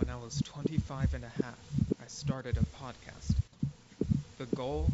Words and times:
when 0.00 0.08
I 0.08 0.16
was 0.16 0.40
25 0.40 1.12
and 1.12 1.24
a 1.24 1.42
half, 1.42 1.58
I 2.02 2.06
started 2.06 2.56
a 2.56 2.82
podcast. 2.82 3.34
The 4.38 4.46
goal? 4.56 4.90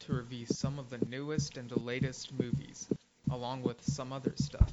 To 0.00 0.12
review 0.12 0.44
some 0.44 0.78
of 0.78 0.90
the 0.90 1.02
newest 1.06 1.56
and 1.56 1.70
the 1.70 1.78
latest 1.78 2.30
movies, 2.34 2.86
along 3.30 3.62
with 3.62 3.82
some 3.82 4.12
other 4.12 4.34
stuff. 4.36 4.70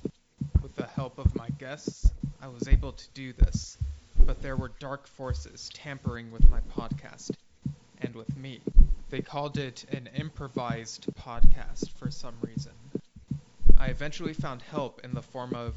With 0.62 0.76
the 0.76 0.88
help 0.88 1.18
of 1.18 1.34
my 1.38 1.48
guests, 1.58 2.12
I 2.42 2.50
was 2.50 2.68
able 2.68 2.92
to 2.92 3.06
do 3.14 3.32
this, 3.32 3.78
but 4.26 4.42
there 4.42 4.58
were 4.58 4.74
dark 4.80 5.08
forces 5.08 5.70
tampering 5.74 6.32
with 6.32 6.50
my 6.50 6.60
podcast, 6.76 7.32
and 8.02 8.14
with 8.14 8.36
me. 8.36 8.60
They 9.10 9.22
called 9.22 9.58
it 9.58 9.86
an 9.94 10.10
improvised 10.18 11.08
podcast 11.14 11.92
for 11.92 12.12
some 12.12 12.36
reason. 12.42 12.74
I 13.80 13.86
eventually 13.86 14.34
found 14.34 14.64
help 14.64 15.06
in 15.06 15.14
the 15.14 15.22
form 15.22 15.56
of 15.56 15.76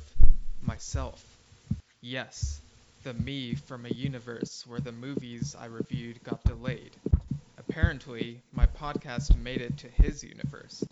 myself. 0.63 1.25
Yes, 2.01 2.61
the 3.03 3.15
me 3.15 3.55
from 3.55 3.87
a 3.87 3.91
universe 3.91 4.67
where 4.67 4.81
the 4.81 4.93
movies 4.93 5.57
I 5.59 5.67
reviewed 5.67 6.23
got 6.23 6.45
delayed. 6.45 6.97
Apparently, 7.57 8.43
my 8.53 8.67
podcast 8.67 9.37
made 9.39 9.63
it 9.63 9.79
to 9.79 9.89
his 9.89 10.23
universe. 10.23 10.85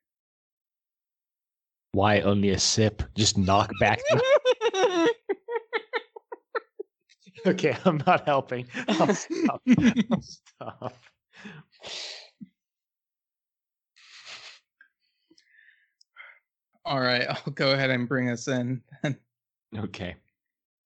Why 1.94 2.22
only 2.22 2.52
a 2.52 2.60
sip? 2.60 3.02
Just 3.16 3.40
knock 3.40 3.72
back. 3.80 4.02
the- 4.12 5.10
okay, 7.48 7.76
I'm 7.86 8.00
not 8.06 8.24
helping. 8.28 8.68
I'll 8.88 9.16
stop. 9.16 9.62
I'll 10.12 10.22
stop. 10.22 10.94
All 16.88 17.02
right, 17.02 17.28
I'll 17.30 17.54
go 17.54 17.74
ahead 17.74 17.90
and 17.90 18.08
bring 18.08 18.30
us 18.30 18.48
in. 18.48 18.82
Okay. 19.78 20.16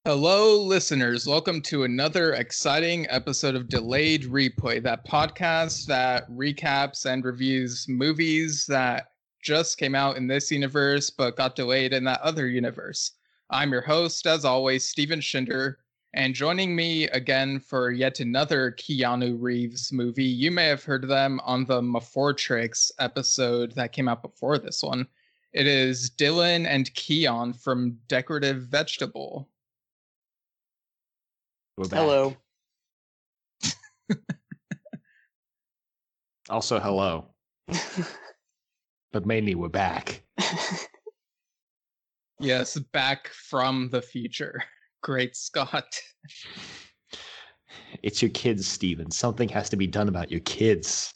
Hello, 0.03 0.59
listeners. 0.59 1.28
Welcome 1.28 1.62
to 1.62 1.84
another 1.84 2.34
exciting 2.34 3.06
episode 3.12 3.53
of 3.53 3.69
Delayed 3.69 4.23
Replay, 4.23 4.81
that 4.81 5.06
podcast 5.07 5.85
that 5.85 6.28
recaps 6.31 7.06
and 7.06 7.23
reviews 7.23 7.88
movies 7.88 8.66
that 8.66 9.11
just 9.44 9.78
came 9.78 9.94
out 9.94 10.17
in 10.17 10.25
this 10.25 10.50
universe 10.50 11.11
but 11.11 11.38
got 11.38 11.56
delayed 11.56 11.94
in 11.94 12.03
that 12.06 12.22
other 12.22 12.47
universe. 12.47 13.11
I'm 13.51 13.72
your 13.72 13.81
host, 13.81 14.25
as 14.25 14.44
always, 14.44 14.84
Steven 14.84 15.19
Schinder, 15.19 15.75
and 16.16 16.34
joining 16.34 16.75
me 16.75 17.09
again 17.09 17.59
for 17.59 17.91
yet 17.91 18.22
another 18.22 18.72
Keanu 18.72 19.38
Reeves 19.40 19.91
movie. 19.91 20.23
You 20.23 20.50
may 20.50 20.66
have 20.66 20.84
heard 20.84 21.07
them 21.07 21.40
on 21.44 21.66
the 21.66 21.79
Mafortrix 21.79 22.90
episode 22.97 23.73
that 23.73 23.94
came 23.94 24.07
out 24.07 24.23
before 24.23 24.57
this 24.57 24.81
one. 24.81 25.06
It 25.53 25.67
is 25.67 26.09
Dylan 26.12 26.66
and 26.66 26.94
Keon 26.94 27.53
from 27.53 27.97
Decorative 28.07 28.63
Vegetable. 28.63 29.50
Hello. 31.78 32.35
Also, 36.50 36.79
hello. 36.81 37.28
But 39.13 39.25
mainly, 39.25 39.56
we're 39.56 39.69
back. 39.69 40.22
Yes, 42.41 42.75
back 42.91 43.28
from 43.28 43.90
the 43.91 44.01
future. 44.01 44.63
Great 45.03 45.35
Scott. 45.35 45.95
It's 48.01 48.19
your 48.19 48.31
kids, 48.31 48.67
Steven. 48.67 49.11
Something 49.11 49.47
has 49.50 49.69
to 49.69 49.75
be 49.75 49.85
done 49.85 50.09
about 50.09 50.31
your 50.31 50.40
kids. 50.40 51.13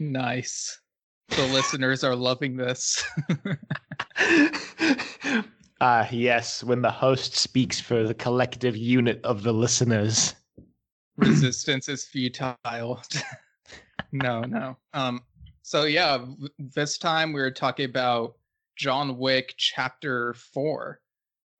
nice. 0.00 0.80
The 1.30 1.46
listeners 1.52 2.04
are 2.04 2.16
loving 2.16 2.56
this. 2.56 3.04
Ah, 5.80 6.08
yes, 6.10 6.64
when 6.64 6.82
the 6.82 6.90
host 6.90 7.36
speaks 7.36 7.78
for 7.78 8.02
the 8.02 8.14
collective 8.14 8.76
unit 8.76 9.20
of 9.22 9.44
the 9.44 9.52
listeners. 9.52 10.34
Resistance 11.16 11.88
is 11.88 12.04
futile. 12.04 13.00
no, 14.12 14.40
no. 14.40 14.76
Um 14.92 15.22
so 15.62 15.84
yeah, 15.84 16.24
this 16.58 16.98
time 16.98 17.32
we 17.32 17.40
were 17.40 17.52
talking 17.52 17.84
about 17.84 18.34
John 18.76 19.18
Wick 19.18 19.54
chapter 19.56 20.34
4. 20.34 21.00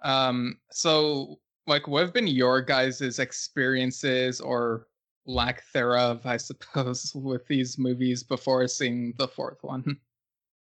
Um 0.02 0.58
so 0.72 1.38
like 1.68 1.86
what 1.86 2.02
have 2.02 2.12
been 2.12 2.26
your 2.26 2.60
guys' 2.60 3.20
experiences 3.20 4.40
or 4.40 4.87
lack 5.28 5.62
thereof, 5.72 6.22
I 6.24 6.38
suppose, 6.38 7.12
with 7.14 7.46
these 7.46 7.78
movies 7.78 8.24
before 8.24 8.66
seeing 8.66 9.14
the 9.18 9.28
fourth 9.28 9.62
one? 9.62 9.98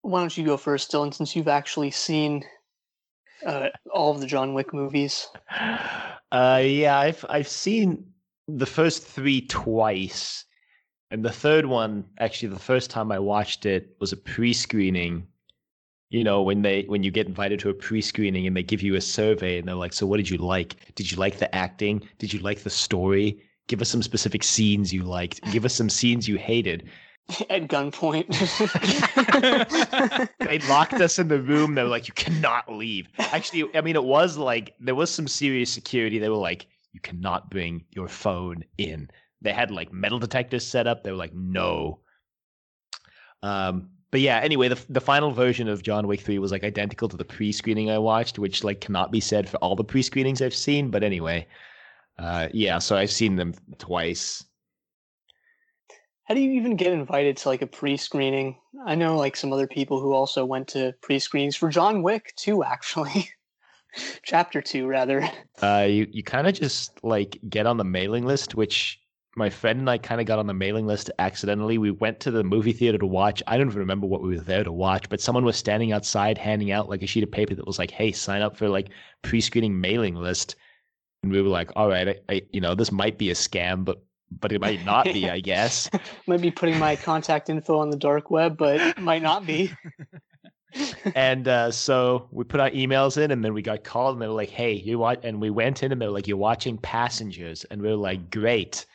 Why 0.02 0.20
don't 0.20 0.36
you 0.36 0.44
go 0.44 0.56
first, 0.56 0.92
Dylan, 0.92 1.14
since 1.14 1.34
you've 1.34 1.48
actually 1.48 1.90
seen 1.90 2.44
uh, 3.46 3.68
all 3.92 4.12
of 4.12 4.20
the 4.20 4.26
John 4.26 4.52
Wick 4.52 4.74
movies? 4.74 5.28
Uh, 6.30 6.62
yeah, 6.62 6.98
I've 6.98 7.24
I've 7.28 7.48
seen 7.48 8.04
the 8.46 8.66
first 8.66 9.04
three 9.04 9.46
twice, 9.46 10.44
and 11.10 11.24
the 11.24 11.32
third 11.32 11.66
one 11.66 12.04
actually 12.18 12.50
the 12.50 12.58
first 12.58 12.90
time 12.90 13.10
I 13.10 13.18
watched 13.18 13.66
it 13.66 13.96
was 14.00 14.12
a 14.12 14.16
pre-screening. 14.16 15.26
You 16.10 16.24
know, 16.24 16.42
when 16.42 16.62
they 16.62 16.82
when 16.82 17.02
you 17.02 17.10
get 17.10 17.26
invited 17.26 17.60
to 17.60 17.70
a 17.70 17.74
pre-screening 17.74 18.46
and 18.46 18.56
they 18.56 18.62
give 18.62 18.82
you 18.82 18.94
a 18.94 19.00
survey 19.00 19.58
and 19.58 19.68
they're 19.68 19.74
like, 19.74 19.92
"So 19.92 20.06
what 20.06 20.18
did 20.18 20.30
you 20.30 20.38
like? 20.38 20.94
Did 20.94 21.10
you 21.10 21.18
like 21.18 21.38
the 21.38 21.54
acting? 21.54 22.08
Did 22.18 22.32
you 22.32 22.38
like 22.40 22.60
the 22.60 22.70
story? 22.70 23.42
Give 23.68 23.80
us 23.80 23.88
some 23.88 24.02
specific 24.02 24.42
scenes 24.42 24.92
you 24.92 25.04
liked. 25.04 25.40
Give 25.52 25.64
us 25.64 25.74
some 25.74 25.88
scenes 25.88 26.26
you 26.26 26.36
hated." 26.36 26.88
At 27.50 27.68
gunpoint. 27.68 28.28
they 30.38 30.58
locked 30.60 30.94
us 30.94 31.18
in 31.18 31.28
the 31.28 31.40
room. 31.40 31.74
They 31.74 31.82
were 31.82 31.88
like, 31.88 32.08
"You 32.08 32.14
cannot 32.14 32.72
leave." 32.72 33.06
Actually, 33.18 33.68
I 33.76 33.82
mean, 33.82 33.96
it 33.96 34.04
was 34.04 34.38
like 34.38 34.74
there 34.80 34.94
was 34.94 35.10
some 35.10 35.28
serious 35.28 35.70
security. 35.70 36.18
They 36.18 36.30
were 36.30 36.36
like, 36.36 36.66
"You 36.92 37.00
cannot 37.00 37.50
bring 37.50 37.84
your 37.90 38.08
phone 38.08 38.64
in." 38.78 39.10
They 39.42 39.52
had 39.52 39.70
like 39.70 39.92
metal 39.92 40.18
detectors 40.18 40.66
set 40.66 40.86
up. 40.86 41.04
They 41.04 41.10
were 41.10 41.18
like, 41.18 41.34
"No." 41.34 42.00
Um, 43.42 43.90
but 44.10 44.20
yeah, 44.20 44.38
anyway, 44.38 44.68
the 44.68 44.82
the 44.88 45.00
final 45.00 45.30
version 45.30 45.68
of 45.68 45.82
John 45.82 46.06
Wick 46.06 46.22
Three 46.22 46.38
was 46.38 46.50
like 46.50 46.64
identical 46.64 47.08
to 47.08 47.16
the 47.16 47.24
pre-screening 47.24 47.90
I 47.90 47.98
watched, 47.98 48.38
which 48.38 48.64
like 48.64 48.80
cannot 48.80 49.12
be 49.12 49.20
said 49.20 49.48
for 49.48 49.58
all 49.58 49.76
the 49.76 49.84
pre-screenings 49.84 50.40
I've 50.40 50.54
seen. 50.54 50.90
But 50.90 51.02
anyway, 51.02 51.46
uh, 52.18 52.48
yeah, 52.52 52.78
so 52.78 52.96
I've 52.96 53.10
seen 53.10 53.36
them 53.36 53.54
twice. 53.78 54.44
How 56.24 56.34
do 56.34 56.40
you 56.40 56.52
even 56.52 56.76
get 56.76 56.92
invited 56.92 57.38
to 57.38 57.48
like 57.48 57.62
a 57.62 57.66
pre-screening? 57.66 58.58
I 58.84 58.94
know 58.94 59.16
like 59.16 59.34
some 59.34 59.52
other 59.52 59.66
people 59.66 59.98
who 60.00 60.12
also 60.12 60.44
went 60.44 60.68
to 60.68 60.92
pre-screenings 61.00 61.56
for 61.56 61.70
John 61.70 62.02
Wick 62.02 62.34
too, 62.36 62.62
actually. 62.74 63.30
Chapter 64.22 64.60
two, 64.60 64.86
rather. 64.86 65.28
Uh, 65.62 65.86
you 65.88 66.06
you 66.10 66.22
kind 66.22 66.46
of 66.46 66.54
just 66.54 67.02
like 67.02 67.38
get 67.48 67.66
on 67.66 67.78
the 67.78 67.84
mailing 67.84 68.26
list, 68.26 68.54
which 68.54 69.00
my 69.34 69.48
friend 69.48 69.78
and 69.78 69.88
I 69.88 69.96
kind 69.96 70.20
of 70.20 70.26
got 70.26 70.38
on 70.38 70.46
the 70.46 70.52
mailing 70.52 70.86
list 70.86 71.10
accidentally. 71.18 71.78
We 71.78 71.92
went 71.92 72.20
to 72.20 72.30
the 72.30 72.44
movie 72.44 72.74
theater 72.74 72.98
to 72.98 73.06
watch. 73.06 73.42
I 73.46 73.56
don't 73.56 73.68
even 73.68 73.78
remember 73.78 74.06
what 74.06 74.22
we 74.22 74.36
were 74.36 74.42
there 74.42 74.64
to 74.64 74.72
watch, 74.72 75.08
but 75.08 75.22
someone 75.22 75.44
was 75.44 75.56
standing 75.56 75.92
outside 75.92 76.36
handing 76.36 76.70
out 76.70 76.90
like 76.90 77.02
a 77.02 77.06
sheet 77.06 77.24
of 77.24 77.30
paper 77.30 77.54
that 77.54 77.66
was 77.66 77.78
like, 77.78 77.90
"Hey, 77.90 78.12
sign 78.12 78.42
up 78.42 78.56
for 78.56 78.68
like 78.68 78.90
pre-screening 79.22 79.80
mailing 79.80 80.14
list." 80.14 80.56
And 81.22 81.32
we 81.32 81.42
were 81.42 81.48
like, 81.48 81.70
"All 81.76 81.88
right, 81.88 82.08
I, 82.08 82.16
I, 82.28 82.42
you 82.50 82.60
know, 82.60 82.74
this 82.74 82.92
might 82.92 83.18
be 83.18 83.30
a 83.30 83.34
scam, 83.34 83.84
but 83.84 84.02
but 84.40 84.52
it 84.52 84.60
might 84.60 84.84
not 84.84 85.04
be, 85.04 85.28
I 85.30 85.40
guess." 85.40 85.90
might 86.26 86.40
be 86.40 86.50
putting 86.50 86.78
my 86.78 86.96
contact 86.96 87.48
info 87.48 87.78
on 87.78 87.90
the 87.90 87.96
dark 87.96 88.30
web, 88.30 88.56
but 88.56 88.80
it 88.80 88.98
might 88.98 89.22
not 89.22 89.46
be. 89.46 89.72
and 91.14 91.48
uh, 91.48 91.70
so 91.70 92.28
we 92.30 92.44
put 92.44 92.60
our 92.60 92.70
emails 92.70 93.22
in, 93.22 93.30
and 93.30 93.44
then 93.44 93.54
we 93.54 93.62
got 93.62 93.84
called, 93.84 94.14
and 94.14 94.22
they 94.22 94.28
were 94.28 94.34
like, 94.34 94.50
"Hey, 94.50 94.72
you 94.72 94.98
watch?" 94.98 95.20
And 95.22 95.40
we 95.40 95.50
went 95.50 95.82
in, 95.82 95.92
and 95.92 96.00
they 96.00 96.06
were 96.06 96.12
like, 96.12 96.28
"You're 96.28 96.36
watching 96.36 96.78
Passengers," 96.78 97.64
and 97.64 97.82
we 97.82 97.88
were 97.88 97.96
like, 97.96 98.30
"Great." 98.30 98.86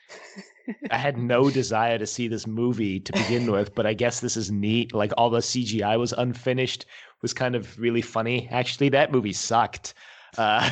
I 0.91 0.97
had 0.97 1.17
no 1.17 1.49
desire 1.61 1.97
to 1.97 2.07
see 2.07 2.27
this 2.27 2.47
movie 2.47 2.99
to 3.01 3.11
begin 3.13 3.51
with, 3.51 3.75
but 3.75 3.85
I 3.85 3.93
guess 3.93 4.19
this 4.19 4.37
is 4.37 4.51
neat. 4.51 4.93
Like 4.93 5.11
all 5.17 5.29
the 5.29 5.39
CGI 5.39 5.97
was 5.99 6.13
unfinished, 6.13 6.85
was 7.21 7.33
kind 7.33 7.55
of 7.55 7.77
really 7.77 8.01
funny. 8.01 8.47
Actually, 8.51 8.89
that 8.89 9.11
movie 9.11 9.33
sucked. 9.33 9.93
Uh, 10.37 10.69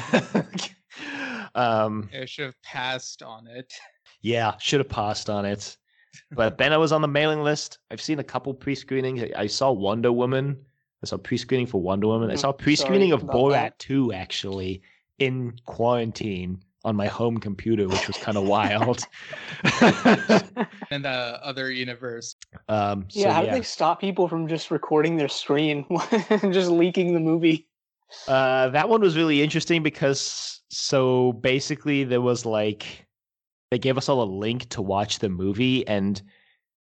um, 1.56 2.10
I 2.14 2.26
should 2.26 2.46
have 2.46 2.62
passed 2.64 3.24
on 3.24 3.48
it. 3.48 3.74
Yeah, 4.22 4.58
should 4.60 4.80
have 4.80 4.90
passed 4.90 5.30
on 5.30 5.46
it. 5.46 5.78
But 6.32 6.58
then 6.58 6.74
I 6.74 6.78
was 6.78 6.92
on 6.92 7.02
the 7.02 7.08
mailing 7.08 7.42
list. 7.42 7.80
I've 7.90 8.02
seen 8.02 8.20
a 8.20 8.24
couple 8.24 8.54
pre-screenings. 8.54 9.24
I 9.36 9.48
saw 9.48 9.72
Wonder 9.72 10.12
Woman. 10.12 10.58
I 11.04 11.08
saw 11.08 11.18
pre-screening 11.18 11.68
for 11.68 11.82
Wonder 11.82 12.08
Woman. 12.08 12.30
I 12.32 12.36
saw 12.36 12.52
pre-screening 12.52 13.12
of 13.12 13.24
Borat 13.24 13.52
that. 13.52 13.80
2 13.80 14.14
actually 14.14 14.82
in 15.20 15.54
quarantine 15.66 16.62
on 16.84 16.96
my 16.96 17.08
home 17.08 17.38
computer, 17.38 17.88
which 17.88 18.08
was 18.08 18.18
kind 18.18 18.38
of 18.38 18.48
wild. 18.48 19.06
and 20.92 21.06
the 21.06 21.40
other 21.44 21.72
universe, 21.72 22.36
um, 22.70 23.06
so, 23.08 23.20
yeah, 23.20 23.34
how 23.34 23.44
yeah. 23.44 23.52
do 23.52 23.58
they 23.58 23.64
stop 23.64 24.02
people 24.02 24.28
from 24.28 24.48
just 24.48 24.72
recording 24.72 25.16
their 25.16 25.28
screen 25.28 25.86
and 26.30 26.54
just 26.54 26.72
leaking 26.72 27.14
the 27.14 27.20
movie? 27.20 27.68
Uh, 28.28 28.70
that 28.70 28.90
one 28.90 29.02
was 29.02 29.16
really 29.16 29.42
interesting 29.42 29.84
because 29.84 30.61
so 30.74 31.34
basically 31.34 32.06
there 32.06 32.22
was 32.22 32.46
like 32.46 33.06
they 33.72 33.78
gave 33.78 33.98
us 33.98 34.08
all 34.08 34.24
a 34.24 34.26
link 34.26 34.70
to 34.70 34.82
watch 34.82 35.20
the 35.20 35.28
movie 35.28 35.86
and 35.86 36.22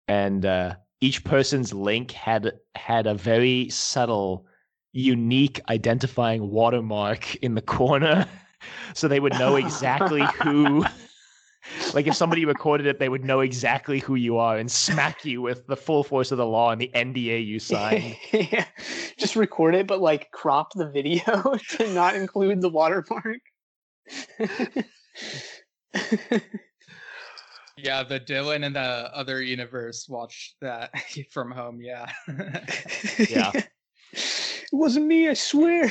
and 0.10 0.46
uh, 0.46 0.76
each 1.02 1.24
person's 1.24 1.74
link 1.74 2.12
had 2.12 2.52
had 2.76 3.08
a 3.08 3.14
very 3.14 3.70
subtle, 3.70 4.46
unique 4.94 5.62
identifying 5.70 6.50
watermark 6.50 7.36
in 7.38 7.56
the 7.56 7.62
corner, 7.62 8.28
so 8.94 9.08
they 9.08 9.20
would 9.20 9.34
know 9.34 9.56
exactly 9.56 10.24
who. 10.42 10.86
Like 11.94 12.08
if 12.08 12.16
somebody 12.16 12.46
recorded 12.46 12.88
it, 12.88 12.98
they 12.98 13.10
would 13.10 13.26
know 13.26 13.42
exactly 13.42 14.00
who 14.00 14.16
you 14.16 14.38
are 14.38 14.58
and 14.58 14.72
smack 14.72 15.26
you 15.26 15.42
with 15.42 15.68
the 15.68 15.76
full 15.76 16.02
force 16.02 16.32
of 16.32 16.38
the 16.38 16.46
law 16.46 16.72
and 16.72 16.80
the 16.80 16.90
NDA 16.96 17.46
you 17.46 17.60
signed. 17.60 18.16
yeah. 18.32 18.64
Just 19.18 19.36
record 19.36 19.76
it, 19.76 19.86
but 19.86 20.00
like 20.00 20.32
crop 20.32 20.72
the 20.76 20.90
video 20.90 21.58
to 21.72 21.94
not 21.94 22.16
include 22.16 22.62
the 22.62 22.70
watermark. 22.70 23.42
Yeah, 27.78 28.04
the 28.04 28.20
Dylan 28.20 28.64
in 28.64 28.74
the 28.74 28.80
other 29.14 29.42
universe 29.42 30.08
watched 30.10 30.56
that 30.62 30.92
from 31.32 31.52
home. 31.52 31.80
Yeah, 31.82 32.12
Yeah. 33.30 33.52
It 34.14 34.76
wasn't 34.76 35.06
me, 35.06 35.30
I 35.30 35.34
swear. 35.34 35.90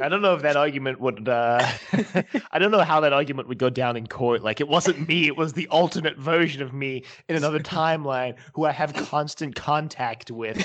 I 0.00 0.08
don't 0.08 0.22
know 0.22 0.34
if 0.34 0.42
that 0.42 0.56
argument 0.56 1.00
would. 1.00 1.28
Uh, 1.28 1.68
I 2.52 2.58
don't 2.58 2.70
know 2.70 2.82
how 2.82 3.00
that 3.00 3.12
argument 3.12 3.48
would 3.48 3.58
go 3.58 3.68
down 3.68 3.96
in 3.96 4.06
court. 4.06 4.42
Like, 4.42 4.60
it 4.60 4.68
wasn't 4.68 5.08
me; 5.08 5.26
it 5.26 5.36
was 5.36 5.52
the 5.52 5.68
alternate 5.68 6.16
version 6.18 6.62
of 6.62 6.72
me 6.72 7.04
in 7.28 7.36
another 7.36 7.58
timeline, 7.58 8.36
who 8.54 8.64
I 8.64 8.72
have 8.72 8.94
constant 8.94 9.54
contact 9.54 10.30
with 10.30 10.58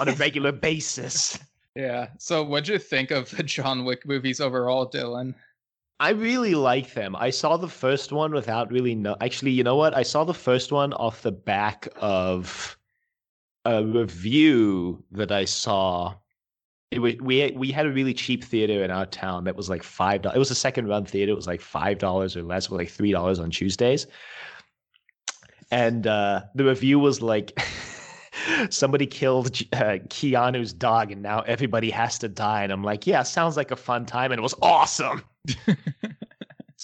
on 0.00 0.08
a 0.08 0.14
regular 0.14 0.52
basis. 0.52 1.38
Yeah. 1.74 2.08
So, 2.18 2.42
what'd 2.42 2.68
you 2.68 2.78
think 2.78 3.10
of 3.10 3.30
the 3.30 3.42
John 3.54 3.84
Wick 3.84 4.06
movies 4.06 4.40
overall, 4.40 4.90
Dylan? 4.90 5.34
I 6.00 6.10
really 6.10 6.54
like 6.54 6.94
them. 6.94 7.14
I 7.16 7.30
saw 7.30 7.56
the 7.56 7.68
first 7.68 8.12
one 8.12 8.32
without 8.32 8.70
really 8.70 8.94
know. 8.94 9.16
Actually, 9.20 9.52
you 9.52 9.62
know 9.62 9.76
what? 9.76 9.96
I 9.96 10.02
saw 10.02 10.24
the 10.24 10.34
first 10.34 10.72
one 10.72 10.92
off 10.94 11.22
the 11.22 11.32
back 11.32 11.88
of 11.96 12.76
a 13.64 13.84
review 13.84 15.02
that 15.12 15.30
I 15.30 15.44
saw. 15.44 16.14
It 16.90 16.98
was, 16.98 17.14
we 17.20 17.50
we 17.56 17.70
had 17.70 17.86
a 17.86 17.92
really 17.92 18.14
cheap 18.14 18.44
theater 18.44 18.84
in 18.84 18.90
our 18.90 19.06
town 19.06 19.44
that 19.44 19.56
was 19.56 19.70
like 19.70 19.82
five 19.82 20.22
dollars. 20.22 20.36
It 20.36 20.40
was 20.40 20.50
a 20.50 20.56
second 20.56 20.88
run 20.88 21.04
theater. 21.04 21.32
It 21.32 21.36
was 21.36 21.46
like 21.46 21.60
five 21.60 21.98
dollars 21.98 22.36
or 22.36 22.42
less, 22.42 22.70
or 22.70 22.76
like 22.76 22.90
three 22.90 23.12
dollars 23.12 23.38
on 23.38 23.50
Tuesdays. 23.50 24.06
And 25.70 26.06
uh, 26.06 26.42
the 26.54 26.64
review 26.64 26.98
was 26.98 27.22
like, 27.22 27.58
somebody 28.70 29.06
killed 29.06 29.48
uh, 29.72 29.98
Keanu's 30.08 30.72
dog, 30.72 31.12
and 31.12 31.22
now 31.22 31.40
everybody 31.40 31.90
has 31.90 32.18
to 32.20 32.28
die. 32.28 32.62
And 32.62 32.72
I'm 32.72 32.82
like, 32.84 33.06
yeah, 33.06 33.22
sounds 33.22 33.56
like 33.56 33.70
a 33.70 33.76
fun 33.76 34.06
time, 34.06 34.32
and 34.32 34.38
it 34.38 34.42
was 34.42 34.54
awesome. 34.62 35.22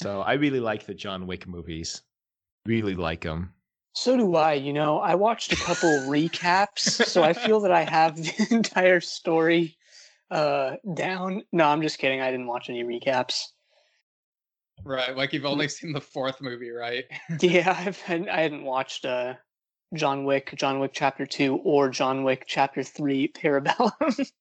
So 0.01 0.23
I 0.23 0.33
really 0.35 0.61
like 0.61 0.87
the 0.87 0.95
John 0.95 1.27
Wick 1.27 1.47
movies. 1.47 2.01
Really 2.65 2.95
like 2.95 3.21
them. 3.21 3.53
So 3.93 4.17
do 4.17 4.35
I. 4.35 4.55
You 4.55 4.73
know, 4.73 4.99
I 4.99 5.15
watched 5.15 5.53
a 5.53 5.57
couple 5.57 5.91
recaps, 6.09 7.05
so 7.07 7.23
I 7.23 7.35
feel 7.35 7.61
that 7.61 7.73
I 7.73 7.83
have 7.83 8.17
the 8.17 8.47
entire 8.51 9.01
story 9.01 9.77
uh, 10.31 10.77
down. 10.95 11.43
No, 11.53 11.67
I'm 11.67 11.83
just 11.83 11.99
kidding. 11.99 12.23
I 12.23 12.31
didn't 12.31 12.47
watch 12.47 12.71
any 12.71 12.83
recaps. 12.83 13.43
Right, 14.83 15.15
like 15.15 15.35
you've 15.35 15.45
only 15.45 15.69
seen 15.69 15.93
the 15.93 16.01
fourth 16.01 16.41
movie, 16.41 16.71
right? 16.71 17.05
Yeah, 17.39 17.77
I've 17.79 18.01
had, 18.01 18.27
I 18.27 18.41
hadn't 18.41 18.65
watched 18.65 19.05
uh, 19.05 19.35
John 19.95 20.25
Wick, 20.25 20.55
John 20.57 20.79
Wick 20.79 20.93
Chapter 20.95 21.27
Two, 21.27 21.57
or 21.57 21.89
John 21.91 22.25
Wick 22.25 22.45
Chapter 22.47 22.83
Three, 22.83 23.29
Parabellum. 23.29 24.31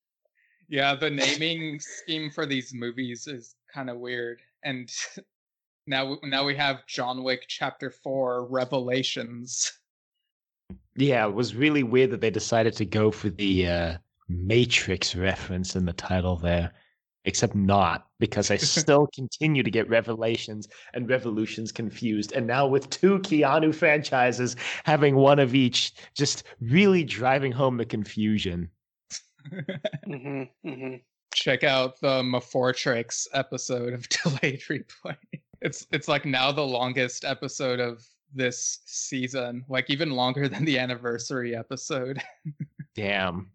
Yeah, 0.70 0.94
the 0.94 1.10
naming 1.10 1.80
scheme 1.80 2.30
for 2.30 2.46
these 2.46 2.72
movies 2.72 3.26
is 3.26 3.56
kind 3.74 3.90
of 3.90 3.98
weird. 3.98 4.40
And 4.62 4.88
now 5.88 6.16
now 6.22 6.44
we 6.44 6.54
have 6.54 6.86
John 6.86 7.24
Wick 7.24 7.44
Chapter 7.48 7.90
4 7.90 8.46
Revelations. 8.46 9.72
Yeah, 10.96 11.26
it 11.26 11.34
was 11.34 11.56
really 11.56 11.82
weird 11.82 12.12
that 12.12 12.20
they 12.20 12.30
decided 12.30 12.74
to 12.74 12.84
go 12.84 13.10
for 13.10 13.30
the 13.30 13.66
uh, 13.66 13.98
Matrix 14.28 15.16
reference 15.16 15.74
in 15.74 15.84
the 15.84 15.92
title 15.92 16.36
there. 16.36 16.70
Except 17.24 17.54
not, 17.54 18.06
because 18.18 18.50
I 18.50 18.56
still 18.58 19.06
continue 19.14 19.62
to 19.62 19.70
get 19.70 19.88
Revelations 19.88 20.68
and 20.94 21.08
Revolutions 21.08 21.70
confused. 21.70 22.32
And 22.32 22.46
now 22.46 22.66
with 22.66 22.88
two 22.90 23.18
Keanu 23.18 23.74
franchises 23.74 24.56
having 24.84 25.16
one 25.16 25.38
of 25.38 25.54
each, 25.54 25.92
just 26.14 26.44
really 26.60 27.04
driving 27.04 27.52
home 27.52 27.76
the 27.76 27.84
confusion. 27.84 28.70
hmm 30.04 30.44
hmm 30.64 30.94
Check 31.32 31.62
out 31.62 32.00
the 32.00 32.22
Mafortrix 32.22 33.28
episode 33.32 33.92
of 33.92 34.08
Delayed 34.08 34.62
Replay. 34.62 35.16
It's 35.62 35.86
it's 35.92 36.08
like 36.08 36.24
now 36.24 36.50
the 36.50 36.66
longest 36.66 37.24
episode 37.24 37.78
of 37.80 38.04
this 38.34 38.80
season, 38.86 39.64
like 39.68 39.90
even 39.90 40.10
longer 40.10 40.48
than 40.48 40.64
the 40.64 40.78
anniversary 40.78 41.54
episode. 41.54 42.20
Damn. 42.94 43.50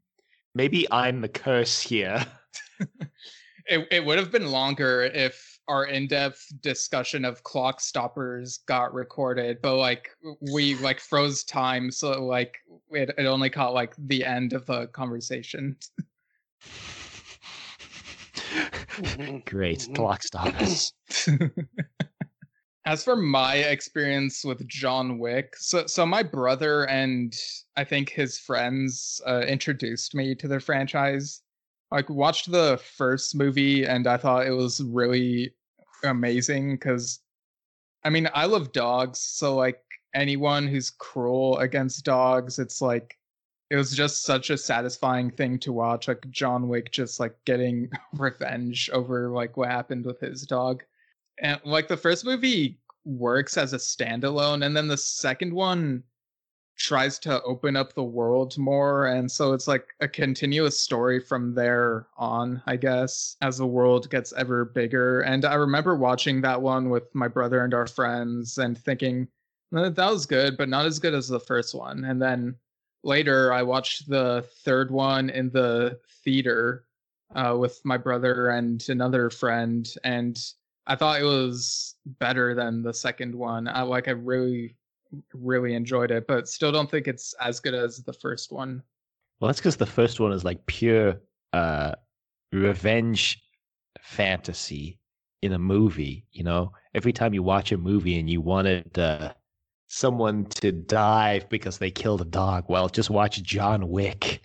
Maybe 0.53 0.89
I'm 0.91 1.21
the 1.21 1.29
curse 1.29 1.81
here. 1.81 2.25
It 3.67 3.87
it 3.91 4.05
would 4.05 4.17
have 4.19 4.31
been 4.31 4.51
longer 4.51 5.03
if 5.03 5.59
our 5.67 5.85
in-depth 5.85 6.61
discussion 6.61 7.25
of 7.25 7.41
clock 7.43 7.81
stoppers 7.81 8.59
got 8.67 8.93
recorded, 8.93 9.59
but 9.61 9.77
like 9.77 10.09
we 10.53 10.75
like 10.75 10.99
froze 10.99 11.43
time, 11.43 11.91
so 11.91 12.23
like 12.23 12.55
it, 12.91 13.11
it 13.17 13.25
only 13.25 13.49
caught 13.49 13.73
like 13.73 13.95
the 13.97 14.23
end 14.23 14.53
of 14.53 14.65
the 14.67 14.87
conversation. 14.87 15.75
Great. 19.45 19.87
Clock 19.93 20.23
stoppers. 20.23 20.93
As 22.87 23.03
for 23.03 23.15
my 23.15 23.55
experience 23.55 24.45
with 24.45 24.67
John 24.67 25.17
Wick, 25.17 25.55
so 25.57 25.87
so 25.87 26.05
my 26.05 26.21
brother 26.21 26.87
and 26.87 27.33
I 27.75 27.83
think 27.83 28.11
his 28.11 28.37
friends 28.37 29.19
uh, 29.25 29.41
introduced 29.47 30.13
me 30.13 30.35
to 30.35 30.47
the 30.47 30.59
franchise. 30.59 31.41
Like 31.91 32.09
watched 32.09 32.51
the 32.51 32.79
first 32.97 33.35
movie 33.35 33.85
and 33.85 34.07
I 34.07 34.17
thought 34.17 34.47
it 34.47 34.51
was 34.51 34.81
really 34.81 35.53
amazing 36.03 36.75
because 36.75 37.19
I 38.03 38.09
mean 38.09 38.29
I 38.33 38.45
love 38.45 38.71
dogs, 38.71 39.19
so 39.19 39.55
like 39.55 39.81
anyone 40.13 40.67
who's 40.67 40.89
cruel 40.89 41.57
against 41.59 42.05
dogs. 42.05 42.59
It's 42.59 42.81
like 42.81 43.17
it 43.69 43.75
was 43.75 43.95
just 43.95 44.23
such 44.23 44.49
a 44.49 44.57
satisfying 44.57 45.31
thing 45.31 45.59
to 45.59 45.73
watch 45.73 46.07
like 46.07 46.29
John 46.29 46.67
Wick 46.67 46.91
just 46.91 47.19
like 47.19 47.35
getting 47.45 47.89
revenge 48.13 48.89
over 48.93 49.29
like 49.29 49.57
what 49.57 49.69
happened 49.69 50.05
with 50.05 50.19
his 50.19 50.43
dog. 50.43 50.83
And 51.39 51.59
like 51.65 51.87
the 51.87 51.97
first 51.97 52.25
movie 52.25 52.79
works 53.03 53.57
as 53.57 53.73
a 53.73 53.77
standalone 53.77 54.65
and 54.65 54.75
then 54.75 54.87
the 54.87 54.97
second 54.97 55.53
one 55.53 56.03
tries 56.77 57.17
to 57.19 57.41
open 57.43 57.75
up 57.75 57.93
the 57.93 58.03
world 58.03 58.57
more 58.57 59.07
and 59.07 59.31
so 59.31 59.53
it's 59.53 59.67
like 59.67 59.87
a 60.01 60.07
continuous 60.07 60.77
story 60.77 61.19
from 61.19 61.53
there 61.53 62.07
on 62.17 62.61
i 62.67 62.75
guess 62.75 63.37
as 63.41 63.57
the 63.57 63.65
world 63.65 64.09
gets 64.09 64.33
ever 64.33 64.65
bigger. 64.65 65.21
And 65.21 65.45
i 65.45 65.53
remember 65.53 65.95
watching 65.95 66.41
that 66.41 66.61
one 66.61 66.89
with 66.89 67.13
my 67.15 67.27
brother 67.27 67.63
and 67.63 67.73
our 67.73 67.87
friends 67.87 68.57
and 68.57 68.77
thinking 68.77 69.27
that 69.71 69.97
was 69.97 70.25
good 70.25 70.57
but 70.57 70.69
not 70.69 70.85
as 70.85 70.99
good 70.99 71.13
as 71.13 71.27
the 71.27 71.39
first 71.39 71.73
one. 71.75 72.03
And 72.05 72.21
then 72.21 72.55
later 73.03 73.53
i 73.53 73.63
watched 73.63 74.09
the 74.09 74.45
third 74.63 74.91
one 74.91 75.29
in 75.29 75.49
the 75.51 75.99
theater 76.23 76.85
uh, 77.35 77.55
with 77.57 77.79
my 77.85 77.97
brother 77.97 78.49
and 78.49 78.87
another 78.89 79.29
friend 79.29 79.93
and 80.03 80.37
i 80.87 80.95
thought 80.95 81.21
it 81.21 81.23
was 81.23 81.95
better 82.19 82.53
than 82.53 82.83
the 82.83 82.93
second 82.93 83.33
one. 83.33 83.67
I 83.69 83.83
like 83.83 84.09
i 84.09 84.11
really 84.11 84.75
really 85.33 85.73
enjoyed 85.73 86.11
it, 86.11 86.27
but 86.27 86.47
still 86.47 86.71
don't 86.71 86.89
think 86.89 87.07
it's 87.07 87.33
as 87.41 87.59
good 87.59 87.73
as 87.73 87.97
the 87.97 88.13
first 88.13 88.51
one. 88.51 88.81
Well, 89.39 89.47
that's 89.47 89.59
because 89.59 89.77
the 89.77 89.85
first 89.85 90.19
one 90.19 90.31
is 90.31 90.43
like 90.43 90.65
pure 90.65 91.19
uh, 91.53 91.93
revenge 92.51 93.41
fantasy 94.01 94.99
in 95.41 95.53
a 95.53 95.59
movie. 95.59 96.25
You 96.31 96.43
know, 96.43 96.71
every 96.93 97.13
time 97.13 97.33
you 97.33 97.43
watch 97.43 97.71
a 97.71 97.77
movie 97.77 98.19
and 98.19 98.29
you 98.29 98.41
wanted 98.41 98.97
uh, 98.97 99.33
someone 99.87 100.45
to 100.45 100.71
die 100.71 101.41
because 101.49 101.77
they 101.77 101.91
killed 101.91 102.21
a 102.21 102.25
dog, 102.25 102.65
well, 102.67 102.89
just 102.89 103.09
watch 103.09 103.41
John 103.43 103.89
Wick. 103.89 104.41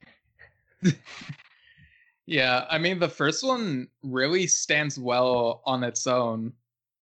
yeah, 2.26 2.66
I 2.70 2.78
mean, 2.78 2.98
the 2.98 3.08
first 3.08 3.44
one 3.44 3.88
really 4.02 4.46
stands 4.46 4.98
well 4.98 5.62
on 5.64 5.84
its 5.84 6.06
own. 6.06 6.52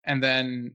And 0.04 0.24
then, 0.24 0.74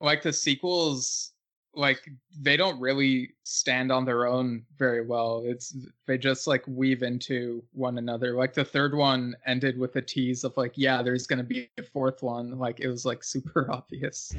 like, 0.00 0.22
the 0.22 0.32
sequels 0.32 1.31
like 1.74 2.10
they 2.38 2.56
don't 2.56 2.78
really 2.80 3.32
stand 3.44 3.90
on 3.90 4.04
their 4.04 4.26
own 4.26 4.64
very 4.76 5.04
well. 5.04 5.42
It's 5.44 5.74
they 6.06 6.18
just 6.18 6.46
like 6.46 6.64
weave 6.66 7.02
into 7.02 7.62
one 7.72 7.98
another. 7.98 8.34
Like 8.34 8.54
the 8.54 8.64
third 8.64 8.94
one 8.94 9.34
ended 9.46 9.78
with 9.78 9.96
a 9.96 10.02
tease 10.02 10.44
of 10.44 10.56
like, 10.56 10.72
yeah, 10.76 11.02
there's 11.02 11.26
gonna 11.26 11.42
be 11.42 11.70
a 11.78 11.82
fourth 11.82 12.22
one. 12.22 12.58
Like 12.58 12.80
it 12.80 12.88
was 12.88 13.04
like 13.06 13.24
super 13.24 13.70
obvious. 13.72 14.34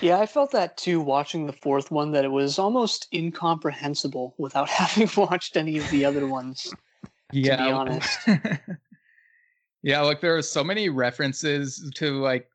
Yeah, 0.00 0.18
I 0.18 0.26
felt 0.26 0.52
that 0.52 0.76
too 0.76 1.00
watching 1.00 1.46
the 1.46 1.52
fourth 1.52 1.90
one 1.90 2.12
that 2.12 2.24
it 2.24 2.30
was 2.30 2.58
almost 2.58 3.08
incomprehensible 3.12 4.34
without 4.38 4.68
having 4.68 5.08
watched 5.16 5.56
any 5.56 5.78
of 5.78 5.90
the 5.90 6.04
other 6.04 6.26
ones. 6.26 6.72
yeah, 7.32 7.56
to 7.56 7.64
be 7.64 7.70
honest. 7.70 8.18
yeah, 9.82 10.00
like 10.00 10.20
there 10.20 10.36
are 10.36 10.42
so 10.42 10.62
many 10.62 10.88
references 10.88 11.90
to 11.96 12.20
like 12.20 12.48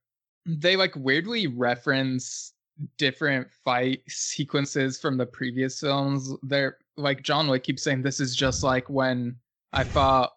they 0.45 0.77
like 0.77 0.95
weirdly 0.95 1.47
reference 1.47 2.53
different 2.97 3.47
fight 3.51 4.01
sequences 4.07 4.99
from 4.99 5.17
the 5.17 5.25
previous 5.25 5.79
films. 5.79 6.33
They're 6.43 6.77
like 6.95 7.23
John 7.23 7.47
Wick 7.47 7.63
keeps 7.63 7.83
saying 7.83 8.01
this 8.01 8.19
is 8.19 8.35
just 8.35 8.63
like 8.63 8.89
when 8.89 9.35
I 9.73 9.83
fought 9.83 10.33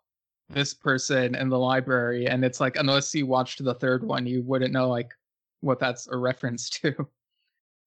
this 0.48 0.74
person 0.74 1.34
in 1.34 1.48
the 1.48 1.58
library, 1.58 2.26
and 2.26 2.44
it's 2.44 2.60
like 2.60 2.76
unless 2.76 3.14
you 3.14 3.26
watched 3.26 3.62
the 3.62 3.74
third 3.74 4.04
one, 4.04 4.26
you 4.26 4.42
wouldn't 4.42 4.72
know 4.72 4.88
like 4.88 5.10
what 5.60 5.78
that's 5.78 6.08
a 6.08 6.16
reference 6.16 6.68
to. 6.80 6.94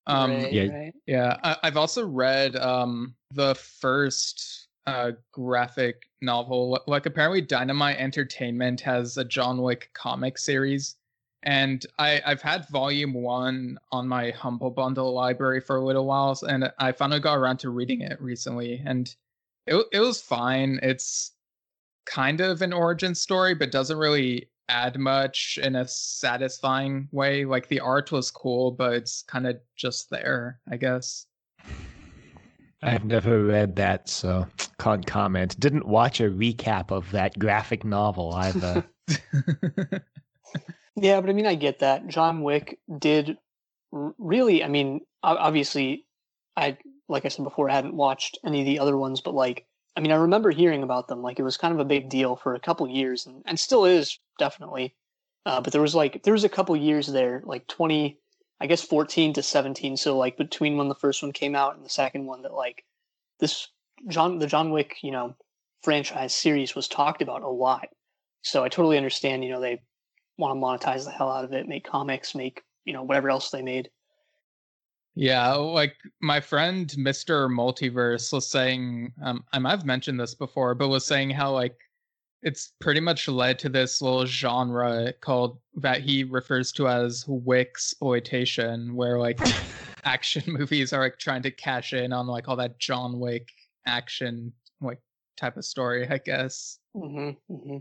Um, 0.06 0.32
right, 0.32 0.52
yeah, 0.52 0.66
right. 0.66 0.94
yeah. 1.06 1.36
I, 1.42 1.56
have 1.62 1.76
also 1.76 2.06
read 2.06 2.56
um 2.56 3.14
the 3.30 3.54
first 3.54 4.68
uh 4.86 5.12
graphic 5.32 6.02
novel. 6.20 6.78
Like 6.86 7.06
apparently, 7.06 7.40
Dynamite 7.40 7.98
Entertainment 7.98 8.80
has 8.82 9.16
a 9.16 9.24
John 9.24 9.62
Wick 9.62 9.90
comic 9.94 10.38
series 10.38 10.96
and 11.44 11.84
I, 11.98 12.22
I've 12.24 12.40
had 12.42 12.68
volume 12.68 13.12
one 13.12 13.78
on 13.92 14.08
my 14.08 14.30
Humble 14.30 14.70
Bundle 14.70 15.12
library 15.12 15.60
for 15.60 15.76
a 15.76 15.84
little 15.84 16.06
while, 16.06 16.36
and 16.48 16.72
I 16.78 16.92
finally 16.92 17.20
got 17.20 17.34
around 17.34 17.58
to 17.58 17.70
reading 17.70 18.00
it 18.00 18.20
recently, 18.20 18.82
and 18.84 19.14
it 19.66 19.84
it 19.92 20.00
was 20.00 20.20
fine. 20.20 20.80
It's 20.82 21.32
kind 22.06 22.40
of 22.40 22.62
an 22.62 22.72
origin 22.72 23.14
story, 23.14 23.54
but 23.54 23.70
doesn't 23.70 23.98
really 23.98 24.48
add 24.70 24.98
much 24.98 25.58
in 25.62 25.76
a 25.76 25.86
satisfying 25.86 27.08
way. 27.12 27.44
Like 27.44 27.68
the 27.68 27.80
art 27.80 28.10
was 28.10 28.30
cool, 28.30 28.70
but 28.70 28.94
it's 28.94 29.22
kind 29.22 29.46
of 29.46 29.58
just 29.76 30.08
there, 30.08 30.60
I 30.70 30.78
guess. 30.78 31.26
I've 32.82 33.04
never 33.04 33.44
read 33.44 33.76
that, 33.76 34.08
so 34.08 34.46
can't 34.78 35.06
comment. 35.06 35.60
Didn't 35.60 35.86
watch 35.86 36.20
a 36.20 36.30
recap 36.30 36.90
of 36.90 37.10
that 37.12 37.38
graphic 37.38 37.84
novel 37.84 38.32
either. 38.34 38.84
Yeah, 40.96 41.20
but 41.20 41.28
I 41.28 41.32
mean, 41.32 41.46
I 41.46 41.56
get 41.56 41.80
that. 41.80 42.06
John 42.06 42.42
Wick 42.42 42.78
did 42.98 43.36
really. 43.90 44.62
I 44.62 44.68
mean, 44.68 45.00
obviously, 45.22 46.06
I 46.56 46.78
like 47.08 47.24
I 47.24 47.28
said 47.28 47.44
before, 47.44 47.68
I 47.68 47.74
hadn't 47.74 47.96
watched 47.96 48.38
any 48.44 48.60
of 48.60 48.66
the 48.66 48.78
other 48.78 48.96
ones, 48.96 49.20
but 49.20 49.34
like, 49.34 49.66
I 49.96 50.00
mean, 50.00 50.12
I 50.12 50.16
remember 50.16 50.50
hearing 50.50 50.82
about 50.82 51.08
them. 51.08 51.22
Like, 51.22 51.38
it 51.38 51.42
was 51.42 51.56
kind 51.56 51.74
of 51.74 51.80
a 51.80 51.84
big 51.84 52.08
deal 52.08 52.36
for 52.36 52.54
a 52.54 52.60
couple 52.60 52.88
years, 52.88 53.26
and, 53.26 53.42
and 53.46 53.58
still 53.58 53.84
is 53.84 54.18
definitely. 54.38 54.94
Uh, 55.46 55.60
but 55.60 55.72
there 55.72 55.82
was 55.82 55.94
like 55.94 56.22
there 56.22 56.32
was 56.32 56.44
a 56.44 56.48
couple 56.48 56.76
years 56.76 57.06
there, 57.08 57.42
like 57.44 57.66
twenty, 57.66 58.18
I 58.60 58.66
guess 58.66 58.82
fourteen 58.82 59.32
to 59.34 59.42
seventeen. 59.42 59.96
So 59.96 60.16
like 60.16 60.36
between 60.36 60.78
when 60.78 60.88
the 60.88 60.94
first 60.94 61.22
one 61.22 61.32
came 61.32 61.54
out 61.54 61.76
and 61.76 61.84
the 61.84 61.90
second 61.90 62.24
one, 62.26 62.42
that 62.42 62.54
like 62.54 62.84
this 63.40 63.68
John 64.08 64.38
the 64.38 64.46
John 64.46 64.70
Wick, 64.70 64.96
you 65.02 65.10
know, 65.10 65.34
franchise 65.82 66.34
series 66.34 66.74
was 66.74 66.88
talked 66.88 67.20
about 67.20 67.42
a 67.42 67.48
lot. 67.48 67.88
So 68.42 68.64
I 68.64 68.68
totally 68.68 68.96
understand. 68.96 69.44
You 69.44 69.50
know, 69.50 69.60
they 69.60 69.82
want 70.38 70.54
to 70.54 70.86
monetize 70.86 71.04
the 71.04 71.10
hell 71.10 71.30
out 71.30 71.44
of 71.44 71.52
it, 71.52 71.68
make 71.68 71.84
comics, 71.84 72.34
make 72.34 72.62
you 72.84 72.92
know 72.92 73.02
whatever 73.02 73.30
else 73.30 73.50
they 73.50 73.62
made. 73.62 73.90
Yeah, 75.16 75.52
like 75.52 75.94
my 76.20 76.40
friend 76.40 76.88
Mr. 76.98 77.48
Multiverse 77.48 78.32
was 78.32 78.50
saying, 78.50 79.12
um, 79.22 79.44
I 79.52 79.60
might 79.60 79.70
have 79.70 79.84
mentioned 79.84 80.18
this 80.18 80.34
before, 80.34 80.74
but 80.74 80.88
was 80.88 81.06
saying 81.06 81.30
how 81.30 81.52
like 81.52 81.76
it's 82.42 82.72
pretty 82.80 83.00
much 83.00 83.28
led 83.28 83.58
to 83.60 83.68
this 83.68 84.02
little 84.02 84.26
genre 84.26 85.12
called 85.20 85.58
that 85.76 86.02
he 86.02 86.24
refers 86.24 86.72
to 86.72 86.88
as 86.88 87.24
wick 87.26 87.70
exploitation, 87.70 88.94
where 88.94 89.18
like 89.18 89.38
action 90.04 90.42
movies 90.46 90.92
are 90.92 91.00
like 91.00 91.18
trying 91.18 91.42
to 91.42 91.50
cash 91.50 91.92
in 91.92 92.12
on 92.12 92.26
like 92.26 92.48
all 92.48 92.56
that 92.56 92.78
John 92.78 93.18
Wick 93.18 93.48
action 93.86 94.52
like 94.80 95.00
type 95.36 95.56
of 95.56 95.64
story, 95.64 96.06
I 96.08 96.18
guess. 96.18 96.78
Mm-hmm, 96.96 97.54
mm-hmm. 97.54 97.76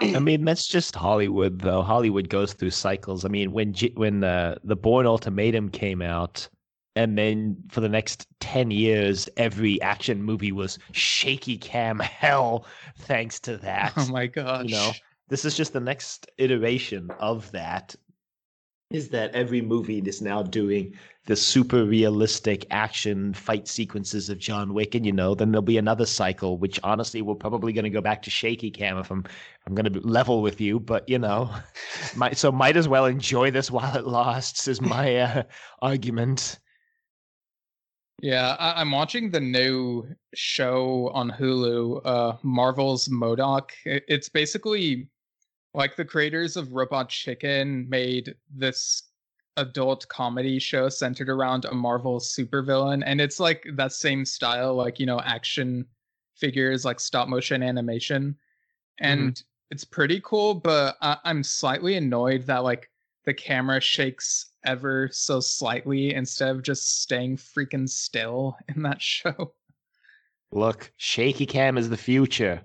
I 0.00 0.18
mean, 0.20 0.44
that's 0.44 0.66
just 0.66 0.94
Hollywood, 0.94 1.60
though. 1.60 1.82
Hollywood 1.82 2.28
goes 2.28 2.52
through 2.52 2.70
cycles. 2.70 3.24
I 3.24 3.28
mean, 3.28 3.52
when 3.52 3.72
G- 3.72 3.92
when 3.94 4.22
uh, 4.22 4.56
the 4.62 4.76
Bourne 4.76 5.06
Ultimatum 5.06 5.70
came 5.70 6.02
out, 6.02 6.48
and 6.94 7.18
then 7.18 7.56
for 7.68 7.80
the 7.80 7.88
next 7.88 8.26
ten 8.40 8.70
years, 8.70 9.28
every 9.36 9.80
action 9.82 10.22
movie 10.22 10.52
was 10.52 10.78
shaky 10.92 11.58
cam 11.58 11.98
hell. 12.00 12.66
Thanks 12.98 13.40
to 13.40 13.56
that. 13.58 13.92
Oh 13.96 14.06
my 14.06 14.26
gosh! 14.26 14.66
You 14.66 14.70
know, 14.70 14.92
this 15.28 15.44
is 15.44 15.56
just 15.56 15.72
the 15.72 15.80
next 15.80 16.30
iteration 16.38 17.10
of 17.18 17.50
that. 17.52 17.94
Is 18.90 19.10
that 19.10 19.34
every 19.34 19.60
movie 19.60 19.98
is 19.98 20.22
now 20.22 20.42
doing 20.42 20.94
the 21.28 21.36
super 21.36 21.84
realistic 21.84 22.64
action 22.70 23.34
fight 23.34 23.68
sequences 23.68 24.30
of 24.30 24.38
John 24.38 24.72
Wick, 24.72 24.94
and 24.94 25.04
you 25.04 25.12
know, 25.12 25.34
then 25.34 25.52
there'll 25.52 25.60
be 25.60 25.76
another 25.76 26.06
cycle, 26.06 26.56
which 26.56 26.80
honestly 26.82 27.20
we're 27.20 27.34
probably 27.34 27.74
going 27.74 27.84
to 27.84 27.90
go 27.90 28.00
back 28.00 28.22
to 28.22 28.30
shaky 28.30 28.70
cam 28.70 28.96
if 28.96 29.10
I'm 29.10 29.26
I'm 29.66 29.74
going 29.74 29.92
to 29.92 30.00
level 30.00 30.40
with 30.40 30.58
you, 30.58 30.80
but 30.80 31.06
you 31.06 31.18
know, 31.18 31.50
so 32.32 32.50
might 32.50 32.78
as 32.78 32.88
well 32.88 33.04
enjoy 33.04 33.50
this 33.50 33.70
while 33.70 33.94
it 33.94 34.06
lasts 34.06 34.68
is 34.68 34.80
my 34.80 35.16
uh, 35.16 35.42
argument. 35.82 36.58
Yeah, 38.22 38.56
I- 38.58 38.80
am 38.80 38.90
watching 38.90 39.30
the 39.30 39.40
new 39.40 40.08
show 40.34 41.10
on 41.12 41.30
Hulu, 41.30 42.00
uh, 42.06 42.36
Marvel's 42.42 43.06
MODOK. 43.08 43.68
It's 43.84 44.30
basically 44.30 45.08
like 45.74 45.94
the 45.94 46.06
creators 46.06 46.56
of 46.56 46.72
Robot 46.72 47.10
Chicken 47.10 47.86
made 47.90 48.34
this 48.50 49.07
adult 49.58 50.08
comedy 50.08 50.58
show 50.58 50.88
centered 50.88 51.28
around 51.28 51.64
a 51.64 51.74
Marvel 51.74 52.18
supervillain, 52.18 53.02
and 53.04 53.20
it's 53.20 53.38
like 53.38 53.66
that 53.74 53.92
same 53.92 54.24
style, 54.24 54.74
like 54.74 54.98
you 54.98 55.06
know, 55.06 55.20
action 55.20 55.84
figures, 56.36 56.84
like 56.84 57.00
stop 57.00 57.28
motion 57.28 57.62
animation, 57.62 58.36
and 59.00 59.32
mm-hmm. 59.32 59.42
it's 59.70 59.84
pretty 59.84 60.20
cool. 60.24 60.54
But 60.54 60.96
I- 61.02 61.18
I'm 61.24 61.42
slightly 61.42 61.96
annoyed 61.96 62.44
that 62.46 62.64
like 62.64 62.90
the 63.24 63.34
camera 63.34 63.80
shakes 63.80 64.52
ever 64.64 65.08
so 65.12 65.40
slightly 65.40 66.14
instead 66.14 66.48
of 66.48 66.62
just 66.62 67.02
staying 67.02 67.36
freaking 67.36 67.88
still 67.88 68.56
in 68.74 68.82
that 68.82 69.02
show. 69.02 69.52
Look, 70.50 70.92
shaky 70.96 71.44
cam 71.44 71.76
is 71.76 71.90
the 71.90 71.96
future. 71.96 72.64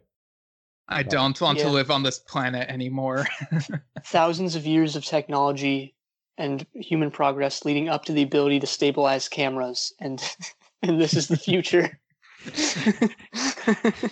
I 0.88 1.04
don't 1.04 1.40
want 1.40 1.60
yeah. 1.60 1.66
to 1.66 1.70
live 1.70 1.92
on 1.92 2.04
this 2.04 2.20
planet 2.20 2.70
anymore. 2.70 3.26
Thousands 4.06 4.56
of 4.56 4.66
years 4.66 4.96
of 4.96 5.04
technology 5.06 5.96
and 6.38 6.66
human 6.74 7.12
progress 7.12 7.66
leading 7.66 7.90
up 7.90 8.06
to 8.06 8.14
the 8.14 8.24
ability 8.24 8.60
to 8.60 8.68
stabilize 8.68 9.28
cameras 9.28 9.94
and 10.00 10.36
and 10.84 11.00
this 11.00 11.14
is 11.14 11.28
the 11.28 11.38
future. 11.38 12.00
the 12.46 14.04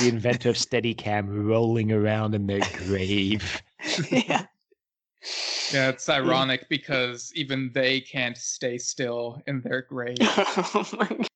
inventor 0.00 0.48
of 0.48 0.56
Steadicam 0.56 1.46
rolling 1.46 1.92
around 1.92 2.34
in 2.34 2.46
their 2.46 2.62
grave. 2.86 3.60
yeah. 4.10 4.46
Yeah, 5.72 5.88
it's 5.90 6.08
ironic 6.08 6.68
because 6.68 7.32
even 7.34 7.70
they 7.74 8.00
can't 8.00 8.36
stay 8.36 8.78
still 8.78 9.42
in 9.46 9.60
their 9.60 9.82
grave. 9.82 10.16
oh 10.20 10.88
my 10.98 11.06
God. 11.08 11.28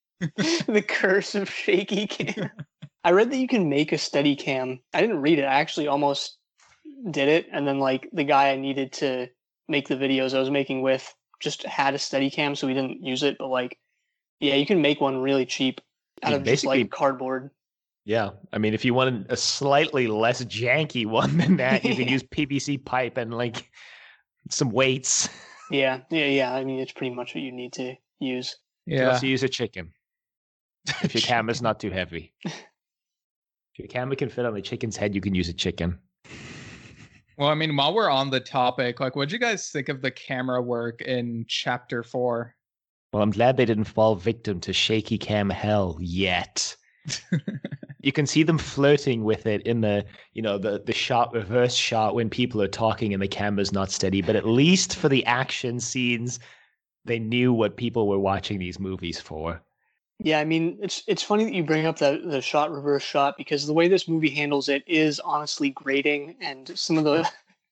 the 0.68 0.84
curse 0.86 1.34
of 1.34 1.50
shaky 1.50 2.06
cam. 2.06 2.50
I 3.04 3.10
read 3.10 3.30
that 3.30 3.36
you 3.36 3.48
can 3.48 3.68
make 3.68 3.92
a 3.92 3.98
steady 3.98 4.36
cam. 4.36 4.80
I 4.94 5.00
didn't 5.00 5.20
read 5.20 5.38
it. 5.38 5.44
I 5.44 5.60
actually 5.60 5.88
almost 5.88 6.38
did 7.10 7.28
it 7.28 7.46
and 7.52 7.66
then 7.66 7.80
like 7.80 8.08
the 8.12 8.24
guy 8.24 8.52
I 8.52 8.56
needed 8.56 8.92
to 8.92 9.28
make 9.68 9.88
the 9.88 9.96
videos 9.96 10.34
I 10.34 10.40
was 10.40 10.50
making 10.50 10.82
with 10.82 11.14
just 11.40 11.64
had 11.64 11.94
a 11.94 11.98
steady 11.98 12.30
cam 12.30 12.54
so 12.54 12.66
we 12.66 12.74
didn't 12.74 13.04
use 13.04 13.22
it, 13.22 13.36
but 13.38 13.48
like 13.48 13.78
yeah, 14.40 14.54
you 14.56 14.66
can 14.66 14.82
make 14.82 15.00
one 15.00 15.18
really 15.18 15.46
cheap 15.46 15.80
out 16.22 16.32
Yeah, 16.32 16.38
of 16.38 16.44
just 16.44 16.64
like 16.64 16.90
cardboard. 16.90 17.50
Yeah, 18.04 18.30
I 18.52 18.58
mean, 18.58 18.74
if 18.74 18.84
you 18.84 18.94
wanted 18.94 19.30
a 19.30 19.36
slightly 19.36 20.08
less 20.08 20.44
janky 20.44 21.06
one 21.20 21.36
than 21.36 21.56
that, 21.58 21.84
you 21.84 21.94
can 21.94 22.08
use 22.08 22.22
PVC 22.24 22.84
pipe 22.84 23.16
and 23.16 23.32
like 23.34 23.70
some 24.50 24.70
weights. 24.70 25.28
Yeah, 25.70 26.00
yeah, 26.10 26.26
yeah. 26.26 26.52
I 26.54 26.64
mean 26.64 26.80
it's 26.80 26.92
pretty 26.92 27.14
much 27.14 27.34
what 27.34 27.42
you 27.42 27.52
need 27.52 27.72
to 27.74 27.94
use. 28.18 28.56
You 28.86 28.96
Yeah. 28.98 29.08
also 29.08 29.26
use 29.26 29.42
a 29.42 29.48
chicken 29.48 29.92
if 31.02 31.14
your 31.14 31.22
camera's 31.22 31.62
not 31.62 31.80
too 31.80 31.90
heavy. 31.90 32.32
If 32.44 33.78
your 33.78 33.88
camera 33.88 34.16
can 34.16 34.28
fit 34.28 34.44
on 34.44 34.54
the 34.54 34.60
chicken's 34.62 34.96
head, 34.96 35.14
you 35.14 35.20
can 35.20 35.34
use 35.34 35.48
a 35.48 35.54
chicken. 35.54 35.98
Well, 37.42 37.50
I 37.50 37.54
mean, 37.54 37.74
while 37.74 37.92
we're 37.92 38.08
on 38.08 38.30
the 38.30 38.38
topic, 38.38 39.00
like, 39.00 39.16
what'd 39.16 39.32
you 39.32 39.38
guys 39.40 39.68
think 39.68 39.88
of 39.88 40.00
the 40.00 40.12
camera 40.12 40.62
work 40.62 41.02
in 41.02 41.44
chapter 41.48 42.04
four? 42.04 42.54
Well, 43.12 43.20
I'm 43.20 43.32
glad 43.32 43.56
they 43.56 43.64
didn't 43.64 43.86
fall 43.86 44.14
victim 44.14 44.60
to 44.60 44.72
shaky 44.72 45.18
cam 45.18 45.50
hell 45.50 45.98
yet. 46.00 46.76
you 48.00 48.12
can 48.12 48.26
see 48.26 48.44
them 48.44 48.58
flirting 48.58 49.24
with 49.24 49.46
it 49.46 49.60
in 49.62 49.80
the 49.80 50.06
you 50.34 50.40
know 50.40 50.56
the 50.56 50.84
the 50.86 50.92
shot 50.92 51.32
reverse 51.34 51.74
shot 51.74 52.14
when 52.14 52.30
people 52.30 52.62
are 52.62 52.68
talking 52.68 53.12
and 53.12 53.20
the 53.20 53.26
camera's 53.26 53.72
not 53.72 53.90
steady 53.90 54.22
but 54.22 54.36
at 54.36 54.46
least 54.46 54.94
for 54.94 55.08
the 55.08 55.26
action 55.26 55.80
scenes 55.80 56.38
they 57.04 57.18
knew 57.18 57.52
what 57.52 57.76
people 57.76 58.06
were 58.06 58.20
watching 58.20 58.60
these 58.60 58.78
movies 58.78 59.20
for 59.20 59.60
Yeah, 60.24 60.38
I 60.38 60.44
mean 60.44 60.78
it's 60.80 61.02
it's 61.08 61.22
funny 61.22 61.44
that 61.44 61.52
you 61.52 61.64
bring 61.64 61.84
up 61.84 61.98
the 61.98 62.22
the 62.24 62.40
shot 62.40 62.70
reverse 62.70 63.02
shot 63.02 63.36
because 63.36 63.66
the 63.66 63.72
way 63.72 63.88
this 63.88 64.06
movie 64.06 64.30
handles 64.30 64.68
it 64.68 64.84
is 64.86 65.18
honestly 65.18 65.70
grating 65.70 66.36
and 66.40 66.70
some 66.78 66.96
of 66.96 67.02
the 67.02 67.28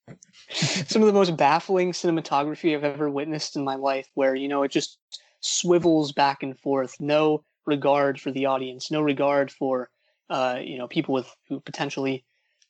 some 0.51 1.01
of 1.01 1.07
the 1.07 1.15
most 1.15 1.37
baffling 1.37 1.93
cinematography 1.93 2.75
I've 2.75 2.83
ever 2.83 3.09
witnessed 3.09 3.55
in 3.55 3.63
my 3.63 3.77
life 3.77 4.09
where 4.15 4.35
you 4.35 4.49
know 4.49 4.65
it 4.65 4.73
just 4.73 4.99
swivels 5.41 6.11
back 6.11 6.43
and 6.43 6.59
forth. 6.59 6.97
No 6.99 7.45
regard 7.67 8.21
for 8.21 8.33
the 8.33 8.47
audience 8.47 8.91
no 8.91 9.01
regard 9.01 9.53
for 9.53 9.91
uh 10.29 10.59
you 10.61 10.77
know 10.77 10.89
people 10.89 11.15
with 11.15 11.33
who 11.49 11.61
potentially 11.61 12.25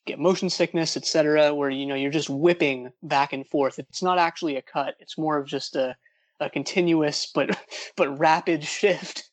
get 0.05 0.19
motion 0.19 0.51
sickness 0.51 0.95
etc 0.95 1.55
where 1.55 1.71
you 1.71 1.87
know 1.87 1.95
you're 1.95 2.11
just 2.11 2.29
whipping 2.29 2.93
back 3.03 3.33
and 3.33 3.47
forth. 3.47 3.79
It's 3.79 4.03
not 4.03 4.19
actually 4.19 4.57
a 4.57 4.63
cut. 4.63 4.97
It's 5.01 5.17
more 5.17 5.39
of 5.39 5.47
just 5.47 5.75
a 5.75 5.97
a 6.39 6.51
continuous 6.51 7.31
but 7.35 7.59
but 7.97 8.19
rapid 8.19 8.63
shift 8.63 9.30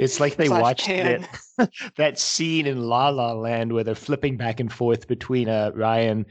it's 0.00 0.20
like 0.20 0.36
they 0.36 0.46
slash 0.46 0.62
watched 0.62 0.86
pan. 0.86 1.26
that, 1.58 1.70
that 1.96 2.18
scene 2.18 2.66
in 2.66 2.80
la 2.80 3.08
la 3.08 3.32
land 3.32 3.72
where 3.72 3.84
they're 3.84 3.94
flipping 3.94 4.36
back 4.36 4.60
and 4.60 4.72
forth 4.72 5.06
between 5.08 5.48
uh, 5.48 5.70
ryan 5.74 6.24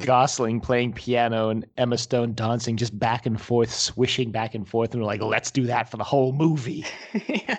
gosling 0.00 0.60
playing 0.60 0.92
piano 0.92 1.48
and 1.48 1.66
emma 1.76 1.98
stone 1.98 2.32
dancing 2.34 2.76
just 2.76 2.96
back 2.98 3.26
and 3.26 3.40
forth 3.40 3.72
swishing 3.72 4.30
back 4.30 4.54
and 4.54 4.68
forth 4.68 4.92
and 4.92 5.02
we're 5.02 5.06
like 5.06 5.20
let's 5.20 5.50
do 5.50 5.66
that 5.66 5.90
for 5.90 5.96
the 5.96 6.04
whole 6.04 6.32
movie 6.32 6.84
Yeah. 7.28 7.56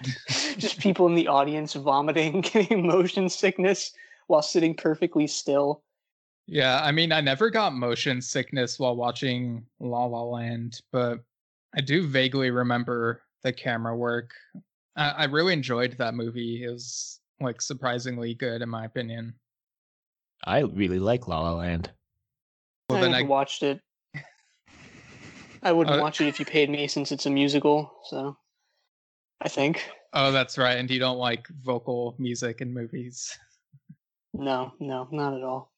just 0.57 0.79
people 0.79 1.07
in 1.07 1.15
the 1.15 1.27
audience 1.27 1.73
vomiting, 1.73 2.41
getting 2.53 2.85
motion 2.87 3.27
sickness 3.29 3.91
while 4.27 4.41
sitting 4.41 4.75
perfectly 4.75 5.25
still. 5.27 5.83
Yeah, 6.47 6.81
I 6.83 6.91
mean, 6.91 7.11
I 7.11 7.21
never 7.21 7.49
got 7.49 7.73
motion 7.73 8.21
sickness 8.21 8.79
while 8.79 8.95
watching 8.95 9.65
La 9.79 10.05
La 10.05 10.23
Land, 10.23 10.81
but 10.91 11.19
I 11.75 11.81
do 11.81 12.07
vaguely 12.07 12.51
remember 12.51 13.21
the 13.43 13.53
camera 13.53 13.95
work. 13.95 14.31
I, 14.99 15.09
I 15.17 15.23
really 15.25 15.53
enjoyed 15.53 15.95
that 15.97 16.13
movie. 16.13 16.63
It 16.63 16.69
was 16.69 17.19
like 17.39 17.61
surprisingly 17.61 18.33
good, 18.33 18.61
in 18.61 18.69
my 18.69 18.83
opinion. 18.85 19.33
i 20.45 20.59
really 20.59 20.99
like 20.99 21.27
la 21.27 21.39
la 21.41 21.53
land 21.53 21.89
Well, 22.89 22.97
I 22.99 23.01
then 23.01 23.13
I- 23.15 23.21
watched 23.23 23.63
it. 23.63 23.79
I 25.63 25.71
wouldn't 25.71 25.97
Uh, 25.97 26.01
watch 26.01 26.21
it 26.21 26.27
if 26.27 26.39
you 26.39 26.45
paid 26.45 26.69
me 26.69 26.87
since 26.87 27.11
it's 27.11 27.25
a 27.25 27.29
musical, 27.29 27.91
so 28.05 28.37
I 29.41 29.47
think. 29.49 29.89
Oh, 30.13 30.31
that's 30.31 30.57
right. 30.57 30.77
And 30.77 30.89
you 30.89 30.99
don't 30.99 31.17
like 31.17 31.47
vocal 31.63 32.15
music 32.19 32.61
in 32.61 32.73
movies. 32.73 33.37
No, 34.33 34.73
no, 34.79 35.07
not 35.11 35.33
at 35.33 35.43
all. 35.43 35.71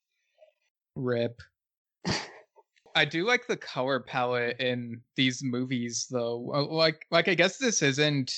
Rip. 0.96 1.42
I 2.96 3.06
do 3.06 3.26
like 3.26 3.46
the 3.48 3.58
color 3.58 4.00
palette 4.00 4.60
in 4.60 5.02
these 5.16 5.44
movies, 5.44 6.08
though. 6.10 6.38
Like, 6.40 7.06
like 7.12 7.28
I 7.28 7.36
guess 7.36 7.58
this 7.58 7.82
isn't 7.82 8.34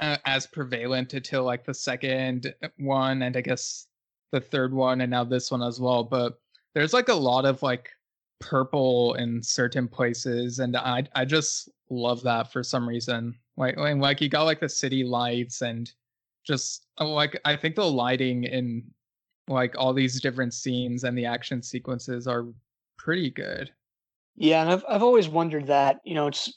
uh, 0.00 0.16
as 0.24 0.46
prevalent 0.46 1.14
until 1.14 1.44
like 1.44 1.64
the 1.64 1.74
second 1.74 2.54
one, 2.78 3.22
and 3.22 3.36
I 3.36 3.40
guess 3.40 3.86
the 4.32 4.40
third 4.40 4.72
one, 4.72 5.00
and 5.00 5.10
now 5.10 5.24
this 5.24 5.50
one 5.50 5.62
as 5.62 5.80
well. 5.80 6.04
But 6.04 6.38
there's 6.74 6.92
like 6.92 7.08
a 7.08 7.14
lot 7.14 7.44
of 7.44 7.62
like 7.62 7.90
purple 8.40 9.14
in 9.14 9.42
certain 9.42 9.88
places, 9.88 10.58
and 10.58 10.76
I 10.76 11.04
I 11.14 11.24
just 11.24 11.68
love 11.90 12.22
that 12.22 12.52
for 12.52 12.62
some 12.62 12.88
reason. 12.88 13.34
Like, 13.56 13.76
like, 13.76 13.96
like 13.96 14.20
you 14.20 14.28
got 14.28 14.44
like 14.44 14.60
the 14.60 14.68
city 14.68 15.02
lights 15.02 15.62
and 15.62 15.90
just 16.46 16.86
uh, 17.00 17.06
like 17.06 17.40
I 17.44 17.56
think 17.56 17.74
the 17.74 17.90
lighting 17.90 18.44
in 18.44 18.84
like 19.48 19.74
all 19.76 19.92
these 19.92 20.20
different 20.20 20.54
scenes 20.54 21.04
and 21.04 21.16
the 21.16 21.26
action 21.26 21.62
sequences 21.62 22.26
are 22.26 22.46
pretty 22.98 23.30
good. 23.30 23.70
Yeah, 24.36 24.62
and 24.62 24.70
I've 24.70 24.84
I've 24.88 25.02
always 25.02 25.28
wondered 25.28 25.66
that. 25.66 26.00
You 26.04 26.14
know, 26.14 26.28
it's 26.28 26.52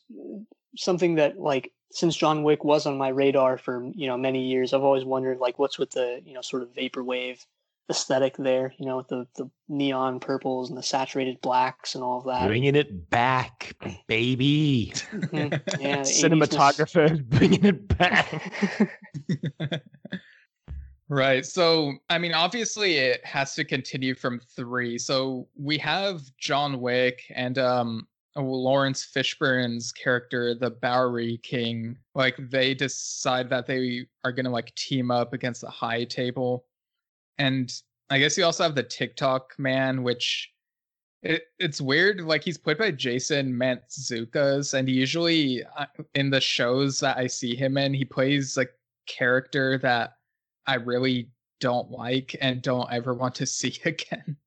something 0.78 1.16
that 1.16 1.40
like 1.40 1.72
since 1.92 2.16
John 2.16 2.44
Wick 2.44 2.64
was 2.64 2.86
on 2.86 2.98
my 2.98 3.10
radar 3.10 3.58
for 3.58 3.84
you 3.96 4.08
know 4.08 4.18
many 4.18 4.48
years, 4.48 4.74
I've 4.74 4.84
always 4.84 5.06
wondered 5.06 5.40
like 5.40 5.60
what's 5.60 5.78
with 5.78 5.92
the 5.92 6.22
you 6.26 6.34
know 6.34 6.42
sort 6.42 6.64
of 6.64 6.74
vaporwave 6.74 7.46
aesthetic 7.90 8.38
there. 8.38 8.74
You 8.78 8.86
know, 8.86 8.98
with 8.98 9.08
the 9.10 9.28
the 9.36 9.50
neon 9.68 10.20
purples 10.20 10.70
and 10.70 10.78
the 10.78 10.84
saturated 10.84 11.42
blacks 11.42 11.96
and 11.96 12.04
all 12.04 12.20
of 12.20 12.26
that. 12.26 12.48
bringing 12.48 12.76
it 12.76 13.10
back 13.10 13.76
baby 14.08 14.94
Mhm. 15.12 15.62
Yeah, 15.80 16.02
80s 16.02 16.24
cinematographer 16.24 17.24
bringing 17.26 17.66
it 17.66 17.88
back 17.98 18.54
right. 21.10 21.46
So, 21.46 21.94
I 22.10 22.18
mean, 22.18 22.34
obviously 22.34 22.96
it 22.96 23.26
has 23.26 23.54
to 23.56 23.66
continue 23.66 24.16
from 24.16 24.40
3. 24.56 24.98
So, 24.98 25.48
we 25.56 25.78
have 25.78 26.22
John 26.38 26.80
Wick 26.82 27.24
and 27.36 27.58
um 27.58 28.08
Laurence 28.36 29.06
Fishburne's 29.14 29.92
character, 29.92 30.56
the 30.56 30.70
Bowery 30.70 31.38
King, 31.44 31.98
like 32.16 32.36
they 32.38 32.74
decide 32.74 33.50
that 33.50 33.68
they 33.68 34.06
are 34.24 34.32
going 34.32 34.46
to 34.46 34.52
like 34.52 34.74
team 34.76 35.12
up 35.12 35.34
against 35.34 35.62
the 35.62 35.70
High 35.70 36.06
Table. 36.06 36.66
And 37.38 37.74
I 38.10 38.20
guess 38.20 38.38
you 38.38 38.46
also 38.46 38.64
have 38.64 38.76
the 38.76 38.84
TikTok 38.84 39.58
man, 39.58 40.04
which 40.04 40.52
it, 41.24 41.44
it's 41.60 41.82
weird. 41.82 42.22
Like 42.22 42.44
he's 42.44 42.58
played 42.58 42.78
by 42.78 42.92
Jason 42.92 43.54
Mantzoukas, 43.54 44.74
and 44.74 44.90
usually 44.90 45.64
uh, 45.78 45.86
in 46.16 46.30
the 46.30 46.42
shows 46.42 47.00
that 47.02 47.18
I 47.18 47.28
see 47.28 47.56
him 47.56 47.78
in, 47.78 47.94
he 47.94 48.06
plays 48.06 48.58
a 48.58 48.68
character 49.08 49.78
that 49.80 50.14
I 50.68 50.76
really 50.76 51.30
don't 51.60 51.92
like 51.92 52.36
and 52.42 52.62
don't 52.62 52.92
ever 52.92 53.14
want 53.14 53.36
to 53.36 53.46
see 53.46 53.78
again. 53.86 54.38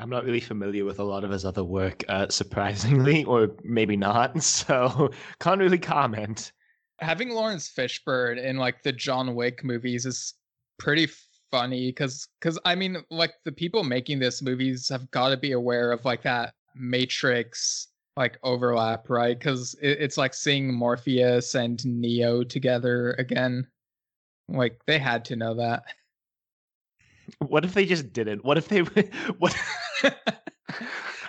I'm 0.00 0.10
not 0.10 0.24
really 0.24 0.40
familiar 0.40 0.84
with 0.84 0.98
a 0.98 1.04
lot 1.04 1.24
of 1.24 1.30
his 1.30 1.44
other 1.44 1.62
work 1.62 2.02
uh, 2.08 2.28
surprisingly 2.28 3.24
or 3.32 3.50
maybe 3.62 3.96
not 3.96 4.42
so 4.42 5.10
can't 5.38 5.60
really 5.60 5.78
comment 5.78 6.52
Having 7.00 7.30
Laurence 7.30 7.70
Fishburne 7.74 8.42
in 8.42 8.56
like 8.56 8.82
the 8.82 8.92
John 8.92 9.34
Wick 9.34 9.64
movies 9.64 10.04
is 10.04 10.34
pretty 10.78 11.08
funny 11.50 11.88
because 11.88 12.28
because 12.40 12.58
I 12.64 12.74
mean 12.74 12.98
like 13.10 13.32
the 13.44 13.52
people 13.52 13.84
making 13.84 14.18
this 14.18 14.42
movies 14.42 14.88
have 14.88 15.10
got 15.10 15.30
to 15.30 15.36
be 15.36 15.52
aware 15.52 15.92
of 15.92 16.04
like 16.04 16.22
that 16.22 16.54
Matrix 16.74 17.88
like 18.16 18.38
overlap, 18.42 19.08
right? 19.08 19.38
Because 19.38 19.74
it, 19.80 19.98
it's 20.00 20.18
like 20.18 20.34
seeing 20.34 20.74
Morpheus 20.74 21.54
and 21.54 21.84
Neo 21.86 22.44
together 22.44 23.14
again. 23.18 23.66
Like 24.48 24.80
they 24.86 24.98
had 24.98 25.24
to 25.26 25.36
know 25.36 25.54
that. 25.54 25.84
what 27.38 27.64
if 27.64 27.74
they 27.74 27.86
just 27.86 28.12
didn't? 28.12 28.44
What 28.44 28.58
if 28.58 28.68
they 28.68 28.80
what 29.38 29.54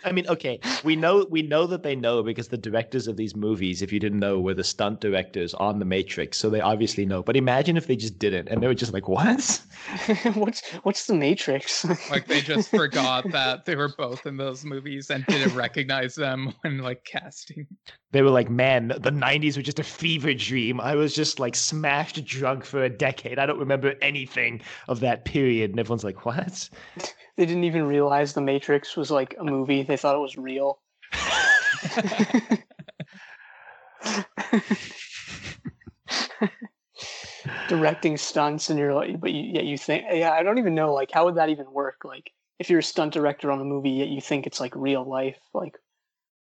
I 0.04 0.12
mean, 0.12 0.28
okay, 0.28 0.60
we 0.84 0.96
know 0.96 1.26
we 1.30 1.42
know 1.42 1.68
that 1.68 1.84
they 1.84 1.96
know 1.96 2.24
because 2.24 2.48
the 2.48 2.58
directors 2.58 3.08
of 3.08 3.18
these 3.18 3.36
movies, 3.36 3.82
if 3.82 3.92
you 3.92 4.00
didn't 4.00 4.20
know, 4.20 4.40
were 4.40 4.54
the 4.54 4.64
stunt 4.64 5.02
directors 5.02 5.54
on 5.56 5.80
The 5.80 5.86
Matrix, 5.86 6.38
so 6.38 6.50
they 6.50 6.62
obviously 6.62 7.06
know. 7.06 7.22
But 7.22 7.38
imagine 7.38 7.78
if 7.78 7.88
they 7.88 7.96
just 7.96 8.18
didn't, 8.18 8.48
and 8.50 8.62
they 8.62 8.68
were 8.68 8.74
just 8.74 8.94
like, 8.94 9.08
"What? 9.08 9.62
what's 10.34 10.68
what's 10.84 11.06
the 11.06 11.14
Matrix? 11.14 11.86
like 12.12 12.28
they 12.28 12.42
just 12.42 12.70
forgot 12.70 13.30
that 13.32 13.66
they 13.66 13.76
were 13.76 13.94
both 13.98 14.26
in 14.26 14.38
those 14.38 14.66
movies 14.66 15.10
and 15.10 15.26
didn't 15.28 15.56
recognize 15.56 16.16
them 16.16 16.54
when 16.62 16.80
like 16.80 17.04
casting. 17.06 17.68
They 18.12 18.22
were 18.22 18.30
like, 18.30 18.50
"Man, 18.50 18.90
the 18.90 19.12
'90s 19.12 19.56
were 19.56 19.64
just 19.64 19.80
a 19.80 19.84
fever 19.84 20.34
dream. 20.34 20.82
I 20.82 20.96
was 20.96 21.14
just 21.14 21.40
like 21.40 21.56
smashed 21.56 22.24
drunk 22.26 22.66
for 22.66 22.84
a 22.84 22.90
decade. 22.90 23.40
I 23.40 23.46
don't 23.46 23.60
remember 23.60 23.96
anything 24.02 24.62
of 24.88 25.00
that 25.02 25.26
period." 25.26 25.72
And 25.72 25.80
everyone's 25.80 26.04
like, 26.04 26.26
"What?" 26.26 26.70
they 27.42 27.48
didn't 27.48 27.64
even 27.64 27.88
realize 27.88 28.34
the 28.34 28.42
Matrix 28.42 28.96
was 28.96 29.10
like 29.10 29.36
a 29.40 29.44
movie. 29.44 29.82
They 29.82 29.98
thought 29.98 30.16
it 30.16 30.20
was 30.20 30.38
real. 30.38 30.80
Directing 37.68 38.18
stunts, 38.18 38.70
and 38.70 38.78
you're 38.78 38.94
like, 38.94 39.20
but 39.20 39.32
you, 39.32 39.54
yet 39.56 39.66
you 39.66 39.76
think, 39.76 40.06
yeah, 40.12 40.34
I 40.34 40.44
don't 40.44 40.60
even 40.60 40.76
know, 40.76 40.94
like, 40.94 41.10
how 41.12 41.26
would 41.26 41.38
that 41.38 41.50
even 41.50 41.72
work? 41.72 42.02
Like, 42.04 42.32
if 42.60 42.70
you're 42.70 42.78
a 42.78 42.84
stunt 42.84 43.12
director 43.12 43.50
on 43.50 43.60
a 43.60 43.66
movie, 43.66 43.90
yet 43.90 44.10
you 44.10 44.22
think 44.22 44.46
it's 44.46 44.60
like 44.60 44.76
real 44.76 45.04
life, 45.04 45.40
like, 45.52 45.80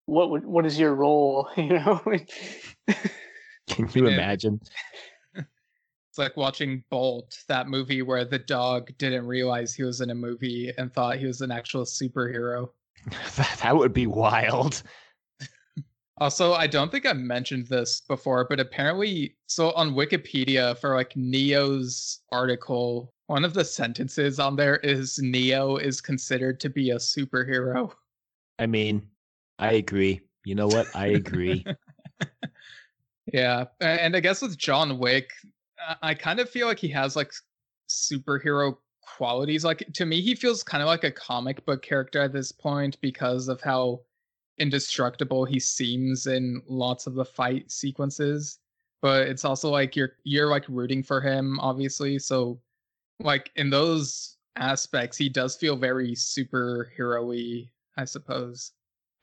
what 0.08 0.30
would, 0.30 0.46
what 0.46 0.66
is 0.66 0.78
your 0.78 0.94
role? 0.94 1.48
You 1.56 1.70
know? 1.70 2.02
Can 3.70 3.88
you 3.94 4.08
imagine? 4.08 4.60
It's 6.12 6.18
like 6.18 6.36
watching 6.36 6.84
Bolt, 6.90 7.42
that 7.48 7.70
movie 7.70 8.02
where 8.02 8.26
the 8.26 8.38
dog 8.38 8.92
didn't 8.98 9.26
realize 9.26 9.74
he 9.74 9.84
was 9.84 10.02
in 10.02 10.10
a 10.10 10.16
movie 10.16 10.70
and 10.78 10.92
thought 10.92 11.16
he 11.16 11.26
was 11.26 11.40
an 11.40 11.52
actual 11.52 11.86
superhero. 11.86 12.68
That, 13.62 13.78
would 13.78 13.94
be 13.94 14.08
wild. 14.08 14.84
Also, 16.18 16.52
I 16.52 16.68
don't 16.68 16.92
think 16.92 17.06
I 17.06 17.14
mentioned 17.14 17.68
this 17.68 18.02
before, 18.02 18.46
but 18.50 18.60
apparently, 18.60 19.38
so 19.48 19.72
on 19.72 19.96
Wikipedia 19.96 20.78
for 20.80 20.96
like 20.96 21.16
Neo's 21.16 22.20
article, 22.30 23.14
one 23.28 23.46
of 23.46 23.54
the 23.54 23.64
sentences 23.64 24.38
on 24.38 24.58
there 24.58 24.78
is 24.78 25.18
Neo 25.18 25.78
is 25.78 26.02
considered 26.02 26.60
to 26.60 26.70
be 26.70 26.90
a 26.90 26.98
superhero. 26.98 27.90
I 28.60 28.66
mean, 28.66 29.08
I 29.60 29.74
agree. 29.74 30.20
You 30.44 30.56
know 30.56 30.68
what? 30.68 30.94
I 30.94 31.08
agree. 31.08 31.66
Yeah, 33.32 33.66
and 33.80 34.16
I 34.16 34.20
guess 34.20 34.42
with 34.42 34.58
John 34.58 34.98
Wick, 34.98 35.32
I- 36.02 36.14
kind 36.14 36.40
of 36.40 36.50
feel 36.50 36.68
like 36.68 36.80
he 36.80 36.90
has 36.90 37.16
like 37.16 37.32
superhero 37.90 38.78
qualities. 39.02 39.64
Like 39.64 39.84
to 39.94 40.06
me, 40.06 40.22
he 40.22 40.36
feels 40.36 40.64
kind 40.64 40.82
of 40.82 40.88
like 40.88 41.04
a 41.04 41.12
comic 41.12 41.66
book 41.66 41.82
character 41.82 42.22
at 42.22 42.34
this 42.34 42.52
point 42.52 43.00
because 43.02 43.48
of 43.48 43.62
how 43.62 44.02
indestructible 44.58 45.46
he 45.46 45.60
seems 45.60 46.28
in 46.28 46.62
lots 46.68 47.08
of 47.08 47.16
the 47.16 47.26
fight 47.26 47.72
sequences. 47.72 48.60
But 49.02 49.28
it's 49.28 49.46
also 49.46 49.70
like 49.70 49.96
you're 49.96 50.14
you're 50.24 50.50
like 50.50 50.66
rooting 50.68 51.04
for 51.04 51.22
him, 51.22 51.60
obviously. 51.60 52.20
So 52.20 52.60
like 53.20 53.52
in 53.56 53.70
those 53.70 54.38
aspects, 54.56 55.18
he 55.18 55.30
does 55.30 55.56
feel 55.56 55.76
very 55.76 56.12
superhero-y, 56.12 57.70
I 57.98 58.06
suppose. 58.06 58.74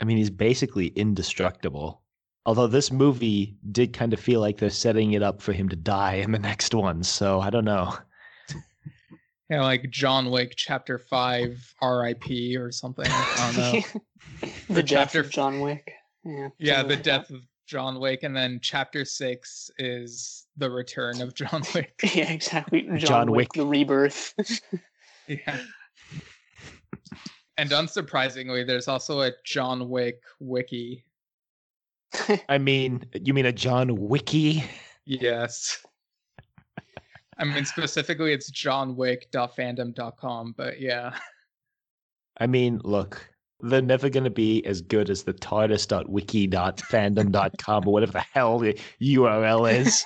I 0.00 0.04
mean, 0.04 0.16
he's 0.16 0.30
basically 0.30 0.88
indestructible. 0.88 2.02
Although 2.48 2.68
this 2.68 2.90
movie 2.90 3.54
did 3.72 3.92
kind 3.92 4.14
of 4.14 4.18
feel 4.18 4.40
like 4.40 4.56
they're 4.56 4.70
setting 4.70 5.12
it 5.12 5.22
up 5.22 5.42
for 5.42 5.52
him 5.52 5.68
to 5.68 5.76
die 5.76 6.14
in 6.14 6.32
the 6.32 6.38
next 6.38 6.72
one, 6.72 7.02
so 7.02 7.42
I 7.42 7.50
don't 7.50 7.66
know. 7.66 7.94
Yeah, 9.50 9.62
like 9.62 9.88
John 9.90 10.30
Wick 10.30 10.52
Chapter 10.56 10.98
Five, 10.98 11.74
R.I.P. 11.80 12.54
or 12.58 12.70
something. 12.70 13.06
I 13.08 13.52
don't 13.54 13.56
know. 13.56 14.00
the 14.68 14.80
Or 14.80 14.82
death 14.82 14.86
chapter 14.86 15.20
of 15.20 15.30
John 15.30 15.60
Wick. 15.60 15.90
Yeah, 16.22 16.48
yeah, 16.58 16.82
the 16.82 16.96
like 16.96 17.02
death 17.02 17.30
of 17.30 17.46
John 17.66 17.98
Wick, 17.98 18.24
and 18.24 18.36
then 18.36 18.60
Chapter 18.62 19.06
Six 19.06 19.70
is 19.78 20.46
the 20.58 20.70
return 20.70 21.22
of 21.22 21.34
John 21.34 21.62
Wick. 21.74 21.98
Yeah, 22.14 22.30
exactly. 22.30 22.82
John, 22.82 22.98
John 22.98 23.30
Wick, 23.30 23.36
Wick. 23.38 23.52
the 23.54 23.66
rebirth. 23.66 24.34
Yeah. 25.26 25.58
And 27.56 27.70
unsurprisingly, 27.70 28.66
there's 28.66 28.86
also 28.88 29.22
a 29.22 29.32
John 29.44 29.88
Wick 29.88 30.20
wiki. 30.40 31.04
I 32.48 32.58
mean, 32.58 33.04
you 33.14 33.34
mean 33.34 33.46
a 33.46 33.52
John 33.52 34.08
Wiki? 34.08 34.64
Yes. 35.04 35.84
I 37.38 37.44
mean, 37.44 37.64
specifically, 37.64 38.32
it's 38.32 38.50
johnwick.fandom.com, 38.50 40.54
but 40.56 40.80
yeah. 40.80 41.16
I 42.40 42.46
mean, 42.46 42.80
look, 42.84 43.28
they're 43.60 43.82
never 43.82 44.08
going 44.08 44.22
to 44.24 44.30
be 44.30 44.64
as 44.66 44.80
good 44.80 45.10
as 45.10 45.24
the 45.24 45.34
TARDIS.wiki.fandom.com 45.34 47.88
or 47.88 47.92
whatever 47.92 48.12
the 48.12 48.20
hell 48.20 48.58
the 48.58 48.78
URL 49.00 49.72
is. 49.72 50.04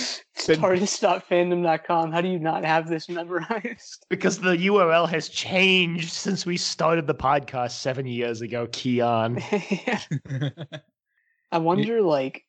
Then- 0.46 0.60
TARDIS.fandom.com. 0.60 2.12
How 2.12 2.20
do 2.20 2.28
you 2.28 2.38
not 2.38 2.64
have 2.64 2.88
this 2.88 3.08
memorized? 3.08 4.06
Because 4.08 4.38
the 4.38 4.56
URL 4.56 5.08
has 5.08 5.28
changed 5.28 6.12
since 6.12 6.46
we 6.46 6.56
started 6.56 7.06
the 7.06 7.14
podcast 7.14 7.72
seven 7.72 8.06
years 8.06 8.40
ago, 8.40 8.68
Keon. 8.72 9.42
I 11.52 11.58
wonder, 11.58 12.02
like, 12.02 12.44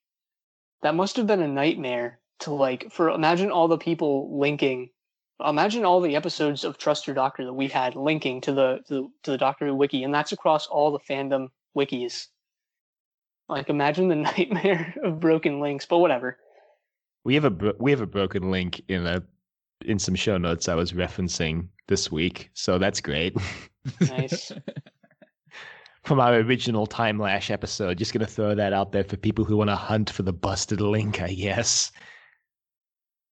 that 0.82 0.96
must 0.96 1.18
have 1.18 1.28
been 1.28 1.42
a 1.42 1.48
nightmare 1.48 2.20
to 2.40 2.54
like 2.54 2.92
for 2.92 3.10
imagine 3.10 3.52
all 3.52 3.68
the 3.68 3.78
people 3.78 4.40
linking. 4.40 4.90
Imagine 5.46 5.86
all 5.86 6.02
the 6.02 6.16
episodes 6.16 6.64
of 6.64 6.78
Trust 6.78 7.08
Your 7.08 7.14
Doctor 7.14 7.46
that 7.46 7.54
we 7.54 7.68
had 7.68 7.96
linking 7.96 8.42
to 8.42 8.54
the 8.54 8.80
to 8.88 8.94
the, 8.94 9.10
to 9.24 9.32
the 9.32 9.38
Doctor 9.38 9.68
Who 9.68 9.76
wiki, 9.76 10.04
and 10.04 10.14
that's 10.14 10.32
across 10.32 10.68
all 10.68 10.92
the 10.92 11.00
fandom 11.00 11.50
wikis. 11.78 12.28
Like, 13.48 13.70
imagine 13.70 14.10
the 14.10 14.16
nightmare 14.16 14.96
of 15.04 15.20
broken 15.20 15.60
links, 15.60 15.86
but 15.86 16.00
whatever. 16.00 16.38
We 17.24 17.36
have 17.36 17.46
a 17.46 17.74
we 17.80 17.92
have 17.92 18.02
a 18.02 18.08
broken 18.08 18.52
link 18.52 18.82
in 18.88 19.06
a 19.06 19.24
in 19.86 20.00
some 20.00 20.16
show 20.16 20.38
notes 20.38 20.68
I 20.68 20.76
was 20.76 20.94
referencing 20.94 21.68
this 21.88 22.12
week, 22.12 22.50
so 22.54 22.78
that's 22.78 23.02
great. 23.02 23.36
Nice. 24.02 24.52
From 26.04 26.20
our 26.20 26.36
original 26.36 26.88
Timelash 26.88 27.52
episode, 27.52 27.98
just 27.98 28.14
gonna 28.14 28.26
throw 28.26 28.56
that 28.56 28.74
out 28.74 28.92
there 28.92 29.04
for 29.04 29.18
people 29.18 29.46
who 29.46 29.58
want 29.58 29.70
to 29.70 29.76
hunt 29.76 30.10
for 30.10 30.24
the 30.24 30.34
busted 30.34 30.82
link, 30.82 31.22
I 31.22 31.34
guess. 31.34 31.92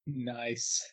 Nice. 0.06 0.86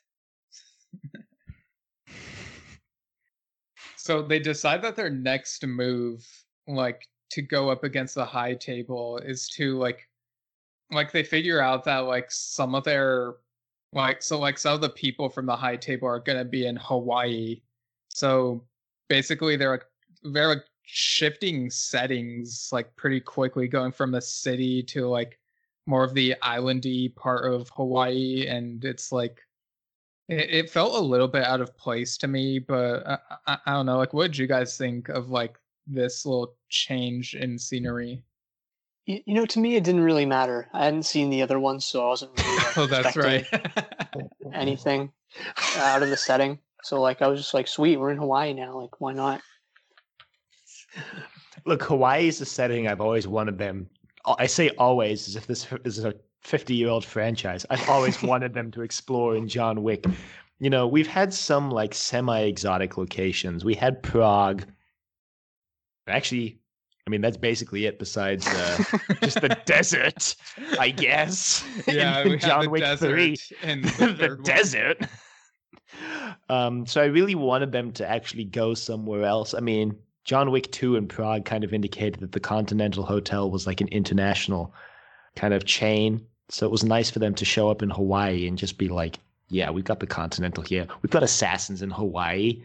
so 3.96 4.22
they 4.22 4.38
decide 4.38 4.83
that 4.83 4.96
their 4.96 5.11
next 5.11 5.66
move, 5.66 6.26
like 6.66 7.07
to 7.30 7.42
go 7.42 7.70
up 7.70 7.85
against 7.85 8.14
the 8.14 8.24
high 8.24 8.54
table, 8.54 9.18
is 9.18 9.48
to 9.50 9.78
like, 9.78 10.09
like 10.90 11.12
they 11.12 11.23
figure 11.23 11.61
out 11.61 11.85
that 11.85 11.99
like 12.01 12.31
some 12.31 12.75
of 12.75 12.85
their, 12.85 13.35
like 13.92 14.23
so 14.23 14.38
like 14.38 14.59
some 14.59 14.75
of 14.75 14.81
the 14.81 14.90
people 14.90 15.29
from 15.29 15.47
the 15.47 15.57
high 15.57 15.77
table 15.77 16.09
are 16.09 16.20
gonna 16.20 16.44
be 16.44 16.66
in 16.66 16.77
Hawaii. 16.77 17.61
So 18.09 18.64
basically, 19.09 19.57
they're 19.57 19.70
like 19.70 19.87
they're 20.23 20.49
like 20.49 20.64
shifting 20.83 21.70
settings 21.70 22.70
like 22.73 22.94
pretty 22.97 23.20
quickly, 23.20 23.68
going 23.68 23.92
from 23.92 24.11
the 24.11 24.20
city 24.20 24.83
to 24.85 25.07
like 25.07 25.38
more 25.87 26.05
of 26.05 26.14
the 26.14 26.35
islandy 26.42 27.14
part 27.14 27.53
of 27.53 27.68
Hawaii, 27.70 28.47
and 28.49 28.85
it's 28.85 29.12
like 29.12 29.40
it, 30.29 30.51
it 30.51 30.70
felt 30.70 30.94
a 30.94 31.05
little 31.05 31.29
bit 31.29 31.44
out 31.44 31.61
of 31.61 31.77
place 31.77 32.16
to 32.18 32.29
me. 32.29 32.59
But 32.59 33.07
I, 33.07 33.18
I, 33.47 33.59
I 33.66 33.73
don't 33.73 33.87
know. 33.87 33.99
Like, 33.99 34.12
what 34.12 34.29
did 34.29 34.38
you 34.38 34.47
guys 34.47 34.77
think 34.77 35.09
of 35.09 35.31
like 35.31 35.59
this 35.87 36.25
little 36.27 36.55
change 36.68 37.35
in 37.35 37.59
scenery? 37.59 38.23
You, 39.06 39.20
you 39.26 39.34
know, 39.34 39.46
to 39.46 39.58
me, 39.58 39.76
it 39.76 39.84
didn't 39.84 40.02
really 40.02 40.26
matter. 40.26 40.68
I 40.72 40.84
hadn't 40.86 41.04
seen 41.04 41.30
the 41.30 41.42
other 41.42 41.60
ones, 41.60 41.84
so 41.84 42.04
I 42.04 42.08
wasn't 42.08 42.38
really 42.38 42.56
like, 42.56 42.78
Oh, 42.78 42.86
that's 42.86 43.16
right. 43.16 43.40
expecting 43.40 44.28
anything 44.52 45.12
out 45.76 46.02
of 46.02 46.08
the 46.10 46.16
setting. 46.16 46.58
So, 46.82 47.00
like, 47.00 47.22
I 47.22 47.28
was 47.28 47.40
just 47.40 47.54
like, 47.54 47.68
sweet, 47.68 47.98
we're 47.98 48.10
in 48.10 48.18
Hawaii 48.18 48.52
now. 48.52 48.78
Like, 48.80 49.00
why 49.00 49.12
not? 49.12 49.40
Look, 51.66 51.82
Hawaii 51.82 52.28
is 52.28 52.40
a 52.40 52.46
setting 52.46 52.88
I've 52.88 53.00
always 53.00 53.26
wanted 53.26 53.58
them. 53.58 53.88
I 54.38 54.46
say 54.46 54.70
always 54.78 55.28
as 55.28 55.36
if 55.36 55.46
this 55.46 55.66
is 55.84 56.04
a 56.04 56.14
50 56.42 56.74
year 56.74 56.88
old 56.88 57.04
franchise. 57.04 57.66
I've 57.70 57.88
always 57.88 58.22
wanted 58.22 58.54
them 58.54 58.70
to 58.72 58.82
explore 58.82 59.36
in 59.36 59.48
John 59.48 59.82
Wick. 59.82 60.04
You 60.60 60.70
know, 60.70 60.86
we've 60.86 61.06
had 61.06 61.34
some 61.34 61.70
like 61.70 61.94
semi 61.94 62.40
exotic 62.40 62.96
locations. 62.96 63.64
We 63.64 63.74
had 63.74 64.02
Prague. 64.02 64.64
Actually, 66.06 66.58
I 67.06 67.10
mean, 67.10 67.20
that's 67.20 67.36
basically 67.36 67.84
it 67.84 67.98
besides 67.98 68.46
uh, 68.46 68.82
just 69.22 69.40
the 69.42 69.58
desert, 69.66 70.34
I 70.78 70.88
guess. 70.90 71.64
yeah, 71.86 72.22
in 72.22 72.38
John 72.38 72.70
Wick 72.70 72.84
3. 72.98 73.36
in 73.62 73.82
the, 73.82 74.16
the, 74.18 74.40
desert. 74.42 75.06
Um, 76.48 76.86
so 76.86 77.02
I 77.02 77.06
really 77.06 77.34
wanted 77.34 77.72
them 77.72 77.92
to 77.92 78.08
actually 78.08 78.44
go 78.44 78.72
somewhere 78.72 79.24
else. 79.24 79.52
I 79.52 79.60
mean, 79.60 79.94
John 80.24 80.50
Wick 80.50 80.72
2 80.72 80.96
in 80.96 81.06
Prague 81.06 81.44
kind 81.44 81.62
of 81.62 81.74
indicated 81.74 82.20
that 82.20 82.32
the 82.32 82.40
Continental 82.40 83.04
Hotel 83.04 83.50
was 83.50 83.66
like 83.66 83.82
an 83.82 83.88
international 83.88 84.72
kind 85.36 85.52
of 85.52 85.66
chain. 85.66 86.24
So 86.48 86.64
it 86.64 86.72
was 86.72 86.84
nice 86.84 87.10
for 87.10 87.18
them 87.18 87.34
to 87.34 87.44
show 87.44 87.70
up 87.70 87.82
in 87.82 87.90
Hawaii 87.90 88.46
and 88.48 88.56
just 88.56 88.78
be 88.78 88.88
like, 88.88 89.18
yeah, 89.48 89.70
we've 89.70 89.84
got 89.84 90.00
the 90.00 90.06
Continental 90.06 90.62
here. 90.62 90.86
We've 91.02 91.10
got 91.10 91.22
assassins 91.22 91.82
in 91.82 91.90
Hawaii. 91.90 92.62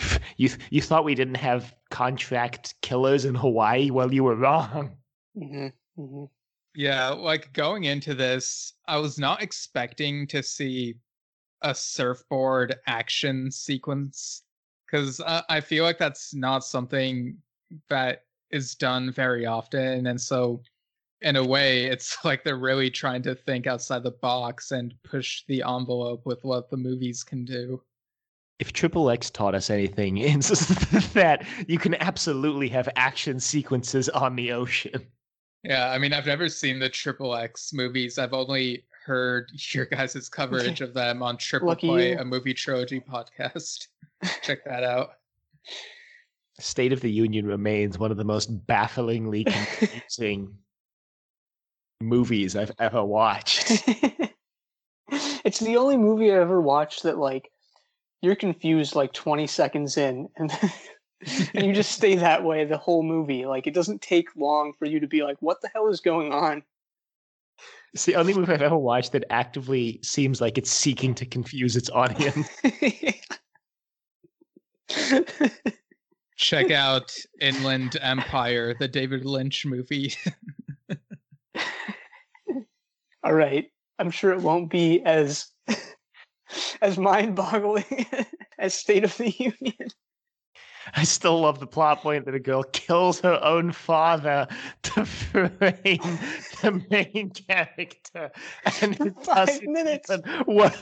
You 0.36 0.50
you 0.70 0.80
thought 0.82 1.04
we 1.04 1.14
didn't 1.14 1.36
have 1.36 1.74
contract 1.90 2.74
killers 2.82 3.24
in 3.24 3.34
Hawaii? 3.34 3.90
Well, 3.90 4.12
you 4.12 4.24
were 4.24 4.36
wrong. 4.36 4.96
hmm 5.34 5.68
hmm 5.96 6.24
Yeah, 6.74 7.08
like 7.10 7.52
going 7.52 7.84
into 7.84 8.14
this, 8.14 8.74
I 8.86 8.98
was 8.98 9.18
not 9.18 9.42
expecting 9.42 10.26
to 10.28 10.42
see 10.42 10.96
a 11.62 11.74
surfboard 11.74 12.76
action 12.86 13.50
sequence 13.50 14.44
because 14.86 15.20
I, 15.20 15.42
I 15.48 15.60
feel 15.60 15.84
like 15.84 15.98
that's 15.98 16.34
not 16.34 16.64
something 16.64 17.36
that 17.88 18.24
is 18.50 18.74
done 18.74 19.12
very 19.12 19.46
often. 19.46 20.06
And 20.06 20.20
so, 20.20 20.62
in 21.22 21.36
a 21.36 21.44
way, 21.46 21.86
it's 21.86 22.18
like 22.24 22.44
they're 22.44 22.56
really 22.58 22.90
trying 22.90 23.22
to 23.22 23.34
think 23.34 23.66
outside 23.66 24.02
the 24.04 24.12
box 24.12 24.72
and 24.72 24.94
push 25.04 25.44
the 25.48 25.62
envelope 25.62 26.26
with 26.26 26.44
what 26.44 26.70
the 26.70 26.76
movies 26.76 27.24
can 27.24 27.44
do. 27.44 27.82
If 28.60 28.74
Triple 28.74 29.08
X 29.08 29.30
taught 29.30 29.54
us 29.54 29.70
anything, 29.70 30.18
it's 30.18 30.48
that 31.14 31.46
you 31.66 31.78
can 31.78 31.94
absolutely 31.94 32.68
have 32.68 32.88
action 32.94 33.40
sequences 33.40 34.10
on 34.10 34.36
the 34.36 34.52
ocean. 34.52 35.06
Yeah, 35.64 35.90
I 35.90 35.98
mean, 35.98 36.12
I've 36.12 36.26
never 36.26 36.48
seen 36.48 36.78
the 36.78 36.90
Triple 36.90 37.34
X 37.34 37.72
movies. 37.72 38.18
I've 38.18 38.34
only 38.34 38.84
heard 39.04 39.50
your 39.54 39.86
guys' 39.86 40.28
coverage 40.28 40.80
of 40.82 40.92
them 40.92 41.22
on 41.22 41.38
Triple 41.38 41.68
Lucky 41.68 41.88
Play, 41.88 42.10
you. 42.10 42.18
a 42.18 42.24
movie 42.24 42.52
trilogy 42.52 43.00
podcast. 43.00 43.88
Check 44.42 44.62
that 44.66 44.84
out. 44.84 45.12
State 46.58 46.92
of 46.92 47.00
the 47.00 47.10
Union 47.10 47.46
remains 47.46 47.98
one 47.98 48.10
of 48.10 48.18
the 48.18 48.24
most 48.24 48.66
bafflingly 48.66 49.44
confusing 49.44 50.54
movies 52.02 52.56
I've 52.56 52.72
ever 52.78 53.02
watched. 53.02 53.70
it's 55.44 55.60
the 55.60 55.78
only 55.78 55.96
movie 55.96 56.30
I 56.30 56.36
ever 56.36 56.60
watched 56.60 57.04
that 57.04 57.16
like 57.16 57.50
you're 58.22 58.36
confused 58.36 58.94
like 58.94 59.12
20 59.12 59.46
seconds 59.46 59.96
in 59.96 60.28
and 60.36 60.52
and 61.54 61.66
you 61.66 61.72
just 61.72 61.92
stay 61.92 62.16
that 62.16 62.42
way 62.42 62.64
the 62.64 62.76
whole 62.76 63.02
movie. 63.02 63.46
Like 63.46 63.66
it 63.66 63.74
doesn't 63.74 64.02
take 64.02 64.28
long 64.36 64.72
for 64.78 64.86
you 64.86 65.00
to 65.00 65.06
be 65.06 65.22
like, 65.22 65.36
what 65.40 65.60
the 65.60 65.70
hell 65.74 65.88
is 65.88 66.00
going 66.00 66.32
on? 66.32 66.62
It's 67.92 68.04
the 68.04 68.14
only 68.14 68.32
movie 68.34 68.52
I've 68.52 68.62
ever 68.62 68.76
watched 68.76 69.12
that 69.12 69.24
actively 69.30 69.98
seems 70.02 70.40
like 70.40 70.56
it's 70.56 70.70
seeking 70.70 71.14
to 71.16 71.26
confuse 71.26 71.76
its 71.76 71.90
audience. 71.90 72.48
Check 76.36 76.70
out 76.70 77.12
Inland 77.40 77.96
Empire, 78.00 78.74
the 78.78 78.86
David 78.86 79.24
Lynch 79.24 79.66
movie. 79.66 80.14
All 83.24 83.34
right. 83.34 83.68
I'm 83.98 84.10
sure 84.10 84.32
it 84.32 84.40
won't 84.40 84.70
be 84.70 85.02
as 85.02 85.48
as 86.82 86.98
mind-boggling 86.98 88.06
as 88.58 88.74
State 88.74 89.04
of 89.04 89.16
the 89.16 89.30
Union. 89.38 89.88
I 90.94 91.04
still 91.04 91.40
love 91.40 91.60
the 91.60 91.66
plot 91.66 92.00
point 92.00 92.24
that 92.24 92.34
a 92.34 92.40
girl 92.40 92.62
kills 92.62 93.20
her 93.20 93.38
own 93.44 93.70
father 93.70 94.48
to 94.82 95.04
frame 95.04 96.00
oh 96.02 96.40
the 96.62 96.84
main 96.90 97.30
character, 97.30 98.30
and 98.80 98.96
For 98.96 99.06
it 99.08 99.14
five 99.22 99.46
doesn't 99.46 99.72
minutes. 99.72 100.10
even 100.10 100.44
work. 100.46 100.74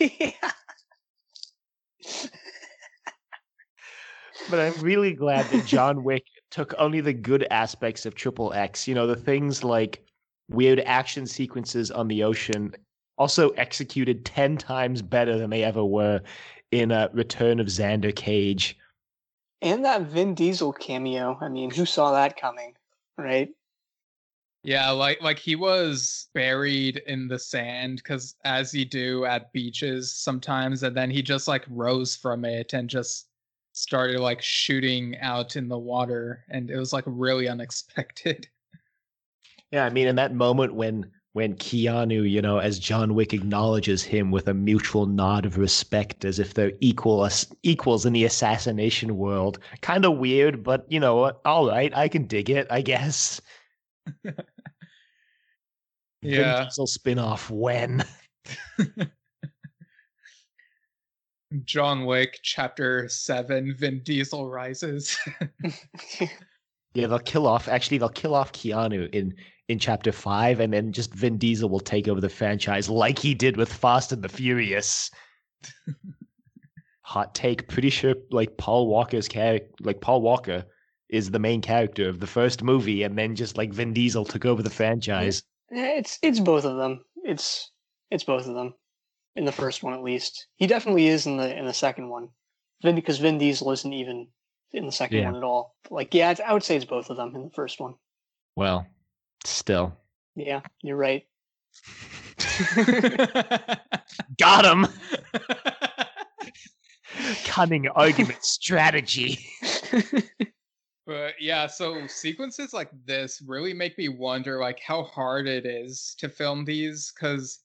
yeah. 0.00 0.50
But 4.48 4.58
I'm 4.60 4.80
really 4.82 5.12
glad 5.12 5.46
that 5.50 5.66
John 5.66 6.02
Wick 6.02 6.24
took 6.50 6.72
only 6.78 7.00
the 7.00 7.12
good 7.12 7.46
aspects 7.50 8.06
of 8.06 8.14
Triple 8.14 8.52
X. 8.54 8.88
You 8.88 8.94
know, 8.94 9.06
the 9.06 9.16
things 9.16 9.62
like 9.62 10.04
weird 10.48 10.80
action 10.80 11.26
sequences 11.26 11.90
on 11.90 12.08
the 12.08 12.22
ocean, 12.22 12.74
also 13.20 13.50
executed 13.50 14.24
10 14.24 14.56
times 14.56 15.02
better 15.02 15.38
than 15.38 15.50
they 15.50 15.62
ever 15.62 15.84
were 15.84 16.20
in 16.72 16.90
uh, 16.90 17.08
Return 17.12 17.60
of 17.60 17.66
Xander 17.68 18.14
Cage. 18.14 18.76
And 19.62 19.84
that 19.84 20.02
Vin 20.02 20.34
Diesel 20.34 20.72
cameo. 20.72 21.38
I 21.40 21.48
mean, 21.48 21.70
who 21.70 21.84
saw 21.84 22.12
that 22.12 22.40
coming, 22.40 22.74
right? 23.18 23.50
yeah, 24.62 24.90
like 24.90 25.22
like 25.22 25.38
he 25.38 25.56
was 25.56 26.28
buried 26.34 27.02
in 27.06 27.28
the 27.28 27.38
sand 27.38 27.96
because 27.96 28.36
as 28.44 28.74
you 28.74 28.84
do 28.84 29.24
at 29.24 29.52
beaches 29.52 30.12
sometimes, 30.14 30.82
and 30.82 30.94
then 30.96 31.10
he 31.10 31.22
just 31.22 31.48
like 31.48 31.64
rose 31.68 32.14
from 32.14 32.44
it 32.44 32.74
and 32.74 32.88
just 32.88 33.28
started 33.72 34.20
like 34.20 34.42
shooting 34.42 35.16
out 35.20 35.56
in 35.56 35.68
the 35.68 35.78
water, 35.78 36.44
and 36.50 36.70
it 36.70 36.76
was 36.76 36.92
like 36.92 37.04
really 37.06 37.48
unexpected. 37.48 38.48
Yeah, 39.72 39.84
I 39.84 39.90
mean, 39.90 40.08
in 40.08 40.16
that 40.16 40.34
moment 40.34 40.74
when 40.74 41.12
when 41.32 41.54
Keanu, 41.54 42.28
you 42.28 42.42
know, 42.42 42.58
as 42.58 42.78
John 42.78 43.14
Wick 43.14 43.32
acknowledges 43.32 44.02
him 44.02 44.30
with 44.30 44.48
a 44.48 44.54
mutual 44.54 45.06
nod 45.06 45.46
of 45.46 45.58
respect, 45.58 46.24
as 46.24 46.38
if 46.40 46.54
they're 46.54 46.72
equal 46.80 47.28
equals 47.62 48.04
in 48.04 48.12
the 48.12 48.24
assassination 48.24 49.16
world, 49.16 49.60
kind 49.80 50.04
of 50.04 50.18
weird, 50.18 50.64
but 50.64 50.90
you 50.90 50.98
know, 50.98 51.16
what? 51.16 51.40
all 51.44 51.68
right, 51.68 51.96
I 51.96 52.08
can 52.08 52.26
dig 52.26 52.50
it, 52.50 52.66
I 52.70 52.82
guess. 52.82 53.40
Vin 54.24 54.34
Yeah. 56.22 56.64
Diesel 56.64 56.86
spin-off 56.86 57.48
when? 57.50 58.04
John 61.64 62.04
Wick 62.04 62.38
Chapter 62.42 63.08
Seven: 63.08 63.74
Vin 63.76 64.02
Diesel 64.04 64.48
rises. 64.48 65.18
Yeah, 66.94 67.06
they'll 67.06 67.20
kill 67.20 67.46
off. 67.46 67.68
Actually, 67.68 67.98
they'll 67.98 68.08
kill 68.08 68.34
off 68.34 68.52
Keanu 68.52 69.08
in 69.14 69.34
in 69.70 69.78
chapter 69.78 70.10
five, 70.12 70.58
and 70.60 70.72
then 70.72 70.92
just 70.92 71.14
Vin 71.14 71.38
Diesel 71.38 71.68
will 71.68 71.80
take 71.80 72.08
over 72.08 72.20
the 72.20 72.28
franchise 72.28 72.88
like 72.90 73.18
he 73.18 73.34
did 73.34 73.56
with 73.56 73.72
Fast 73.72 74.12
and 74.12 74.22
the 74.22 74.28
Furious. 74.28 75.10
Hot 77.02 77.34
take. 77.34 77.68
Pretty 77.68 77.90
sure, 77.90 78.14
like 78.30 78.56
Paul 78.56 78.86
Walker's 78.88 79.28
character, 79.28 79.68
like 79.80 80.00
Paul 80.00 80.22
Walker 80.22 80.64
is 81.08 81.30
the 81.30 81.38
main 81.38 81.60
character 81.60 82.08
of 82.08 82.20
the 82.20 82.26
first 82.26 82.62
movie, 82.62 83.02
and 83.02 83.16
then 83.18 83.34
just 83.34 83.56
like 83.56 83.72
Vin 83.72 83.92
Diesel 83.92 84.24
took 84.24 84.44
over 84.44 84.62
the 84.62 84.70
franchise. 84.70 85.42
It's 85.70 86.18
it's 86.22 86.40
both 86.40 86.64
of 86.64 86.76
them. 86.76 87.02
It's 87.24 87.70
it's 88.10 88.24
both 88.24 88.46
of 88.46 88.54
them. 88.54 88.74
In 89.36 89.44
the 89.44 89.52
first 89.52 89.82
one, 89.82 89.94
at 89.94 90.02
least, 90.02 90.46
he 90.56 90.66
definitely 90.66 91.06
is 91.06 91.26
in 91.26 91.36
the 91.36 91.56
in 91.56 91.64
the 91.64 91.72
second 91.74 92.08
one. 92.08 92.28
Vin 92.82 92.94
because 92.96 93.18
Vin 93.18 93.38
Diesel 93.38 93.70
isn't 93.70 93.92
even 93.92 94.28
in 94.72 94.86
the 94.86 94.92
second 94.92 95.18
Yeah. 95.18 95.26
one 95.26 95.36
at 95.36 95.44
all. 95.44 95.74
Like, 95.90 96.14
yeah, 96.14 96.30
it's, 96.30 96.40
I 96.40 96.52
would 96.52 96.62
say 96.62 96.76
it's 96.76 96.84
both 96.84 97.10
of 97.10 97.16
them 97.16 97.34
in 97.34 97.42
the 97.44 97.50
first 97.50 97.80
one. 97.80 97.94
Well, 98.56 98.86
still, 99.44 99.96
Yeah, 100.36 100.60
you're 100.82 100.96
right. 100.96 101.26
got 104.38 104.64
him. 104.64 104.86
Cunning 107.44 107.88
argument 107.88 108.44
strategy. 108.44 109.38
But 111.10 111.34
yeah, 111.40 111.66
so 111.66 112.06
sequences 112.06 112.72
like 112.72 112.90
this 113.04 113.42
really 113.44 113.74
make 113.74 113.98
me 113.98 114.08
wonder 114.08 114.60
like 114.60 114.78
how 114.78 115.02
hard 115.02 115.48
it 115.48 115.66
is 115.66 116.14
to 116.18 116.28
film 116.28 116.64
these 116.64 117.10
cuz 117.10 117.64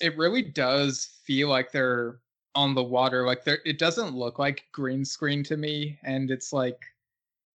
it 0.00 0.16
really 0.16 0.42
does 0.42 1.20
feel 1.24 1.48
like 1.48 1.70
they're 1.70 2.18
on 2.56 2.74
the 2.74 2.82
water 2.82 3.24
like 3.24 3.44
there 3.44 3.60
it 3.64 3.78
doesn't 3.78 4.16
look 4.16 4.40
like 4.40 4.64
green 4.72 5.04
screen 5.04 5.44
to 5.44 5.56
me 5.56 6.00
and 6.02 6.32
it's 6.32 6.52
like 6.52 6.80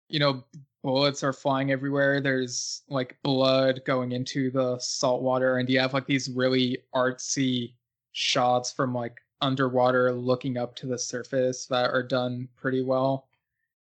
you 0.08 0.20
know 0.20 0.44
bullets 0.84 1.24
are 1.24 1.32
flying 1.32 1.72
everywhere 1.72 2.20
there's 2.20 2.82
like 2.90 3.16
blood 3.22 3.80
going 3.86 4.12
into 4.12 4.50
the 4.50 4.78
salt 4.78 5.22
water 5.22 5.56
and 5.56 5.70
you 5.70 5.80
have 5.80 5.94
like 5.94 6.06
these 6.06 6.28
really 6.28 6.76
artsy 6.94 7.72
shots 8.12 8.70
from 8.70 8.92
like 8.94 9.16
underwater 9.40 10.12
looking 10.12 10.58
up 10.58 10.76
to 10.76 10.86
the 10.86 10.98
surface 10.98 11.64
that 11.64 11.90
are 11.90 12.02
done 12.02 12.46
pretty 12.54 12.82
well 12.82 13.28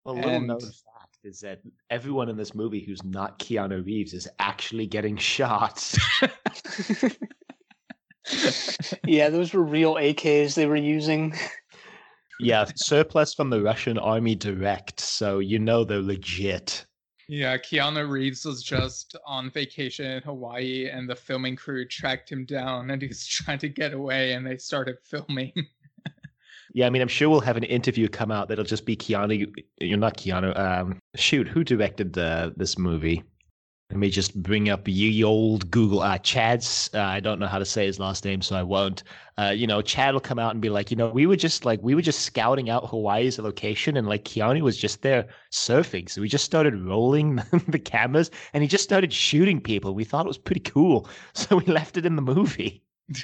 A 0.05 0.12
little 0.12 0.41
known 0.41 0.59
fact 0.59 1.17
is 1.23 1.39
that 1.39 1.62
everyone 1.89 2.27
in 2.27 2.35
this 2.35 2.53
movie 2.53 2.81
who's 2.81 3.03
not 3.05 3.39
Keanu 3.39 3.85
Reeves 3.85 4.13
is 4.13 4.27
actually 4.39 4.85
getting 4.85 5.15
shot. 5.15 5.93
yeah, 9.05 9.29
those 9.29 9.53
were 9.53 9.63
real 9.63 9.95
AKs 9.95 10.55
they 10.55 10.65
were 10.65 10.75
using. 10.75 11.33
yeah, 12.39 12.65
surplus 12.75 13.33
from 13.33 13.49
the 13.49 13.62
Russian 13.62 13.97
army 13.97 14.35
direct, 14.35 14.99
so 14.99 15.39
you 15.39 15.59
know 15.59 15.83
they're 15.83 16.01
legit. 16.01 16.85
Yeah, 17.32 17.58
Keanu 17.58 18.10
Reeves 18.10 18.44
was 18.44 18.63
just 18.63 19.15
on 19.24 19.52
vacation 19.52 20.08
in 20.08 20.24
Hawaii 20.24 20.89
and 20.89 21.08
the 21.08 21.15
filming 21.15 21.56
crew 21.56 21.86
tracked 21.86 22.32
him 22.32 22.44
down 22.44 22.89
and 22.89 23.00
he 23.00 23.08
was 23.08 23.24
trying 23.28 23.60
to 23.60 23.70
get 23.70 23.94
away 23.94 24.34
and 24.34 24.46
they 24.46 24.58
started 24.58 24.98
filming. 25.04 25.54
Yeah, 26.76 26.86
I 26.86 26.92
mean, 26.92 27.02
I'm 27.02 27.08
sure 27.08 27.30
we'll 27.32 27.39
have 27.39 27.58
an 27.58 27.63
interview 27.63 28.08
come 28.08 28.30
out 28.30 28.48
that'll 28.48 28.63
just 28.63 28.86
be 28.86 28.96
Keanu. 28.96 29.52
You're 29.82 29.98
not 29.98 30.18
Keanu. 30.18 30.56
Um, 30.56 31.00
shoot, 31.15 31.48
who 31.48 31.63
directed 31.63 32.15
uh, 32.15 32.52
this 32.58 32.78
movie? 32.78 33.24
Let 33.89 33.97
me 33.97 34.12
just 34.12 34.39
bring 34.43 34.69
up 34.69 34.88
ye 34.88 35.23
old 35.23 35.71
Google. 35.71 36.02
Uh, 36.02 36.19
Chad's. 36.19 36.91
Uh, 36.93 37.02
I 37.02 37.19
don't 37.19 37.39
know 37.39 37.47
how 37.47 37.58
to 37.58 37.65
say 37.65 37.88
his 37.88 37.99
last 37.99 38.23
name, 38.23 38.39
so 38.41 38.56
I 38.56 38.62
won't. 38.62 39.02
Uh, 39.39 39.49
you 39.49 39.65
know, 39.65 39.82
Chad 39.82 40.13
will 40.13 40.21
come 40.21 40.38
out 40.38 40.52
and 40.52 40.62
be 40.62 40.69
like, 40.69 40.91
you 40.91 40.97
know, 40.97 41.10
we 41.10 41.25
were 41.25 41.36
just 41.36 41.65
like, 41.65 41.80
we 41.82 41.95
were 41.95 42.02
just 42.02 42.21
scouting 42.21 42.69
out 42.69 42.88
Hawaii 42.88 43.25
as 43.25 43.39
a 43.39 43.41
location, 43.41 43.97
and 43.97 44.08
like 44.08 44.25
Keanu 44.25 44.62
was 44.62 44.78
just 44.78 45.02
there 45.02 45.28
surfing, 45.52 46.08
so 46.08 46.21
we 46.21 46.30
just 46.30 46.45
started 46.45 46.80
rolling 46.80 47.38
the 47.67 47.80
cameras, 47.80 48.30
and 48.54 48.62
he 48.62 48.67
just 48.67 48.84
started 48.84 49.12
shooting 49.12 49.60
people. 49.60 49.95
We 49.95 50.04
thought 50.04 50.25
it 50.25 50.28
was 50.28 50.38
pretty 50.38 50.62
cool, 50.62 51.10
so 51.34 51.58
we 51.58 51.65
left 51.65 51.97
it 51.97 52.06
in 52.06 52.15
the 52.15 52.21
movie. 52.21 52.84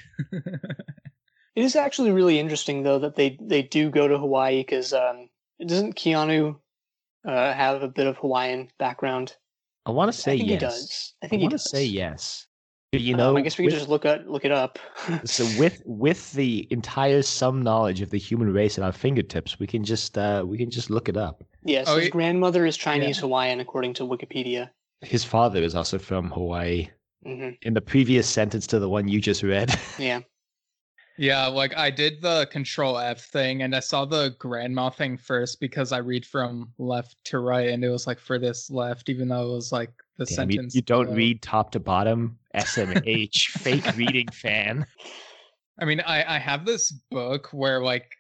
It 1.56 1.64
is 1.64 1.78
actually 1.78 2.12
really 2.12 2.38
interesting 2.38 2.84
though 2.84 3.00
that 3.00 3.16
they 3.16 3.38
they 3.40 3.62
do 3.62 3.90
go 3.90 4.10
to 4.10 4.18
Hawaii 4.18 4.60
because 4.60 4.92
um, 4.92 5.30
Doesn't 5.66 5.96
Keanu 5.96 6.60
uh, 7.26 7.54
have 7.54 7.82
a 7.82 7.88
bit 7.88 8.08
of 8.08 8.18
Hawaiian 8.18 8.70
background? 8.78 9.38
I 9.86 9.92
want 9.92 10.12
to 10.12 10.18
say 10.18 10.34
I 10.34 10.38
think 10.38 10.50
yes. 10.50 10.60
he 10.62 10.66
does. 10.66 11.14
I 11.22 11.26
I 11.26 11.30
think 11.30 11.40
he 11.42 11.46
want 11.46 11.52
to 11.52 11.58
does. 11.58 11.70
say 11.70 11.86
yes. 11.86 12.48
But 12.92 13.02
you 13.02 13.14
Um, 13.16 13.18
know, 13.20 13.38
I 13.38 13.42
guess 13.42 13.58
we 13.58 13.66
with- 13.66 13.74
could 13.74 13.80
just 13.80 13.90
look 13.90 14.06
at 14.06 14.28
look 14.30 14.46
it 14.46 14.52
up. 14.52 14.80
so 15.26 15.46
with 15.60 15.82
with 15.86 16.32
the 16.34 16.68
entire 16.72 17.22
sum 17.22 17.62
knowledge 17.62 18.02
of 18.02 18.10
the 18.10 18.18
human 18.20 18.52
race 18.54 18.78
at 18.78 18.84
our 18.84 18.92
fingertips, 18.92 19.60
we 19.60 19.68
can 19.68 19.84
just 19.84 20.18
uh, 20.18 20.44
we 20.46 20.58
can 20.58 20.70
just 20.70 20.90
look 20.90 21.10
it 21.10 21.18
up. 21.18 21.44
yes, 21.64 21.88
Oh, 21.90 21.96
his 21.98 22.06
y- 22.06 22.10
grandmother 22.10 22.66
is 22.66 22.78
Chinese 22.78 23.18
Hawaiian 23.20 23.60
according 23.60 23.94
to 23.96 24.04
Wikipedia. 24.04 24.70
His 25.02 25.24
father 25.24 25.62
is 25.62 25.76
also 25.76 25.98
from 26.00 26.32
Hawaii. 26.32 26.90
hmm 27.26 27.50
In 27.64 27.74
the 27.74 27.82
previous 27.82 28.28
sentence 28.28 28.66
to 28.68 28.80
the 28.80 28.88
one 28.90 29.08
you 29.08 29.20
just 29.20 29.44
read, 29.44 29.70
Yeah. 30.00 30.22
Yeah, 31.18 31.48
like 31.48 31.76
I 31.78 31.90
did 31.92 32.22
the 32.22 32.46
control 32.52 32.98
F 32.98 33.22
thing 33.26 33.62
and 33.62 33.76
I 33.76 33.80
saw 33.80 34.06
the 34.06 34.36
grandma 34.38 34.90
thing 34.90 35.18
first 35.18 35.60
because 35.62 35.92
I 35.92 36.00
read 36.00 36.26
from 36.26 36.74
left 36.78 37.16
to 37.26 37.40
right 37.40 37.70
and 37.70 37.84
it 37.84 37.90
was 37.90 38.06
like 38.06 38.20
for 38.20 38.38
this 38.38 38.70
left, 38.70 39.08
even 39.10 39.30
though 39.30 39.52
it 39.52 39.56
was 39.56 39.72
like 39.72 39.92
the 40.18 40.26
Damn, 40.26 40.52
you, 40.52 40.60
sentence. 40.60 40.76
you 40.76 40.82
don't 40.82 41.06
below. 41.06 41.16
read 41.16 41.42
top 41.42 41.72
to 41.72 41.80
bottom. 41.80 42.38
SMH, 42.56 43.50
fake 43.52 43.96
reading 43.96 44.30
fan. 44.32 44.86
I 45.80 45.86
mean, 45.86 46.02
I 46.02 46.36
I 46.36 46.40
have 46.40 46.66
this 46.66 46.92
book 47.12 47.48
where 47.54 47.82
like 47.82 48.12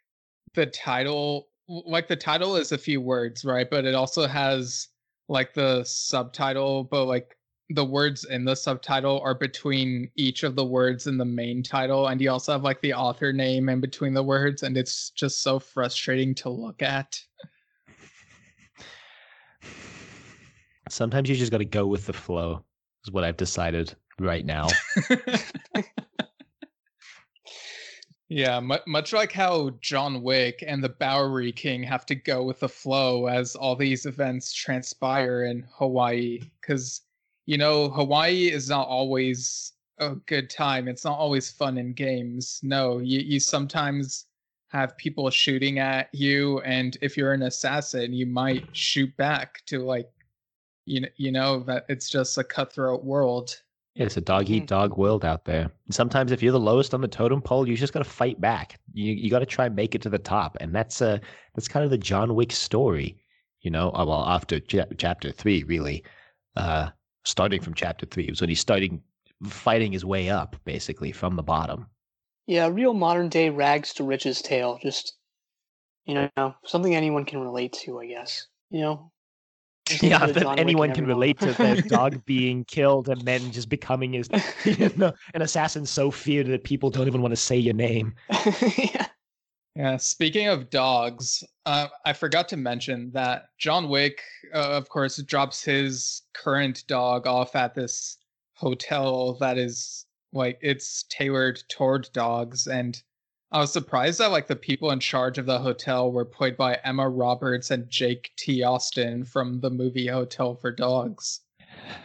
the 0.54 0.66
title 0.66 1.50
like 1.68 2.08
the 2.08 2.16
title 2.16 2.56
is 2.56 2.72
a 2.72 2.78
few 2.78 3.02
words, 3.02 3.44
right? 3.44 3.70
But 3.70 3.86
it 3.86 3.96
also 3.96 4.28
has 4.28 4.88
like 5.28 5.54
the 5.54 5.84
subtitle, 5.84 6.84
but 6.84 7.06
like 7.06 7.35
the 7.70 7.86
words 7.86 8.26
in 8.26 8.46
the 8.46 8.56
subtitle 8.56 9.20
are 9.22 9.34
between 9.34 10.10
each 10.16 10.44
of 10.44 10.56
the 10.56 10.66
words 10.66 11.08
in 11.08 11.18
the 11.18 11.26
main 11.26 11.64
title 11.64 12.08
and 12.08 12.22
you 12.22 12.30
also 12.30 12.52
have 12.52 12.64
like 12.64 12.80
the 12.82 12.94
author 12.94 13.34
name 13.34 13.70
in 13.70 13.80
between 13.80 14.14
the 14.14 14.22
words 14.22 14.64
and 14.64 14.78
it's 14.78 15.10
just 15.12 15.42
so 15.42 15.60
frustrating 15.60 16.36
to 16.36 16.50
look 16.50 16.82
at. 16.82 17.20
Sometimes 20.90 21.28
you 21.28 21.36
just 21.36 21.52
got 21.52 21.58
to 21.58 21.66
go 21.66 21.88
with 21.88 22.06
the 22.06 22.14
flow. 22.14 22.64
Is 23.04 23.12
what 23.12 23.24
I've 23.24 23.38
decided 23.38 23.96
right 24.20 24.46
now. 24.46 24.68
Yeah, 28.28 28.60
mu- 28.60 28.78
much 28.88 29.14
like 29.14 29.32
how 29.32 29.72
John 29.82 30.24
Wick 30.24 30.64
and 30.66 30.84
the 30.84 30.90
Bowery 30.90 31.52
King 31.52 31.84
have 31.84 32.08
to 32.08 32.16
go 32.16 32.44
with 32.44 32.60
the 32.60 32.70
flow 32.70 33.28
as 33.28 33.56
all 33.56 33.76
these 33.76 34.08
events 34.08 34.52
transpire 34.52 35.46
in 35.46 35.64
Hawaii. 35.72 36.40
Because, 36.60 37.02
you 37.46 37.58
know, 37.58 37.90
Hawaii 37.90 38.52
is 38.52 38.70
not 38.70 38.88
always 38.88 39.74
a 40.00 40.16
good 40.16 40.50
time. 40.50 40.88
It's 40.88 41.06
not 41.06 41.18
always 41.18 41.50
fun 41.52 41.78
in 41.78 41.94
games. 41.94 42.60
No, 42.64 43.00
you, 43.00 43.20
you 43.20 43.40
sometimes 43.40 44.26
have 44.70 44.98
people 44.98 45.30
shooting 45.30 45.80
at 45.80 46.10
you. 46.14 46.60
And 46.62 46.98
if 47.02 47.16
you're 47.16 47.34
an 47.34 47.44
assassin, 47.44 48.12
you 48.14 48.26
might 48.26 48.66
shoot 48.76 49.16
back 49.18 49.62
to, 49.68 49.80
like, 49.80 50.10
you, 50.86 51.02
kn- 51.02 51.14
you 51.18 51.32
know, 51.32 51.60
that 51.62 51.86
it's 51.88 52.10
just 52.10 52.38
a 52.38 52.44
cutthroat 52.44 53.04
world. 53.04 53.62
Yeah, 53.96 54.06
it's 54.06 54.18
a 54.18 54.22
dog 54.22 54.50
eat 54.50 54.64
Mhm. 54.64 54.68
dog 54.68 54.98
world 54.98 55.24
out 55.24 55.46
there. 55.46 55.72
And 55.86 55.96
sometimes 55.96 56.34
if 56.34 56.44
you're 56.44 56.52
the 56.52 56.60
lowest 56.60 56.94
on 56.94 57.00
the 57.00 57.08
totem 57.08 57.42
pole, 57.42 57.68
you 57.68 57.78
just 57.78 57.94
got 57.94 58.00
to 58.00 58.10
fight 58.10 58.42
back. 58.42 58.78
You 58.94 59.14
you 59.14 59.30
got 59.30 59.40
to 59.40 59.46
try 59.46 59.68
and 59.68 59.76
make 59.76 59.96
it 59.96 60.02
to 60.02 60.10
the 60.10 60.20
top, 60.20 60.58
and 60.60 60.76
that's 60.76 61.02
uh 61.02 61.18
that's 61.54 61.70
kind 61.70 61.86
of 61.86 61.92
the 61.92 61.98
John 61.98 62.36
Wick 62.36 62.52
story, 62.52 63.18
you 63.62 63.72
know. 63.72 63.92
uh, 63.92 64.04
Well, 64.06 64.26
after 64.28 64.60
cha- 64.60 64.92
chapter 64.98 65.32
three, 65.32 65.64
really, 65.64 66.04
uh, 66.58 66.90
starting 67.26 67.62
from 67.62 67.74
chapter 67.74 68.06
three, 68.06 68.24
it 68.24 68.32
was 68.32 68.42
when 68.42 68.50
he's 68.50 68.60
starting 68.60 69.02
fighting 69.44 69.92
his 69.92 70.06
way 70.06 70.30
up, 70.30 70.56
basically 70.64 71.12
from 71.12 71.36
the 71.36 71.44
bottom. 71.44 71.88
Yeah, 72.48 72.68
a 72.68 72.72
real 72.72 72.94
modern 72.94 73.30
day 73.30 73.50
rags 73.50 73.94
to 73.96 74.04
riches 74.04 74.42
tale. 74.42 74.80
Just 74.82 75.18
you 76.06 76.30
know, 76.38 76.56
something 76.64 76.96
anyone 76.96 77.26
can 77.26 77.40
relate 77.42 77.74
to, 77.84 78.00
I 78.00 78.08
guess. 78.08 78.48
You 78.70 78.82
know. 78.82 79.12
Yeah, 80.02 80.26
that 80.26 80.58
anyone 80.58 80.94
can 80.94 81.06
relate 81.06 81.40
to 81.42 81.54
their 81.54 81.76
dog 81.82 82.26
being 82.26 82.66
killed 82.66 83.08
and 83.08 83.22
then 83.22 83.52
just 83.52 83.70
becoming 83.70 84.14
his, 84.14 84.30
you 84.66 84.92
know, 84.96 85.14
an 85.36 85.44
assassin 85.44 85.86
so 85.86 86.10
feared 86.10 86.48
that 86.48 86.64
people 86.64 86.90
don't 86.90 87.06
even 87.06 87.22
want 87.22 87.34
to 87.34 87.38
say 87.38 87.56
your 87.56 87.76
name. 87.76 88.16
yeah. 88.78 89.06
Yeah, 89.76 89.98
speaking 89.98 90.48
of 90.48 90.70
dogs, 90.70 91.44
uh, 91.66 91.88
I 92.06 92.14
forgot 92.14 92.48
to 92.50 92.58
mention 92.58 93.12
that 93.12 93.50
John 93.58 93.90
Wick, 93.90 94.22
uh, 94.54 94.70
of 94.70 94.88
course, 94.88 95.18
drops 95.18 95.64
his 95.64 96.22
current 96.34 96.86
dog 96.88 97.28
off 97.28 97.58
at 97.58 97.76
this 97.76 98.18
hotel 98.54 99.34
that 99.42 99.58
is 99.58 100.06
like 100.32 100.58
it's 100.62 101.04
tailored 101.10 101.62
toward 101.68 102.10
dogs, 102.14 102.68
and 102.68 103.02
I 103.52 103.60
was 103.60 103.74
surprised 103.74 104.20
that 104.20 104.32
like 104.32 104.48
the 104.48 104.56
people 104.56 104.92
in 104.92 105.00
charge 105.02 105.38
of 105.38 105.46
the 105.46 105.60
hotel 105.60 106.10
were 106.10 106.26
played 106.26 106.56
by 106.56 106.80
Emma 106.86 107.10
Roberts 107.10 107.70
and 107.70 107.90
Jake 107.90 108.32
T. 108.38 108.64
Austin 108.64 109.26
from 109.26 109.60
the 109.60 109.70
movie 109.70 110.08
Hotel 110.08 110.56
for 110.56 110.72
Dogs. 110.72 111.42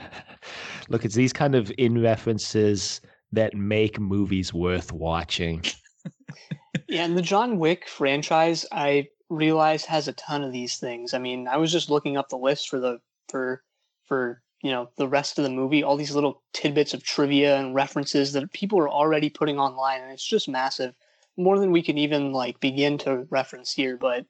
Look, 0.88 1.04
it's 1.04 1.14
these 1.14 1.32
kind 1.32 1.54
of 1.54 1.72
in 1.78 2.02
references 2.02 3.00
that 3.30 3.54
make 3.54 4.00
movies 4.00 4.52
worth 4.52 4.92
watching. 4.92 5.62
Yeah, 6.90 7.04
and 7.04 7.16
the 7.16 7.22
John 7.22 7.60
Wick 7.60 7.86
franchise, 7.86 8.66
I 8.72 9.10
realize 9.28 9.84
has 9.84 10.08
a 10.08 10.12
ton 10.12 10.42
of 10.42 10.50
these 10.50 10.76
things. 10.78 11.14
I 11.14 11.18
mean, 11.18 11.46
I 11.46 11.56
was 11.56 11.70
just 11.70 11.88
looking 11.88 12.16
up 12.16 12.28
the 12.28 12.36
list 12.36 12.68
for 12.68 12.80
the 12.80 13.00
for 13.28 13.62
for 14.06 14.42
you 14.60 14.72
know 14.72 14.90
the 14.96 15.06
rest 15.06 15.38
of 15.38 15.44
the 15.44 15.50
movie, 15.50 15.84
all 15.84 15.96
these 15.96 16.16
little 16.16 16.42
tidbits 16.52 16.92
of 16.92 17.04
trivia 17.04 17.56
and 17.58 17.76
references 17.76 18.32
that 18.32 18.52
people 18.52 18.76
are 18.80 18.88
already 18.88 19.30
putting 19.30 19.56
online, 19.60 20.02
and 20.02 20.10
it's 20.10 20.26
just 20.26 20.48
massive, 20.48 20.92
more 21.36 21.60
than 21.60 21.70
we 21.70 21.80
can 21.80 21.96
even 21.96 22.32
like 22.32 22.58
begin 22.58 22.98
to 22.98 23.24
reference 23.30 23.72
here. 23.72 23.96
But 23.96 24.26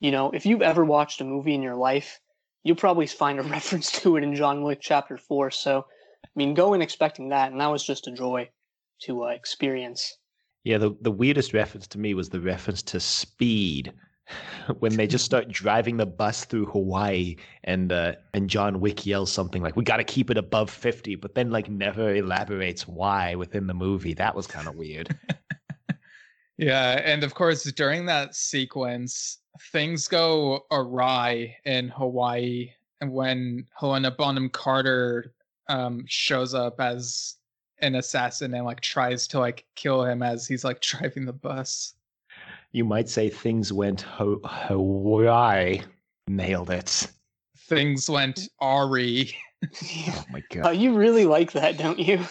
you 0.00 0.10
know, 0.10 0.30
if 0.30 0.46
you've 0.46 0.62
ever 0.62 0.86
watched 0.86 1.20
a 1.20 1.24
movie 1.24 1.54
in 1.54 1.60
your 1.60 1.76
life, 1.76 2.18
you'll 2.62 2.76
probably 2.76 3.08
find 3.08 3.38
a 3.38 3.42
reference 3.56 3.92
to 4.00 4.16
it 4.16 4.24
in 4.24 4.34
John 4.34 4.62
Wick 4.62 4.78
Chapter 4.80 5.18
Four. 5.18 5.50
So, 5.50 5.84
I 6.24 6.28
mean, 6.34 6.54
go 6.54 6.72
in 6.72 6.80
expecting 6.80 7.28
that, 7.28 7.52
and 7.52 7.60
that 7.60 7.66
was 7.70 7.84
just 7.84 8.08
a 8.08 8.10
joy 8.10 8.48
to 9.02 9.24
uh, 9.24 9.28
experience. 9.28 10.16
Yeah, 10.64 10.78
the, 10.78 10.96
the 11.00 11.10
weirdest 11.10 11.54
reference 11.54 11.86
to 11.88 11.98
me 11.98 12.14
was 12.14 12.28
the 12.28 12.40
reference 12.40 12.82
to 12.84 13.00
speed. 13.00 13.92
When 14.78 14.94
they 14.94 15.08
just 15.08 15.24
start 15.24 15.48
driving 15.48 15.96
the 15.96 16.06
bus 16.06 16.44
through 16.44 16.66
Hawaii 16.66 17.34
and 17.64 17.90
uh, 17.90 18.12
and 18.32 18.48
John 18.48 18.78
Wick 18.78 19.04
yells 19.04 19.32
something 19.32 19.60
like, 19.60 19.74
We 19.74 19.82
gotta 19.82 20.04
keep 20.04 20.30
it 20.30 20.36
above 20.36 20.70
fifty, 20.70 21.16
but 21.16 21.34
then 21.34 21.50
like 21.50 21.68
never 21.68 22.14
elaborates 22.14 22.86
why 22.86 23.34
within 23.34 23.66
the 23.66 23.74
movie. 23.74 24.14
That 24.14 24.36
was 24.36 24.46
kind 24.46 24.68
of 24.68 24.76
weird. 24.76 25.18
Yeah, 26.60 27.00
and 27.02 27.24
of 27.24 27.32
course, 27.32 27.64
during 27.72 28.04
that 28.06 28.34
sequence, 28.34 29.38
things 29.72 30.06
go 30.08 30.66
awry 30.70 31.56
in 31.64 31.88
Hawaii, 31.88 32.72
and 33.00 33.10
when 33.10 33.64
Helena 33.78 34.10
Bonham 34.10 34.50
Carter 34.50 35.32
um, 35.70 36.04
shows 36.06 36.52
up 36.52 36.78
as 36.78 37.36
an 37.82 37.96
assassin 37.96 38.54
and 38.54 38.64
like 38.64 38.80
tries 38.80 39.26
to 39.28 39.38
like 39.38 39.64
kill 39.74 40.04
him 40.04 40.22
as 40.22 40.46
he's 40.46 40.64
like 40.64 40.80
driving 40.82 41.24
the 41.24 41.32
bus. 41.32 41.94
You 42.72 42.84
might 42.84 43.08
say 43.08 43.28
things 43.28 43.72
went 43.72 44.02
ho- 44.02 44.40
Hawaii. 44.44 45.80
Nailed 46.28 46.70
it. 46.70 47.06
Things 47.56 48.08
went 48.08 48.48
awry. 48.60 49.26
Oh 50.08 50.24
my 50.30 50.42
god. 50.50 50.76
you 50.78 50.96
really 50.96 51.26
like 51.26 51.52
that, 51.52 51.76
don't 51.76 51.98
you? 51.98 52.24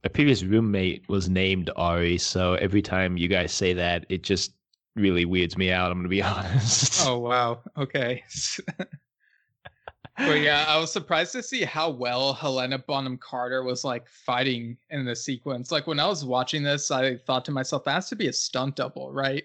My 0.02 0.08
previous 0.12 0.42
roommate 0.42 1.08
was 1.08 1.28
named 1.30 1.70
Ari, 1.76 2.18
so 2.18 2.54
every 2.54 2.82
time 2.82 3.16
you 3.16 3.28
guys 3.28 3.52
say 3.52 3.72
that, 3.74 4.04
it 4.10 4.22
just 4.22 4.52
really 4.96 5.24
weirds 5.24 5.56
me 5.56 5.70
out. 5.70 5.90
I'm 5.90 5.98
gonna 5.98 6.08
be 6.08 6.22
honest. 6.22 7.06
oh 7.06 7.18
wow 7.18 7.60
okay 7.76 8.22
but 10.16 10.40
yeah 10.40 10.64
i 10.68 10.78
was 10.78 10.92
surprised 10.92 11.32
to 11.32 11.42
see 11.42 11.64
how 11.64 11.90
well 11.90 12.32
helena 12.32 12.78
bonham 12.78 13.18
carter 13.18 13.64
was 13.64 13.82
like 13.82 14.06
fighting 14.08 14.76
in 14.90 15.04
the 15.04 15.16
sequence 15.16 15.72
like 15.72 15.88
when 15.88 15.98
i 15.98 16.06
was 16.06 16.24
watching 16.24 16.62
this 16.62 16.92
i 16.92 17.16
thought 17.16 17.44
to 17.44 17.50
myself 17.50 17.82
that 17.82 17.92
has 17.94 18.08
to 18.08 18.14
be 18.14 18.28
a 18.28 18.32
stunt 18.32 18.76
double 18.76 19.10
right 19.10 19.42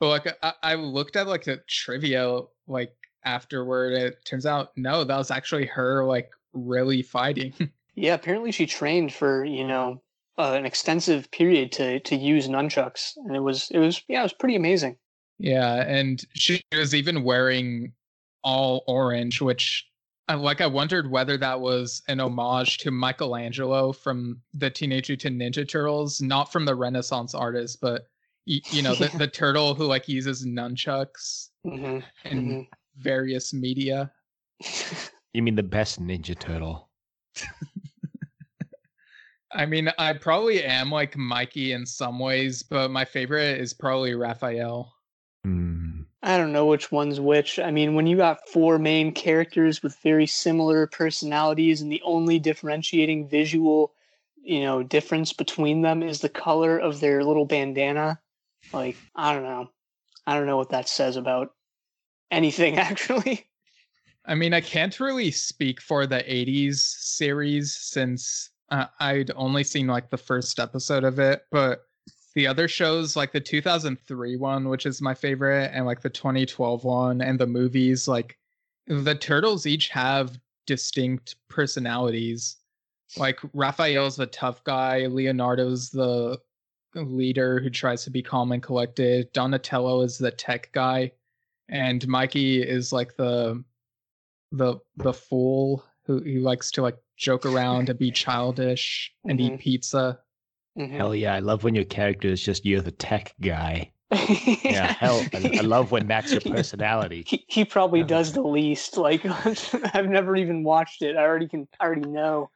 but 0.00 0.08
like 0.08 0.38
i, 0.42 0.52
I 0.62 0.74
looked 0.74 1.16
at 1.16 1.26
like 1.26 1.44
the 1.44 1.58
trivia 1.68 2.40
like 2.66 2.94
afterward 3.26 3.92
it 3.92 4.24
turns 4.24 4.46
out 4.46 4.70
no 4.76 5.04
that 5.04 5.18
was 5.18 5.30
actually 5.30 5.66
her 5.66 6.02
like 6.04 6.30
really 6.54 7.02
fighting 7.02 7.52
Yeah, 7.98 8.12
apparently 8.12 8.52
she 8.52 8.66
trained 8.66 9.14
for, 9.14 9.42
you 9.46 9.66
know, 9.66 10.02
uh, 10.38 10.52
an 10.52 10.66
extensive 10.66 11.30
period 11.30 11.72
to 11.72 12.00
to 12.00 12.16
use 12.16 12.48
nunchucks, 12.48 13.12
and 13.16 13.34
it 13.34 13.40
was 13.40 13.68
it 13.70 13.78
was 13.78 14.02
yeah, 14.08 14.20
it 14.20 14.24
was 14.24 14.32
pretty 14.32 14.56
amazing. 14.56 14.96
Yeah, 15.38 15.82
and 15.86 16.24
she 16.34 16.62
was 16.74 16.94
even 16.94 17.22
wearing 17.24 17.92
all 18.42 18.84
orange, 18.86 19.40
which 19.40 19.86
I 20.28 20.34
like. 20.34 20.60
I 20.60 20.66
wondered 20.66 21.10
whether 21.10 21.36
that 21.38 21.60
was 21.60 22.02
an 22.08 22.20
homage 22.20 22.78
to 22.78 22.90
Michelangelo 22.90 23.92
from 23.92 24.40
the 24.54 24.70
Teenage 24.70 25.08
Mutant 25.08 25.40
Ninja 25.40 25.68
Turtles, 25.68 26.20
not 26.22 26.50
from 26.52 26.64
the 26.64 26.74
Renaissance 26.74 27.34
artist, 27.34 27.80
but 27.80 28.08
you 28.46 28.82
know, 28.82 28.94
the, 28.94 29.10
Yeah. 29.12 29.18
the 29.18 29.26
turtle 29.28 29.74
who 29.74 29.84
like 29.84 30.08
uses 30.08 30.46
nunchucks 30.46 31.48
hmm 31.64 31.98
in 32.24 32.66
various 32.98 33.52
media. 33.52 34.10
You 35.34 35.42
mean 35.42 35.54
the 35.54 35.62
best 35.62 36.00
Ninja 36.00 36.38
Turtle? 36.38 36.88
I 39.52 39.66
mean, 39.66 39.90
I 39.98 40.12
probably 40.14 40.62
am 40.64 40.90
like 40.90 41.16
Mikey 41.16 41.72
in 41.72 41.86
some 41.86 42.18
ways, 42.18 42.62
but 42.62 42.90
my 42.90 43.04
favorite 43.04 43.60
is 43.60 43.72
probably 43.72 44.14
Raphael. 44.14 44.92
Hmm. 45.44 46.02
I 46.22 46.36
don't 46.36 46.52
know 46.52 46.66
which 46.66 46.90
one's 46.90 47.20
which. 47.20 47.58
I 47.60 47.70
mean, 47.70 47.94
when 47.94 48.06
you 48.06 48.16
got 48.16 48.48
four 48.48 48.78
main 48.78 49.12
characters 49.12 49.82
with 49.82 49.96
very 50.02 50.26
similar 50.26 50.88
personalities, 50.88 51.80
and 51.80 51.92
the 51.92 52.02
only 52.04 52.40
differentiating 52.40 53.28
visual, 53.28 53.94
you 54.42 54.62
know, 54.62 54.82
difference 54.82 55.32
between 55.32 55.82
them 55.82 56.02
is 56.02 56.20
the 56.20 56.28
color 56.28 56.78
of 56.78 56.98
their 56.98 57.22
little 57.22 57.44
bandana. 57.44 58.18
Like, 58.72 58.96
I 59.14 59.32
don't 59.32 59.44
know. 59.44 59.70
I 60.26 60.34
don't 60.34 60.46
know 60.46 60.56
what 60.56 60.70
that 60.70 60.88
says 60.88 61.16
about 61.16 61.52
anything, 62.32 62.76
actually. 62.78 63.46
I 64.24 64.34
mean, 64.34 64.52
I 64.52 64.60
can't 64.60 64.98
really 64.98 65.30
speak 65.30 65.80
for 65.80 66.06
the 66.06 66.18
80s 66.18 66.78
series 66.78 67.76
since 67.76 68.50
uh, 68.70 68.86
I'd 69.00 69.30
only 69.36 69.64
seen 69.64 69.86
like 69.86 70.10
the 70.10 70.16
first 70.16 70.58
episode 70.58 71.04
of 71.04 71.18
it, 71.18 71.42
but 71.50 71.82
the 72.34 72.46
other 72.46 72.68
shows, 72.68 73.16
like 73.16 73.32
the 73.32 73.40
2003 73.40 74.36
one, 74.36 74.68
which 74.68 74.86
is 74.86 75.00
my 75.00 75.14
favorite, 75.14 75.70
and 75.72 75.86
like 75.86 76.02
the 76.02 76.10
2012 76.10 76.84
one, 76.84 77.20
and 77.20 77.38
the 77.38 77.46
movies, 77.46 78.06
like 78.06 78.38
the 78.86 79.14
turtles 79.14 79.66
each 79.66 79.88
have 79.88 80.38
distinct 80.66 81.36
personalities. 81.48 82.56
Like 83.16 83.38
Raphael's 83.52 84.16
the 84.16 84.26
tough 84.26 84.62
guy, 84.64 85.06
Leonardo's 85.06 85.90
the 85.90 86.38
leader 86.94 87.60
who 87.60 87.70
tries 87.70 88.04
to 88.04 88.10
be 88.10 88.22
calm 88.22 88.52
and 88.52 88.62
collected, 88.62 89.32
Donatello 89.32 90.02
is 90.02 90.18
the 90.18 90.30
tech 90.30 90.70
guy, 90.72 91.12
and 91.68 92.06
Mikey 92.06 92.62
is 92.62 92.92
like 92.92 93.16
the 93.16 93.62
the 94.52 94.76
the 94.96 95.12
fool 95.12 95.84
who, 96.04 96.20
who 96.20 96.40
likes 96.40 96.70
to 96.72 96.82
like 96.82 96.98
joke 97.16 97.46
around 97.46 97.88
and 97.88 97.98
be 97.98 98.10
childish 98.10 99.12
and 99.24 99.40
eat 99.40 99.52
Mhm. 99.54 99.58
pizza. 99.60 100.18
Mhm. 100.78 100.90
Hell 100.96 101.14
yeah, 101.14 101.34
I 101.34 101.38
love 101.38 101.64
when 101.64 101.74
your 101.74 101.84
character 101.84 102.28
is 102.28 102.42
just 102.42 102.64
you're 102.66 102.80
the 102.82 102.90
tech 102.92 103.34
guy. 103.40 103.92
Yeah, 104.62 104.92
hell, 104.92 105.22
I, 105.34 105.52
I 105.58 105.62
love 105.62 105.90
when 105.90 106.06
that's 106.06 106.32
your 106.32 106.40
personality. 106.42 107.24
he, 107.26 107.44
he 107.48 107.64
probably 107.64 108.02
does 108.02 108.32
the 108.32 108.42
least. 108.42 108.96
Like 108.96 109.24
I've 109.94 110.08
never 110.08 110.36
even 110.36 110.62
watched 110.62 111.02
it. 111.02 111.16
I 111.16 111.22
already 111.22 111.48
can 111.48 111.66
I 111.80 111.86
already 111.86 112.08
know. 112.08 112.50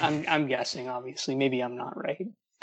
I'm 0.00 0.24
I'm 0.28 0.46
guessing, 0.46 0.88
obviously. 0.88 1.34
Maybe 1.36 1.60
I'm 1.60 1.76
not 1.76 1.94
right. 1.96 2.26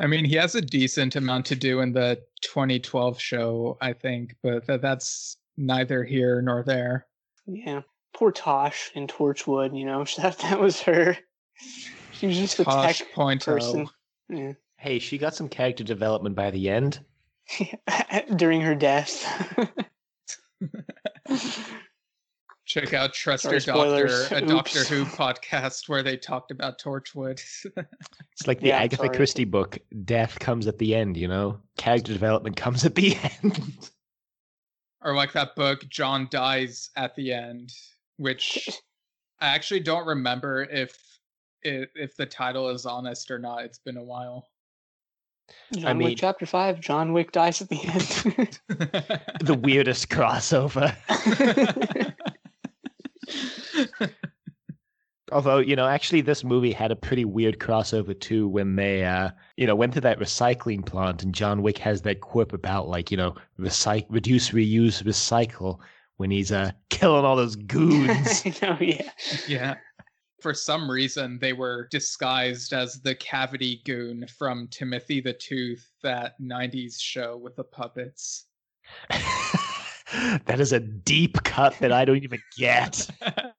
I 0.00 0.06
mean, 0.06 0.24
he 0.24 0.34
has 0.36 0.54
a 0.54 0.60
decent 0.60 1.16
amount 1.16 1.46
to 1.46 1.56
do 1.56 1.80
in 1.80 1.92
the 1.92 2.20
2012 2.42 3.20
show, 3.20 3.78
I 3.80 3.92
think, 3.92 4.34
but 4.42 4.66
th- 4.66 4.80
that's 4.80 5.36
neither 5.56 6.02
here 6.04 6.42
nor 6.42 6.64
there. 6.64 7.06
Yeah. 7.46 7.82
Poor 8.14 8.32
Tosh 8.32 8.90
in 8.94 9.06
Torchwood, 9.06 9.76
you 9.78 9.84
know, 9.84 10.04
that 10.18 10.38
that 10.38 10.60
was 10.60 10.80
her. 10.82 11.16
She 12.12 12.26
was 12.26 12.36
just 12.36 12.60
a 12.60 12.64
Tosh 12.64 12.98
tech 12.98 13.12
Point 13.12 13.46
oh. 13.46 13.52
person. 13.52 13.88
Yeah. 14.28 14.52
Hey, 14.78 14.98
she 14.98 15.18
got 15.18 15.34
some 15.34 15.48
character 15.48 15.84
development 15.84 16.36
by 16.36 16.50
the 16.50 16.68
end. 16.68 17.00
During 18.36 18.60
her 18.60 18.74
death. 18.74 19.24
Check 22.66 22.94
out 22.94 23.12
Trust 23.12 23.42
Sorry, 23.42 23.56
Your 23.56 23.60
Doctor, 23.60 24.08
spoilers. 24.08 24.32
a 24.32 24.40
Doctor 24.40 24.84
Who 24.84 25.04
podcast 25.04 25.88
where 25.88 26.02
they 26.02 26.16
talked 26.16 26.50
about 26.50 26.80
Torchwood. 26.80 27.42
It's 28.32 28.46
like 28.46 28.60
the 28.60 28.68
Yeah, 28.68 28.78
Agatha 28.78 29.04
sorry. 29.04 29.16
Christie 29.16 29.44
book. 29.44 29.78
Death 30.04 30.38
comes 30.38 30.66
at 30.66 30.78
the 30.78 30.94
end, 30.94 31.16
you 31.16 31.28
know? 31.28 31.60
Character 31.76 32.12
development 32.12 32.56
comes 32.56 32.84
at 32.84 32.94
the 32.94 33.16
end. 33.42 33.90
or 35.02 35.14
like 35.14 35.32
that 35.32 35.54
book, 35.54 35.86
John 35.88 36.26
dies 36.30 36.90
at 36.96 37.14
the 37.14 37.32
end, 37.32 37.70
which 38.16 38.68
I 39.40 39.48
actually 39.48 39.80
don't 39.80 40.06
remember 40.06 40.64
if 40.64 40.96
if, 41.62 41.90
if 41.94 42.16
the 42.16 42.26
title 42.26 42.68
is 42.68 42.86
honest 42.86 43.30
or 43.30 43.38
not. 43.38 43.64
It's 43.64 43.78
been 43.78 43.96
a 43.96 44.04
while. 44.04 44.48
John 45.74 45.98
mean- 45.98 46.08
Wick 46.08 46.18
chapter 46.18 46.46
five, 46.46 46.80
John 46.80 47.12
Wick 47.12 47.32
dies 47.32 47.60
at 47.60 47.68
the 47.68 47.80
end. 47.82 48.60
the 49.40 49.54
weirdest 49.54 50.08
crossover. 50.08 50.94
Although, 55.32 55.58
you 55.58 55.74
know, 55.74 55.86
actually 55.86 56.20
this 56.20 56.44
movie 56.44 56.72
had 56.72 56.92
a 56.92 56.96
pretty 56.96 57.24
weird 57.24 57.58
crossover 57.58 58.18
too 58.18 58.46
when 58.46 58.76
they 58.76 59.04
uh 59.04 59.30
you 59.56 59.66
know, 59.66 59.74
went 59.74 59.94
to 59.94 60.00
that 60.02 60.18
recycling 60.18 60.84
plant 60.84 61.22
and 61.22 61.34
John 61.34 61.62
Wick 61.62 61.78
has 61.78 62.02
that 62.02 62.20
quip 62.20 62.52
about 62.52 62.88
like, 62.88 63.10
you 63.10 63.16
know, 63.16 63.34
recycle 63.58 64.06
reduce, 64.10 64.50
reuse, 64.50 65.02
recycle 65.02 65.78
when 66.16 66.30
he's 66.30 66.52
uh 66.52 66.70
killing 66.90 67.24
all 67.24 67.36
those 67.36 67.56
goons. 67.56 68.42
I 68.46 68.54
know, 68.62 68.76
yeah. 68.80 69.10
yeah. 69.48 69.74
For 70.40 70.52
some 70.52 70.90
reason, 70.90 71.38
they 71.40 71.54
were 71.54 71.88
disguised 71.90 72.72
as 72.74 73.00
the 73.00 73.14
cavity 73.14 73.80
goon 73.86 74.26
from 74.26 74.68
Timothy 74.68 75.20
the 75.20 75.32
Tooth, 75.32 75.90
that 76.02 76.34
90s 76.40 77.00
show 77.00 77.38
with 77.38 77.56
the 77.56 77.64
puppets. 77.64 78.44
that 79.10 80.60
is 80.60 80.72
a 80.72 80.80
deep 80.80 81.42
cut 81.44 81.78
that 81.78 81.92
I 81.92 82.04
don't 82.04 82.22
even 82.22 82.40
get. 82.58 83.08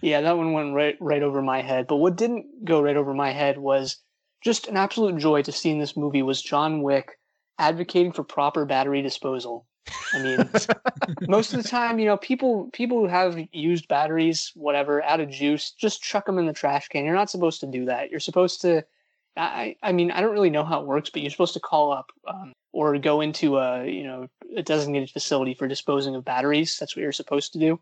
Yeah, 0.00 0.20
that 0.20 0.36
one 0.36 0.52
went 0.52 0.74
right 0.74 0.96
right 1.00 1.22
over 1.22 1.42
my 1.42 1.60
head. 1.60 1.86
But 1.86 1.96
what 1.96 2.16
didn't 2.16 2.64
go 2.64 2.80
right 2.80 2.96
over 2.96 3.14
my 3.14 3.32
head 3.32 3.58
was 3.58 3.96
just 4.42 4.68
an 4.68 4.76
absolute 4.76 5.18
joy 5.18 5.42
to 5.42 5.52
see 5.52 5.70
in 5.70 5.78
this 5.78 5.96
movie 5.96 6.22
was 6.22 6.42
John 6.42 6.82
Wick 6.82 7.18
advocating 7.58 8.12
for 8.12 8.22
proper 8.22 8.64
battery 8.64 9.02
disposal. 9.02 9.66
I 10.14 10.18
mean, 10.18 10.50
most 11.28 11.52
of 11.52 11.62
the 11.62 11.68
time, 11.68 11.98
you 11.98 12.06
know, 12.06 12.16
people 12.16 12.70
people 12.72 12.98
who 12.98 13.06
have 13.06 13.38
used 13.52 13.88
batteries, 13.88 14.52
whatever, 14.54 15.02
out 15.02 15.20
of 15.20 15.30
juice, 15.30 15.70
just 15.72 16.02
chuck 16.02 16.26
them 16.26 16.38
in 16.38 16.46
the 16.46 16.52
trash 16.52 16.88
can. 16.88 17.04
You're 17.04 17.14
not 17.14 17.30
supposed 17.30 17.60
to 17.60 17.66
do 17.66 17.86
that. 17.86 18.10
You're 18.10 18.20
supposed 18.20 18.60
to. 18.62 18.84
I 19.36 19.76
I 19.82 19.92
mean, 19.92 20.10
I 20.10 20.20
don't 20.20 20.32
really 20.32 20.50
know 20.50 20.64
how 20.64 20.80
it 20.80 20.86
works, 20.86 21.10
but 21.10 21.22
you're 21.22 21.30
supposed 21.30 21.54
to 21.54 21.60
call 21.60 21.92
up 21.92 22.10
um, 22.26 22.52
or 22.72 22.98
go 22.98 23.20
into 23.20 23.58
a 23.58 23.86
you 23.86 24.04
know 24.04 24.28
a 24.56 24.62
designated 24.62 25.10
facility 25.10 25.54
for 25.54 25.68
disposing 25.68 26.14
of 26.14 26.24
batteries. 26.24 26.76
That's 26.78 26.96
what 26.96 27.02
you're 27.02 27.12
supposed 27.12 27.52
to 27.52 27.58
do. 27.58 27.80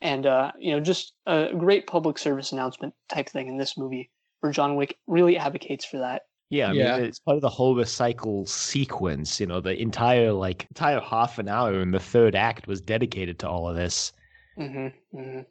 And 0.00 0.26
uh, 0.26 0.52
you 0.58 0.72
know, 0.72 0.80
just 0.80 1.14
a 1.26 1.50
great 1.56 1.86
public 1.86 2.18
service 2.18 2.52
announcement 2.52 2.94
type 3.08 3.28
thing 3.28 3.48
in 3.48 3.56
this 3.56 3.76
movie, 3.76 4.10
where 4.40 4.52
John 4.52 4.76
Wick 4.76 4.98
really 5.06 5.38
advocates 5.38 5.84
for 5.84 5.98
that. 5.98 6.22
Yeah, 6.52 6.68
I 6.70 6.72
Yeah. 6.72 6.74
mean, 6.74 7.04
it's 7.04 7.18
part 7.18 7.34
of 7.36 7.40
the 7.42 7.48
whole 7.48 7.74
recycle 7.74 8.46
sequence. 8.48 9.40
You 9.40 9.46
know, 9.46 9.60
the 9.60 9.76
entire 9.80 10.32
like 10.32 10.64
entire 10.70 11.00
half 11.00 11.38
an 11.40 11.48
hour 11.48 11.80
in 11.80 11.90
the 11.92 11.98
third 12.00 12.36
act 12.36 12.66
was 12.68 12.80
dedicated 12.80 13.38
to 13.40 13.48
all 13.48 13.68
of 13.68 13.74
this. 13.76 14.12
hmm 14.56 14.88
hmm 15.12 15.42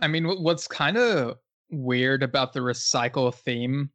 I 0.00 0.08
mean, 0.08 0.26
what's 0.26 0.68
kind 0.68 0.96
of 0.96 1.38
weird 1.70 2.22
about 2.22 2.52
the 2.52 2.60
recycle 2.60 3.34
theme 3.34 3.90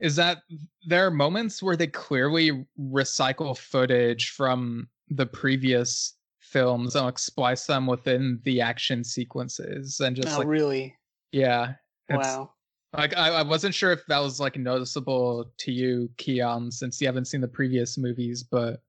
is 0.00 0.16
that 0.16 0.42
there 0.86 1.06
are 1.06 1.10
moments 1.10 1.62
where 1.62 1.76
they 1.76 1.86
clearly 1.86 2.66
recycle 2.80 3.56
footage 3.56 4.30
from 4.30 4.88
the 5.08 5.26
previous 5.26 6.14
films 6.40 6.96
and 6.96 7.06
like 7.06 7.18
splice 7.18 7.66
them 7.66 7.86
within 7.86 8.40
the 8.44 8.60
action 8.60 9.04
sequences 9.04 10.00
and 10.00 10.16
just 10.16 10.32
Oh, 10.32 10.38
like 10.38 10.48
really? 10.48 10.96
yeah 11.32 11.74
Wow. 12.08 12.54
Like 12.92 13.16
I, 13.16 13.28
I 13.30 13.42
wasn't 13.42 13.74
sure 13.74 13.92
if 13.92 14.04
that 14.06 14.18
was 14.18 14.40
like 14.40 14.56
noticeable 14.56 15.50
to 15.58 15.72
you 15.72 16.10
keon 16.16 16.70
since 16.70 17.00
you 17.00 17.06
haven't 17.06 17.26
seen 17.26 17.40
the 17.40 17.48
previous 17.48 17.96
movies 17.96 18.42
but 18.42 18.82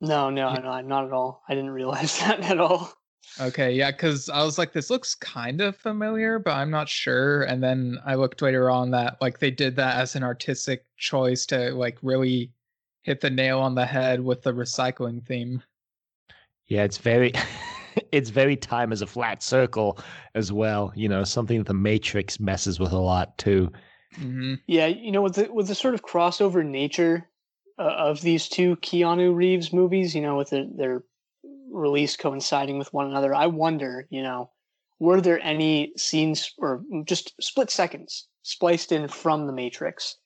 No, 0.00 0.30
no, 0.30 0.52
Yeah. 0.52 0.60
no, 0.60 0.80
not 0.82 1.04
at 1.06 1.12
all. 1.12 1.42
I 1.48 1.54
didn't 1.54 1.70
realize 1.70 2.18
that 2.20 2.40
at 2.40 2.58
all. 2.60 2.92
Okay, 3.40 3.72
yeah, 3.72 3.90
because 3.90 4.28
I 4.28 4.44
was 4.44 4.58
like, 4.58 4.72
this 4.74 4.90
looks 4.90 5.14
kind 5.14 5.60
of 5.62 5.76
familiar, 5.76 6.38
but 6.38 6.52
I'm 6.52 6.70
not 6.70 6.88
sure. 6.90 7.44
And 7.44 7.62
then 7.62 7.98
I 8.04 8.16
looked 8.16 8.42
later 8.42 8.70
on 8.70 8.90
that 8.90 9.16
like 9.20 9.38
they 9.38 9.50
did 9.50 9.74
that 9.76 9.96
as 9.96 10.14
an 10.14 10.22
artistic 10.22 10.84
choice 10.98 11.46
to 11.46 11.72
like 11.74 11.96
really 12.02 12.52
hit 13.02 13.20
the 13.20 13.30
nail 13.30 13.60
on 13.60 13.74
the 13.74 13.86
head 13.86 14.20
with 14.22 14.42
the 14.42 14.52
recycling 14.52 15.24
theme. 15.26 15.62
Yeah, 16.66 16.84
it's 16.84 16.98
very 16.98 17.32
it's 18.12 18.30
very 18.30 18.56
time 18.56 18.92
as 18.92 19.02
a 19.02 19.06
flat 19.06 19.42
circle 19.42 19.98
as 20.34 20.52
well. 20.52 20.92
You 20.94 21.08
know, 21.08 21.24
something 21.24 21.58
that 21.58 21.66
the 21.66 21.74
Matrix 21.74 22.40
messes 22.40 22.78
with 22.80 22.92
a 22.92 22.98
lot 22.98 23.36
too. 23.38 23.70
hmm 24.16 24.54
Yeah, 24.66 24.86
you 24.86 25.12
know, 25.12 25.22
with 25.22 25.34
the 25.34 25.52
with 25.52 25.68
the 25.68 25.74
sort 25.74 25.94
of 25.94 26.02
crossover 26.02 26.64
nature 26.64 27.28
uh, 27.78 27.82
of 27.82 28.20
these 28.20 28.48
two 28.48 28.76
Keanu 28.76 29.34
Reeves 29.34 29.72
movies, 29.72 30.14
you 30.14 30.22
know, 30.22 30.36
with 30.36 30.50
their, 30.50 30.66
their 30.76 31.04
release 31.70 32.16
coinciding 32.16 32.78
with 32.78 32.92
one 32.92 33.06
another, 33.06 33.34
I 33.34 33.46
wonder, 33.46 34.06
you 34.10 34.22
know, 34.22 34.50
were 34.98 35.20
there 35.20 35.40
any 35.42 35.92
scenes 35.96 36.52
or 36.58 36.82
just 37.04 37.34
split 37.40 37.70
seconds 37.70 38.28
spliced 38.42 38.92
in 38.92 39.08
from 39.08 39.46
the 39.46 39.52
Matrix? 39.52 40.18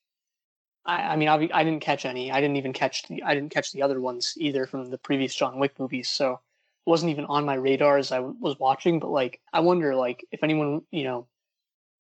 I, 0.85 0.97
I 1.13 1.17
mean, 1.17 1.29
I, 1.29 1.49
I 1.53 1.65
didn't 1.65 1.81
catch 1.81 2.05
any. 2.05 2.31
I 2.33 2.41
didn't 2.41 2.57
even 2.57 2.73
catch 2.73 3.03
the 3.09 3.23
I 3.23 3.35
didn't 3.35 3.51
catch 3.51 3.73
the 3.73 3.83
other 3.83 4.01
ones 4.01 4.35
either 4.37 4.67
from 4.67 4.91
the 4.91 4.99
previous 4.99 5.35
John 5.35 5.59
Wick 5.59 5.79
movies. 5.79 6.09
So 6.09 6.33
it 6.33 6.41
wasn't 6.89 7.11
even 7.11 7.27
on 7.27 7.45
my 7.45 7.55
radar 7.55 7.99
as 7.99 8.11
I 8.13 8.17
w- 8.17 8.37
was 8.41 8.59
watching. 8.59 8.99
But 8.99 9.11
like, 9.11 9.41
I 9.53 9.61
wonder 9.61 9.95
like 9.95 10.27
if 10.33 10.43
anyone 10.43 10.81
you 10.91 11.05
know 11.05 11.29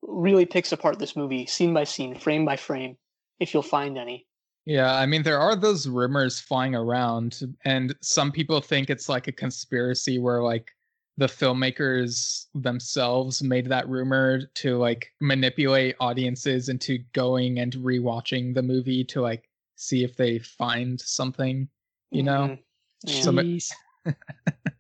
really 0.03 0.47
picks 0.47 0.72
apart 0.72 0.99
this 0.99 1.14
movie 1.16 1.47
scene 1.47 1.74
by 1.74 1.84
scene, 1.84 2.18
frame 2.18 2.45
by 2.45 2.57
frame, 2.57 2.97
if 3.39 3.53
you'll 3.53 3.62
find 3.62 3.99
any. 3.99 4.26
Yeah, 4.64 4.95
I 4.95 5.07
mean, 5.07 5.22
there 5.22 5.39
are 5.39 5.57
those 5.57 5.89
rumors 5.89 6.41
flying 6.41 6.74
around, 6.74 7.41
and 7.64 7.95
some 8.03 8.30
people 8.30 8.61
think 8.61 8.91
it's 8.91 9.09
like 9.09 9.26
a 9.26 9.32
conspiracy 9.32 10.18
where 10.18 10.43
like 10.43 10.70
the 11.16 11.26
filmmakers 11.26 12.47
themselves 12.55 13.43
made 13.43 13.66
that 13.66 13.89
rumor 13.89 14.43
to 14.55 14.76
like 14.78 15.12
manipulate 15.20 15.97
audiences 16.01 16.68
into 16.68 16.99
going 17.12 17.59
and 17.59 17.72
rewatching 17.74 18.55
the 18.55 18.62
movie 18.62 19.03
to 19.05 19.20
like 19.20 19.49
see 19.76 20.05
if 20.05 20.16
they 20.16 20.39
find 20.39 21.01
something, 21.01 21.68
you 22.11 22.22
know? 22.22 22.49
Mhm. 22.49 22.59
Yeah. 23.05 23.20
Some- 23.22 23.36
Jeez. 23.39 23.72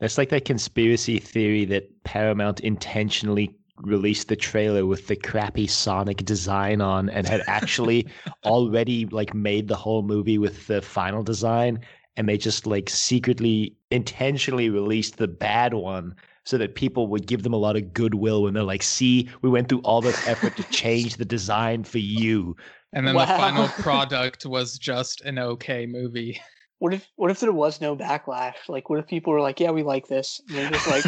It's 0.00 0.18
like 0.18 0.30
that 0.30 0.44
conspiracy 0.44 1.18
theory 1.18 1.64
that 1.66 2.04
Paramount 2.04 2.60
intentionally 2.60 3.54
released 3.76 4.28
the 4.28 4.36
trailer 4.36 4.86
with 4.86 5.06
the 5.06 5.16
crappy 5.16 5.66
Sonic 5.66 6.24
design 6.24 6.80
on 6.80 7.08
and 7.08 7.26
had 7.26 7.42
actually 7.46 8.06
already 8.44 9.06
like 9.06 9.34
made 9.34 9.68
the 9.68 9.76
whole 9.76 10.02
movie 10.02 10.38
with 10.38 10.66
the 10.66 10.82
final 10.82 11.22
design 11.22 11.80
and 12.16 12.28
they 12.28 12.36
just 12.36 12.66
like 12.66 12.90
secretly 12.90 13.74
intentionally 13.90 14.68
released 14.68 15.16
the 15.16 15.28
bad 15.28 15.72
one 15.72 16.14
so 16.44 16.58
that 16.58 16.74
people 16.74 17.06
would 17.06 17.26
give 17.26 17.42
them 17.42 17.52
a 17.52 17.56
lot 17.56 17.76
of 17.76 17.94
goodwill 17.94 18.42
when 18.42 18.52
they're 18.52 18.62
like 18.62 18.82
see 18.82 19.28
we 19.40 19.48
went 19.48 19.68
through 19.68 19.80
all 19.80 20.02
this 20.02 20.26
effort 20.28 20.56
to 20.56 20.62
change 20.64 21.16
the 21.16 21.24
design 21.24 21.82
for 21.84 21.98
you 21.98 22.54
And 22.92 23.06
then 23.06 23.14
the 23.14 23.26
final 23.26 23.68
product 23.82 24.44
was 24.46 24.76
just 24.76 25.20
an 25.22 25.38
okay 25.38 25.86
movie. 25.86 26.40
What 26.80 26.94
if 26.94 27.06
what 27.16 27.30
if 27.30 27.40
there 27.40 27.52
was 27.52 27.80
no 27.80 27.94
backlash? 27.94 28.54
Like, 28.68 28.88
what 28.88 28.98
if 28.98 29.06
people 29.06 29.32
were 29.34 29.40
like, 29.40 29.60
"Yeah, 29.60 29.70
we 29.70 29.82
like 29.82 30.08
this," 30.08 30.40
and 30.48 30.56
they're 30.58 30.70
just 30.70 30.88
like, 30.88 31.04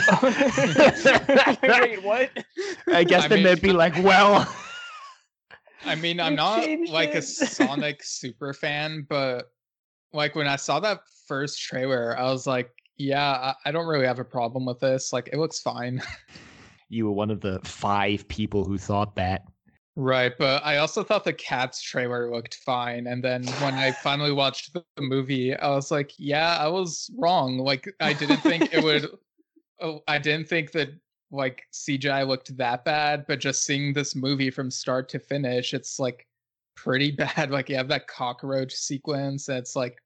"Wait, 1.63 2.03
what?" 2.03 2.31
i 2.89 3.03
guess 3.03 3.25
I 3.25 3.29
then 3.29 3.39
mean- 3.39 3.45
they'd 3.45 3.63
be 3.63 3.73
like 3.73 3.95
well 4.05 4.47
I 5.85 5.95
mean, 5.97 6.21
I'm 6.21 6.35
not 6.37 6.63
changed 6.63 6.93
like 6.93 7.15
a. 7.15 7.23
Sonic 7.23 8.03
super 8.05 8.53
fan, 8.53 9.07
but 9.09 9.51
like 10.13 10.35
when 10.35 10.47
I 10.47 10.57
saw 10.57 10.79
that 10.81 11.01
first 11.27 11.61
trailer, 11.61 12.17
I 12.19 12.25
was 12.31 12.47
like, 12.47 12.71
yeah, 12.99 13.33
I, 13.33 13.55
I 13.69 13.73
don't 13.73 13.87
really 13.87 14.07
have 14.07 14.19
a 14.19 14.25
problem 14.25 14.65
with 14.67 14.79
this. 14.79 15.13
Like, 15.13 15.31
it 15.33 15.39
looks 15.39 15.61
fine. 15.61 16.01
you 16.89 17.07
were 17.07 17.13
one 17.13 17.31
of 17.31 17.41
the 17.41 17.59
five 17.65 18.29
people 18.29 18.65
who 18.65 18.79
thought 18.79 19.17
that 19.17 19.43
right. 19.97 20.33
But 20.39 20.65
I 20.65 20.79
also 20.79 21.03
thought 21.03 21.25
the 21.25 21.33
Cats 21.33 21.81
trailer 21.83 22.31
looked 22.31 22.57
fine. 22.57 23.07
And 23.07 23.23
then 23.23 23.45
when 23.61 23.75
I 23.75 23.93
finally 23.93 24.33
watched 24.33 24.73
the, 24.73 24.83
movie, 24.99 25.57
I 25.57 25.69
was 25.71 25.91
like, 25.91 26.13
yeah, 26.19 26.57
I 26.61 26.69
was 26.69 27.11
wrong. 27.17 27.59
Like, 27.59 27.93
I 28.01 28.13
didn't 28.13 28.39
think 28.39 28.73
it 28.73 28.83
would, 28.85 29.09
oh, 29.81 30.01
I 30.07 30.19
didn't 30.19 30.49
think 30.49 30.73
that 30.73 30.91
like 31.33 31.65
CGI 31.73 32.27
looked 32.27 32.57
that 32.59 32.85
bad, 32.85 33.25
but 33.27 33.41
just 33.41 33.65
seeing 33.65 33.93
this 33.93 34.15
movie 34.15 34.51
from 34.51 34.71
start 34.71 35.09
to 35.11 35.19
finish, 35.19 35.75
it's 35.75 35.99
like 35.99 36.27
pretty 36.77 37.11
bad. 37.11 37.51
Like 37.51 37.69
you 37.69 37.77
have 37.77 37.89
that 37.89 38.07
cockroach 38.07 38.73
sequence. 38.73 39.47
That's 39.47 39.75
like, 39.75 39.99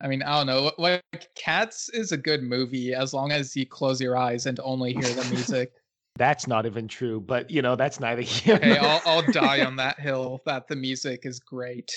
I 0.00 0.08
mean, 0.08 0.22
I 0.22 0.38
don't 0.38 0.46
know. 0.46 0.72
Like 0.78 1.02
Cats 1.34 1.88
is 1.90 2.12
a 2.12 2.16
good 2.16 2.42
movie 2.42 2.94
as 2.94 3.12
long 3.12 3.32
as 3.32 3.56
you 3.56 3.66
close 3.66 4.00
your 4.00 4.16
eyes 4.16 4.46
and 4.46 4.60
only 4.60 4.92
hear 4.92 5.02
the 5.02 5.24
music. 5.30 5.72
That's 6.16 6.46
not 6.46 6.66
even 6.66 6.88
true, 6.88 7.20
but 7.20 7.50
you 7.50 7.62
know, 7.62 7.76
that's 7.76 8.00
neither 8.00 8.22
here. 8.22 8.58
nor- 8.62 8.78
I'll, 8.78 9.02
I'll 9.04 9.32
die 9.32 9.64
on 9.64 9.76
that 9.76 10.00
hill 10.00 10.40
that 10.46 10.68
the 10.68 10.76
music 10.76 11.20
is 11.24 11.38
great. 11.38 11.90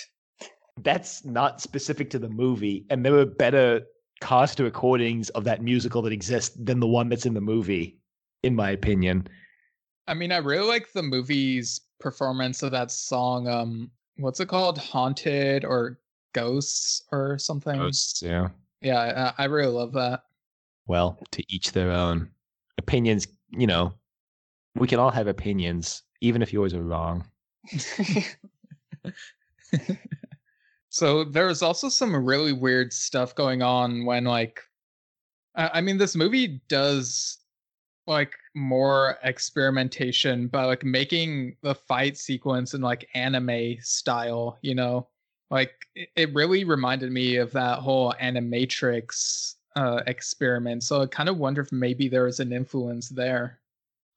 That's 0.82 1.26
not 1.26 1.62
specific 1.62 2.10
to 2.12 2.20
the 2.20 2.30
movie, 2.30 2.86
and 2.90 3.06
there 3.06 3.14
were 3.14 3.26
better 3.26 3.82
cast 4.22 4.60
recordings 4.60 5.30
of 5.30 5.44
that 5.46 5.62
musical 5.62 6.02
that 6.02 6.14
exist 6.14 6.66
than 6.66 6.80
the 6.80 6.88
one 6.88 7.10
that's 7.10 7.26
in 7.26 7.34
the 7.34 7.42
movie, 7.42 7.98
in 8.44 8.56
my 8.56 8.72
opinion. 8.72 9.28
I 10.08 10.14
mean, 10.14 10.32
I 10.32 10.38
really 10.38 10.68
like 10.68 10.92
the 10.92 11.04
movie's 11.04 11.82
performance 12.00 12.64
of 12.64 12.72
that 12.72 12.92
song. 12.92 13.48
Um, 13.48 13.92
what's 14.18 14.40
it 14.40 14.48
called? 14.48 14.78
Haunted 14.78 15.64
or 15.64 16.00
Ghosts 16.34 17.04
or 17.12 17.38
something? 17.38 17.78
Ghosts, 17.78 18.22
yeah. 18.22 18.50
Yeah, 18.82 19.34
I, 19.38 19.44
I 19.44 19.46
really 19.46 19.72
love 19.72 19.94
that. 19.94 20.24
Well, 20.88 21.20
to 21.32 21.44
each 21.54 21.74
their 21.74 21.92
own. 21.92 22.30
Opinions, 22.78 23.28
you 23.52 23.68
know, 23.68 23.94
we 24.80 24.88
can 24.88 25.00
all 25.00 25.12
have 25.12 25.28
opinions, 25.28 26.04
even 26.22 26.42
if 26.42 26.52
yours 26.54 26.74
are 26.74 26.84
wrong. 26.84 27.26
So 30.90 31.24
there's 31.24 31.62
also 31.62 31.88
some 31.88 32.16
really 32.16 32.52
weird 32.54 32.92
stuff 32.92 33.36
going 33.36 33.62
on 33.62 34.06
when 34.06 34.26
like 34.26 34.62
I 35.56 35.70
I 35.76 35.82
mean 35.82 35.98
this 35.98 36.16
movie 36.16 36.62
does 36.68 37.38
like 38.08 38.34
more 38.56 39.18
experimentation 39.24 40.48
by 40.48 40.66
like 40.66 40.84
making 40.84 41.58
the 41.62 41.76
fight 41.76 42.18
sequence 42.18 42.74
in 42.74 42.82
like 42.82 43.08
anime 43.14 43.76
style, 43.82 44.58
you 44.62 44.74
know? 44.74 45.08
Like 45.52 45.74
it, 45.96 46.10
it 46.16 46.34
really 46.34 46.64
reminded 46.64 47.12
me 47.12 47.36
of 47.38 47.52
that 47.52 47.80
whole 47.80 48.14
animatrix 48.22 49.56
uh 49.76 50.02
experiment. 50.08 50.84
So 50.84 51.04
I 51.04 51.06
kind 51.06 51.30
of 51.30 51.38
wonder 51.38 51.62
if 51.62 51.72
maybe 51.72 52.08
there 52.10 52.24
was 52.24 52.40
an 52.40 52.52
influence 52.52 53.10
there. 53.10 53.59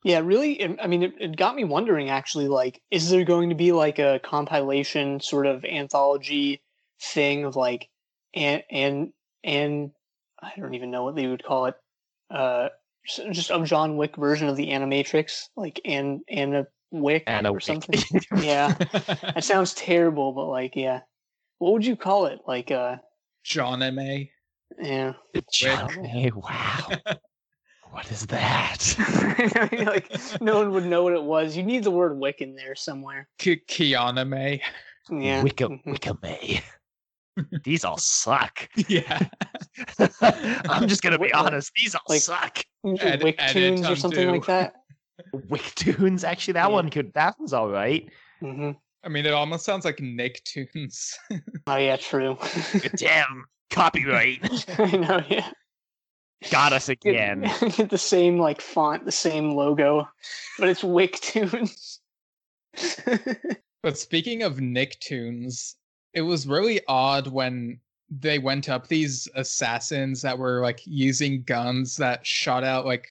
Yeah, 0.05 0.21
really. 0.21 0.61
it- 0.61 0.79
I 0.83 0.87
mean, 0.87 1.03
it, 1.05 1.15
it 1.21 1.37
got 1.37 1.55
me 1.55 1.65
wondering. 1.65 2.11
Actually, 2.11 2.49
like, 2.49 2.81
is 2.91 3.11
there 3.11 3.25
going 3.25 3.51
to 3.51 3.55
be 3.55 3.73
like 3.73 3.99
a 3.99 4.21
compilation 4.23 5.21
sort 5.21 5.47
of 5.47 5.65
anthology 5.65 6.63
thing 7.01 7.45
of 7.45 7.57
like, 7.57 7.89
and 8.35 8.63
and 8.71 9.13
and 9.45 9.93
I 10.41 10.53
don't 10.57 10.75
even 10.75 10.91
know 10.91 11.05
what 11.05 11.15
they 11.15 11.27
would 11.27 11.45
call 11.45 11.67
it. 11.67 11.75
Uh, 12.31 12.69
just 13.07 13.51
a 13.51 13.63
John 13.65 13.97
Wick 13.97 14.17
version 14.17 14.49
of 14.49 14.57
the 14.57 14.69
Animatrix, 14.69 15.49
like 15.57 15.81
and 15.85 16.21
and 16.29 16.55
a 16.55 16.67
Wick 16.91 17.25
Anna 17.27 17.51
or 17.51 17.55
Wick. 17.55 17.63
something. 17.63 17.99
yeah, 18.43 18.75
that 19.23 19.45
sounds 19.45 19.75
terrible, 19.75 20.33
but 20.33 20.47
like, 20.47 20.75
yeah, 20.77 21.01
what 21.59 21.73
would 21.73 21.87
you 21.87 21.97
call 21.97 22.27
it? 22.27 22.41
Like, 22.47 22.71
uh, 22.71 22.97
John 23.45 23.83
M.A. 23.83 24.31
yeah, 24.81 25.13
Hey, 26.05 26.31
wow. 26.35 26.89
what 27.93 28.11
is 28.11 28.27
that? 28.27 28.97
like 29.87 30.11
no 30.41 30.59
one 30.59 30.73
would 30.73 30.87
know 30.87 31.03
what 31.03 31.13
it 31.13 31.23
was. 31.23 31.57
You 31.57 31.63
need 31.63 31.85
the 31.85 31.91
word 31.91 32.19
Wick 32.19 32.41
in 32.41 32.55
there 32.55 32.75
somewhere. 32.75 33.29
Ki- 33.39 33.63
Kiana 33.69 34.27
May. 34.27 34.63
Yeah. 35.11 35.43
Wicca, 35.43 35.69
mhm. 35.69 35.87
Wicca 35.87 36.63
These 37.65 37.85
all 37.85 37.99
suck. 37.99 38.69
yeah. 38.89 39.27
I'm 40.69 40.89
just 40.89 41.03
gonna 41.03 41.19
be 41.19 41.33
honest. 41.33 41.71
These 41.77 41.95
all 41.95 42.01
like- 42.09 42.21
suck. 42.23 42.59
Ed- 43.01 43.23
Wick 43.23 43.39
tunes 43.49 43.81
or 43.81 43.85
them 43.91 43.97
something 43.97 44.29
like 44.31 44.43
too. 44.43 44.47
that. 44.47 44.73
Wicktoons. 45.35 46.25
Actually, 46.25 46.55
that 46.55 46.69
Yeah. 46.69 46.75
one 46.75 46.91
could. 46.91 47.13
That 47.15 47.37
one's 47.39 47.53
all 47.53 47.69
right. 47.69 48.09
hmm 48.41 48.73
I 49.05 49.09
mean, 49.09 49.27
it 49.27 49.33
almost 49.33 49.65
sounds 49.65 49.85
like 49.85 49.97
Nicktoons. 49.97 51.13
Oh 51.67 51.77
yeah, 51.77 51.97
true. 51.97 52.39
Damn 52.97 53.45
copyright. 53.71 54.41
I 54.79 54.97
know. 54.97 55.21
Yeah. 55.29 55.51
Got 56.51 56.73
us 56.73 56.89
again. 56.89 57.43
get 57.77 57.91
the 57.91 57.99
same 57.99 58.39
like 58.39 58.61
font, 58.61 59.05
the 59.05 59.13
same 59.13 59.53
logo, 59.53 60.09
but 60.59 60.69
it's 60.69 60.85
Wick 60.85 61.21
tunes. 61.21 62.01
but 63.83 63.99
speaking 63.99 64.43
of 64.43 64.57
Nicktoons, 64.57 65.75
it 66.15 66.23
was 66.23 66.47
really 66.47 66.81
odd 66.89 67.27
when 67.27 67.79
they 68.11 68.39
went 68.39 68.69
up 68.69 68.87
these 68.87 69.29
assassins 69.35 70.21
that 70.23 70.39
were 70.39 70.61
like 70.61 70.81
using 70.85 71.43
guns 71.45 71.97
that 71.97 72.27
shot 72.27 72.63
out 72.63 72.85
like 72.85 73.09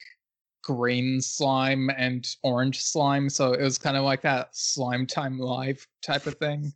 green 0.62 1.20
slime 1.20 1.90
and 1.96 2.36
orange 2.42 2.80
slime. 2.80 3.28
So 3.28 3.52
it 3.52 3.62
was 3.62 3.78
kind 3.78 3.96
of 3.96 4.04
like 4.04 4.22
that 4.22 4.54
slime 4.56 5.06
time 5.06 5.38
live 5.38 5.86
type 6.02 6.26
of 6.26 6.34
thing. 6.34 6.72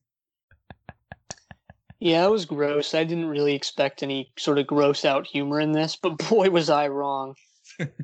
Yeah, 2.00 2.26
it 2.26 2.30
was 2.30 2.44
gross. 2.44 2.94
I 2.94 3.04
didn't 3.04 3.28
really 3.28 3.54
expect 3.54 4.02
any 4.02 4.32
sort 4.38 4.58
of 4.58 4.66
gross 4.66 5.04
out 5.04 5.26
humor 5.26 5.60
in 5.60 5.72
this, 5.72 5.96
but 5.96 6.18
boy 6.30 6.50
was 6.50 6.70
I 6.70 6.88
wrong. 6.88 7.34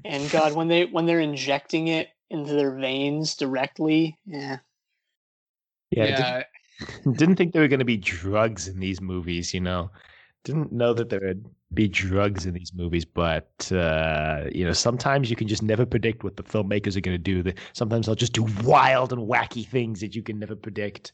and 0.05 0.31
God, 0.31 0.55
when 0.55 0.69
they 0.69 0.87
when 0.87 1.07
they're 1.07 1.21
injecting 1.21 1.89
it 1.89 2.09
into 2.31 2.55
their 2.55 2.75
veins 2.77 3.37
directly, 3.37 4.19
yeah. 4.27 4.59
Yeah, 5.91 6.07
yeah 6.07 6.43
Didn't, 6.81 7.17
didn't 7.19 7.37
think 7.37 7.53
there 7.53 7.63
were 7.63 7.69
going 7.69 7.79
to 7.81 7.85
be 7.85 7.97
drugs 7.97 8.69
in 8.69 8.81
these 8.81 9.01
movies. 9.01 9.53
You 9.55 9.61
know, 9.61 9.91
didn't 10.45 10.73
know 10.73 10.95
that 10.95 11.11
there 11.11 11.21
would 11.21 11.47
be 11.75 11.89
drugs 11.89 12.47
in 12.47 12.55
these 12.55 12.73
movies. 12.75 13.05
But 13.05 13.71
uh, 13.73 14.47
you 14.53 14.65
know, 14.65 14.73
sometimes 14.73 15.31
you 15.31 15.37
can 15.37 15.49
just 15.49 15.63
never 15.63 15.87
predict 15.87 16.25
what 16.25 16.37
the 16.37 16.43
filmmakers 16.43 16.97
are 16.97 17.01
going 17.01 17.17
to 17.17 17.19
do. 17.23 17.43
They- 17.43 17.55
Sometimes 17.73 18.07
they'll 18.07 18.15
just 18.15 18.33
do 18.33 18.47
wild 18.65 19.13
and 19.13 19.29
wacky 19.29 19.67
things 19.67 20.01
that 20.01 20.15
you 20.15 20.23
can 20.23 20.39
never 20.39 20.57
predict. 20.57 21.13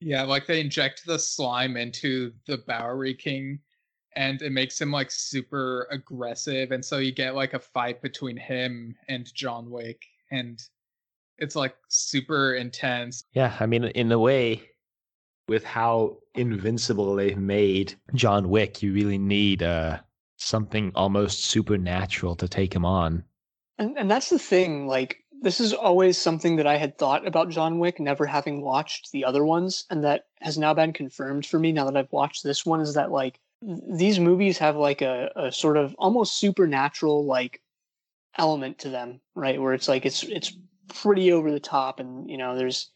Yeah, 0.00 0.22
like 0.22 0.46
they 0.46 0.60
inject 0.60 1.04
the 1.06 1.18
slime 1.18 1.76
into 1.76 2.32
the 2.46 2.58
Bowery 2.58 3.14
King 3.14 3.58
and 4.16 4.42
it 4.42 4.50
makes 4.50 4.80
him 4.80 4.90
like 4.90 5.10
super 5.10 5.86
aggressive 5.90 6.72
and 6.72 6.84
so 6.84 6.98
you 6.98 7.12
get 7.12 7.34
like 7.34 7.54
a 7.54 7.58
fight 7.58 8.02
between 8.02 8.36
him 8.36 8.96
and 9.08 9.32
John 9.34 9.70
Wick 9.70 10.02
and 10.30 10.60
it's 11.40 11.56
like 11.56 11.74
super 11.88 12.54
intense. 12.54 13.24
Yeah, 13.32 13.56
I 13.58 13.66
mean, 13.66 13.84
in 13.84 14.12
a 14.12 14.18
way, 14.18 14.62
with 15.48 15.64
how 15.64 16.18
invincible 16.34 17.16
they've 17.16 17.36
made 17.36 17.94
John 18.14 18.50
Wick, 18.50 18.82
you 18.82 18.92
really 18.92 19.18
need 19.18 19.62
uh, 19.62 19.98
something 20.36 20.92
almost 20.94 21.46
supernatural 21.46 22.36
to 22.36 22.46
take 22.46 22.74
him 22.74 22.84
on. 22.84 23.24
And 23.78 23.98
and 23.98 24.10
that's 24.10 24.28
the 24.28 24.38
thing. 24.38 24.86
Like 24.86 25.19
this 25.42 25.60
is 25.60 25.72
always 25.72 26.18
something 26.18 26.56
that 26.56 26.66
I 26.66 26.76
had 26.76 26.98
thought 26.98 27.26
about 27.26 27.48
John 27.48 27.78
Wick, 27.78 27.98
never 27.98 28.26
having 28.26 28.60
watched 28.60 29.10
the 29.12 29.24
other 29.24 29.44
ones, 29.44 29.84
and 29.90 30.04
that 30.04 30.26
has 30.40 30.58
now 30.58 30.74
been 30.74 30.92
confirmed 30.92 31.46
for 31.46 31.58
me 31.58 31.72
now 31.72 31.86
that 31.86 31.96
I've 31.96 32.12
watched 32.12 32.44
this 32.44 32.66
one. 32.66 32.80
Is 32.80 32.94
that 32.94 33.10
like 33.10 33.40
these 33.62 34.20
movies 34.20 34.58
have 34.58 34.76
like 34.76 35.02
a, 35.02 35.30
a 35.36 35.52
sort 35.52 35.76
of 35.76 35.94
almost 35.98 36.38
supernatural 36.38 37.24
like 37.24 37.60
element 38.36 38.78
to 38.80 38.90
them, 38.90 39.20
right? 39.34 39.60
Where 39.60 39.74
it's 39.74 39.88
like 39.88 40.04
it's 40.04 40.22
it's 40.24 40.56
pretty 40.88 41.32
over 41.32 41.50
the 41.50 41.60
top, 41.60 42.00
and 42.00 42.28
you 42.28 42.36
know 42.36 42.56
there's 42.56 42.90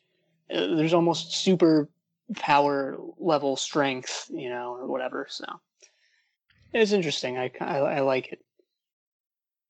uh, 0.53 0.75
there's 0.75 0.95
almost 0.95 1.35
super 1.37 1.89
power 2.37 2.99
level 3.19 3.57
strength, 3.57 4.31
you 4.31 4.51
know, 4.51 4.75
or 4.75 4.87
whatever. 4.87 5.27
So 5.31 5.45
it's 6.73 6.93
interesting. 6.93 7.39
I 7.39 7.51
I, 7.61 7.79
I 7.79 8.01
like 8.01 8.33
it. 8.33 8.41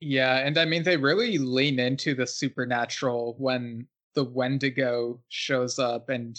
Yeah, 0.07 0.37
and 0.47 0.59
I 0.59 0.67
mean 0.67 0.83
they 0.83 0.97
really 0.99 1.39
lean 1.39 1.79
into 1.79 2.15
the 2.15 2.27
supernatural 2.27 3.37
when 3.39 3.89
the 4.15 4.23
Wendigo 4.25 5.23
shows 5.29 5.79
up, 5.79 6.11
and 6.11 6.39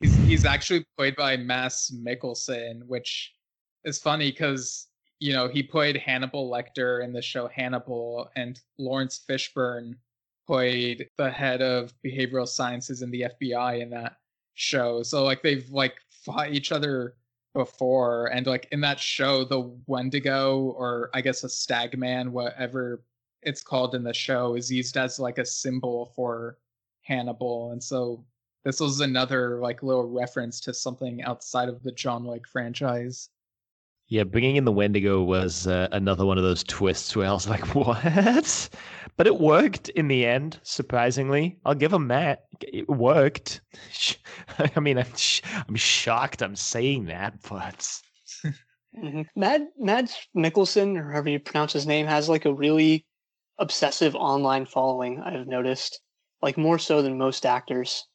he's 0.00 0.16
he's 0.16 0.44
actually 0.44 0.84
played 0.96 1.16
by 1.16 1.36
Mads 1.36 1.92
Mikkelsen, 1.92 2.84
which 2.86 3.36
is 3.84 4.00
funny 4.00 4.30
because 4.32 4.88
you 5.20 5.32
know 5.32 5.48
he 5.48 5.62
played 5.62 5.96
Hannibal 5.96 6.50
Lecter 6.50 7.04
in 7.04 7.12
the 7.12 7.22
show 7.22 7.46
Hannibal, 7.48 8.30
and 8.36 8.60
Laurence 8.78 9.24
Fishburne 9.28 9.94
played 10.48 11.08
the 11.18 11.30
head 11.30 11.62
of 11.62 11.94
behavioral 12.04 12.48
sciences 12.48 13.02
in 13.02 13.10
the 13.12 13.22
FBI 13.22 13.80
in 13.80 13.90
that 13.90 14.16
show. 14.54 15.04
So 15.04 15.22
like 15.24 15.42
they've 15.42 15.68
like 15.70 16.00
fought 16.24 16.50
each 16.52 16.72
other 16.72 17.16
before 17.54 18.26
and 18.26 18.46
like 18.46 18.68
in 18.72 18.80
that 18.80 19.00
show 19.00 19.44
the 19.44 19.74
Wendigo 19.86 20.74
or 20.76 21.10
I 21.14 21.20
guess 21.20 21.44
a 21.44 21.48
stagman 21.48 22.32
whatever 22.32 23.02
it's 23.42 23.62
called 23.62 23.94
in 23.94 24.04
the 24.04 24.14
show 24.14 24.54
is 24.54 24.70
used 24.70 24.96
as 24.96 25.18
like 25.18 25.38
a 25.38 25.46
symbol 25.46 26.12
for 26.14 26.58
Hannibal 27.02 27.72
and 27.72 27.82
so 27.82 28.24
this 28.64 28.80
was 28.80 29.00
another 29.00 29.60
like 29.60 29.82
little 29.82 30.08
reference 30.08 30.60
to 30.60 30.74
something 30.74 31.22
outside 31.22 31.68
of 31.68 31.82
the 31.82 31.92
John 31.92 32.24
Wick 32.24 32.46
franchise. 32.46 33.30
Yeah, 34.08 34.24
bringing 34.24 34.56
in 34.56 34.64
the 34.64 34.72
Wendigo 34.72 35.22
was 35.22 35.66
uh, 35.66 35.88
another 35.92 36.24
one 36.24 36.38
of 36.38 36.44
those 36.44 36.64
twists 36.64 37.14
where 37.14 37.28
I 37.28 37.32
was 37.32 37.48
like, 37.54 37.74
"What?" 37.74 38.68
But 39.18 39.26
it 39.26 39.38
worked 39.38 39.90
in 39.90 40.08
the 40.08 40.24
end, 40.24 40.58
surprisingly. 40.62 41.58
I'll 41.64 41.74
give 41.74 41.92
him 41.92 42.08
that. 42.08 42.46
It 42.62 42.88
worked. 42.88 43.60
I 44.76 44.80
mean, 44.80 44.98
I'm, 44.98 45.16
sh- 45.16 45.42
I'm 45.68 45.74
shocked 45.74 46.42
I'm 46.42 46.56
saying 46.56 47.06
that, 47.06 47.34
but 47.42 48.00
mm-hmm. 48.96 49.22
Mad 49.36 49.66
Mads 49.78 50.16
Mikkelsen, 50.34 50.96
or 50.96 51.12
however 51.12 51.28
you 51.28 51.40
pronounce 51.40 51.74
his 51.74 51.86
name, 51.86 52.06
has 52.06 52.30
like 52.30 52.46
a 52.46 52.54
really 52.54 53.04
obsessive 53.58 54.14
online 54.14 54.64
following. 54.64 55.20
I've 55.20 55.46
noticed, 55.46 56.00
like 56.40 56.56
more 56.56 56.78
so 56.78 57.02
than 57.02 57.18
most 57.18 57.44
actors. 57.44 58.06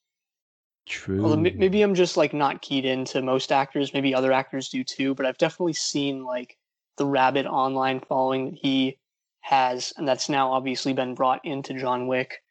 True. 0.85 1.23
Although 1.23 1.37
maybe 1.37 1.81
I'm 1.81 1.95
just 1.95 2.17
like 2.17 2.33
not 2.33 2.61
keyed 2.61 2.85
into 2.85 3.21
most 3.21 3.51
actors. 3.51 3.93
Maybe 3.93 4.13
other 4.13 4.31
actors 4.31 4.69
do 4.69 4.83
too. 4.83 5.15
But 5.15 5.25
I've 5.25 5.37
definitely 5.37 5.73
seen 5.73 6.23
like 6.25 6.57
the 6.97 7.05
rabid 7.05 7.45
online 7.45 8.01
following 8.01 8.51
that 8.51 8.59
he 8.61 8.99
has, 9.41 9.93
and 9.97 10.07
that's 10.07 10.29
now 10.29 10.51
obviously 10.51 10.93
been 10.93 11.15
brought 11.15 11.43
into 11.45 11.73
John 11.73 12.07
Wick. 12.07 12.43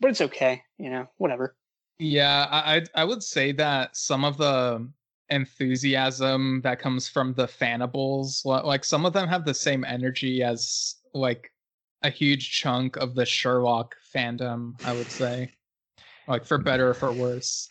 But 0.00 0.10
it's 0.10 0.20
okay, 0.20 0.62
you 0.78 0.90
know, 0.90 1.06
whatever. 1.16 1.56
Yeah, 1.98 2.46
I 2.50 2.84
I 2.94 3.04
would 3.04 3.22
say 3.22 3.52
that 3.52 3.96
some 3.96 4.24
of 4.24 4.36
the 4.36 4.88
enthusiasm 5.30 6.60
that 6.62 6.78
comes 6.78 7.08
from 7.08 7.34
the 7.34 7.48
fannibals, 7.48 8.42
like 8.44 8.84
some 8.84 9.04
of 9.04 9.12
them 9.12 9.28
have 9.28 9.44
the 9.44 9.54
same 9.54 9.84
energy 9.84 10.42
as 10.42 10.96
like 11.14 11.52
a 12.02 12.10
huge 12.10 12.52
chunk 12.52 12.96
of 12.96 13.14
the 13.14 13.26
Sherlock 13.26 13.96
fandom. 14.14 14.74
I 14.84 14.92
would 14.92 15.10
say 15.10 15.52
like 16.28 16.44
for 16.44 16.58
better 16.58 16.90
or 16.90 16.94
for 16.94 17.12
worse. 17.12 17.68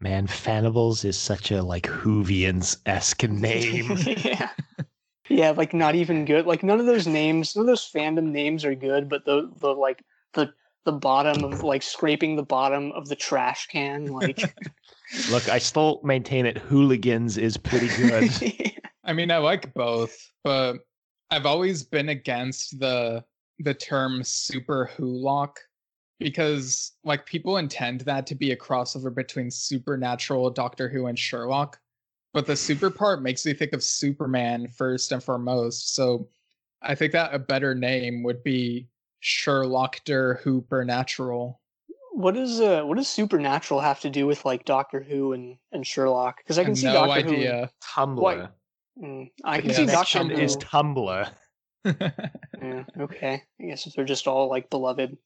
Man, 0.00 0.26
Fannibals 0.26 1.04
is 1.04 1.18
such 1.18 1.50
a 1.50 1.62
like 1.62 1.84
Whovians 1.84 2.78
esque 2.86 3.24
name. 3.24 3.96
yeah. 4.06 4.50
Yeah, 5.28 5.50
like 5.50 5.74
not 5.74 5.94
even 5.94 6.24
good. 6.24 6.46
Like 6.46 6.62
none 6.62 6.80
of 6.80 6.86
those 6.86 7.06
names, 7.06 7.56
none 7.56 7.62
of 7.62 7.66
those 7.66 7.90
fandom 7.90 8.30
names 8.30 8.64
are 8.64 8.74
good, 8.74 9.08
but 9.08 9.24
the 9.24 9.50
the 9.60 9.70
like 9.70 10.02
the 10.34 10.52
the 10.84 10.92
bottom 10.92 11.42
of 11.44 11.62
like 11.62 11.82
scraping 11.82 12.36
the 12.36 12.44
bottom 12.44 12.92
of 12.92 13.08
the 13.08 13.16
trash 13.16 13.66
can, 13.66 14.06
like 14.06 14.54
Look, 15.30 15.48
I 15.48 15.58
still 15.58 16.00
maintain 16.02 16.46
it 16.46 16.58
hooligans 16.58 17.38
is 17.38 17.56
pretty 17.56 17.88
good. 17.96 18.30
I 19.04 19.12
mean, 19.12 19.30
I 19.30 19.38
like 19.38 19.72
both, 19.74 20.16
but 20.42 20.78
I've 21.30 21.46
always 21.46 21.84
been 21.84 22.08
against 22.08 22.78
the 22.78 23.24
the 23.60 23.74
term 23.74 24.22
super 24.22 24.90
wholock 24.96 25.56
because 26.18 26.92
like 27.04 27.26
people 27.26 27.58
intend 27.58 28.00
that 28.02 28.26
to 28.26 28.34
be 28.34 28.52
a 28.52 28.56
crossover 28.56 29.14
between 29.14 29.50
supernatural 29.50 30.50
doctor 30.50 30.88
who 30.88 31.06
and 31.06 31.18
sherlock 31.18 31.78
but 32.32 32.46
the 32.46 32.56
super 32.56 32.90
part 32.90 33.22
makes 33.22 33.44
me 33.46 33.52
think 33.54 33.72
of 33.72 33.82
superman 33.82 34.68
first 34.68 35.12
and 35.12 35.22
foremost 35.22 35.94
so 35.94 36.28
i 36.82 36.94
think 36.94 37.12
that 37.12 37.34
a 37.34 37.38
better 37.38 37.74
name 37.74 38.22
would 38.22 38.42
be 38.42 38.88
sherlockter 39.22 40.42
supernatural 40.42 41.60
what 42.12 42.36
is 42.36 42.60
uh 42.60 42.82
what 42.82 42.96
does 42.96 43.08
supernatural 43.08 43.80
have 43.80 44.00
to 44.00 44.08
do 44.08 44.26
with 44.26 44.44
like 44.44 44.64
doctor 44.64 45.02
who 45.02 45.32
and 45.34 45.58
and 45.72 45.86
sherlock? 45.86 46.38
Because 46.38 46.58
i 46.58 46.64
can 46.64 46.74
see 46.74 46.86
no 46.86 46.94
doctor 46.94 47.20
idea. 47.20 47.70
who 47.94 48.00
tumblr. 48.00 48.48
Mm, 49.02 49.30
i 49.44 49.60
can 49.60 49.68
Yeah. 49.68 49.76
see 49.76 49.84
Connection 49.84 50.28
doctor 50.28 50.36
who 50.36 50.42
is 50.42 50.56
tumblr. 50.56 51.28
Yeah, 52.62 52.84
okay. 52.98 53.42
I 53.60 53.64
guess 53.64 53.86
if 53.86 53.92
they're 53.92 54.06
just 54.06 54.26
all 54.26 54.48
like 54.48 54.70
beloved 54.70 55.16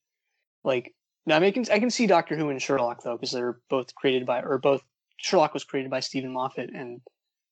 like 0.65 0.95
now 1.27 1.39
I 1.39 1.51
can 1.51 1.65
I 1.71 1.79
can 1.79 1.91
see 1.91 2.07
Doctor 2.07 2.37
Who 2.37 2.51
and 2.51 2.61
Sherlock 2.61 3.03
though 3.03 3.17
because 3.17 3.33
they're 3.33 3.61
both 3.69 3.95
created 3.95 4.27
by 4.27 4.41
or 4.43 4.59
both 4.59 4.83
Sherlock 5.19 5.55
was 5.55 5.65
created 5.65 5.91
by 5.91 6.01
Steven 6.01 6.33
Moffat 6.33 6.71
and 6.75 7.01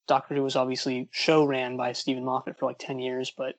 Doctor 0.07 0.35
Who 0.35 0.43
was 0.43 0.57
obviously 0.57 1.09
show 1.13 1.45
ran 1.45 1.77
by 1.77 1.93
Steven 1.93 2.25
Moffat 2.25 2.59
for 2.59 2.67
like 2.67 2.79
ten 2.79 2.99
years, 2.99 3.33
but 3.37 3.55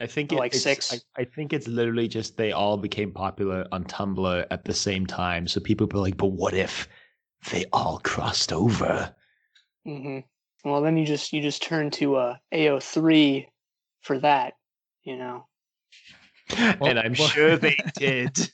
I 0.00 0.06
think 0.06 0.32
it, 0.32 0.36
like 0.36 0.54
it's, 0.54 0.62
six. 0.62 0.92
I, 0.92 1.22
I 1.22 1.24
think 1.24 1.52
it's 1.52 1.66
literally 1.66 2.06
just 2.06 2.36
they 2.36 2.52
all 2.52 2.76
became 2.76 3.12
popular 3.12 3.66
on 3.72 3.84
Tumblr 3.84 4.46
at 4.50 4.64
the 4.64 4.74
same 4.74 5.06
time. 5.06 5.48
So 5.48 5.60
people 5.60 5.86
were 5.86 6.00
like, 6.00 6.16
"But 6.16 6.28
what 6.28 6.54
if 6.54 6.88
they 7.50 7.64
all 7.72 8.00
crossed 8.02 8.52
over?" 8.52 9.14
hmm 9.84 10.18
well 10.64 10.82
then 10.82 10.96
you 10.96 11.06
just 11.06 11.32
you 11.32 11.40
just 11.40 11.62
turn 11.62 11.90
to 11.92 12.16
uh, 12.16 12.36
AO3 12.52 13.46
for 14.00 14.18
that, 14.18 14.54
you 15.04 15.16
know. 15.16 15.46
and 16.58 16.98
I'm 16.98 17.14
well- 17.18 17.28
sure 17.28 17.56
they 17.56 17.76
did. 17.94 18.50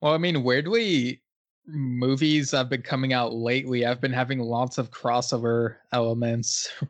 Well 0.00 0.14
i 0.14 0.18
mean 0.18 0.42
weirdly 0.42 1.20
movies 1.66 2.52
have 2.52 2.68
been 2.70 2.82
coming 2.82 3.12
out 3.12 3.34
lately 3.34 3.84
i've 3.84 4.00
been 4.00 4.12
having 4.12 4.38
lots 4.38 4.78
of 4.78 4.90
crossover 4.90 5.76
elements 5.92 6.70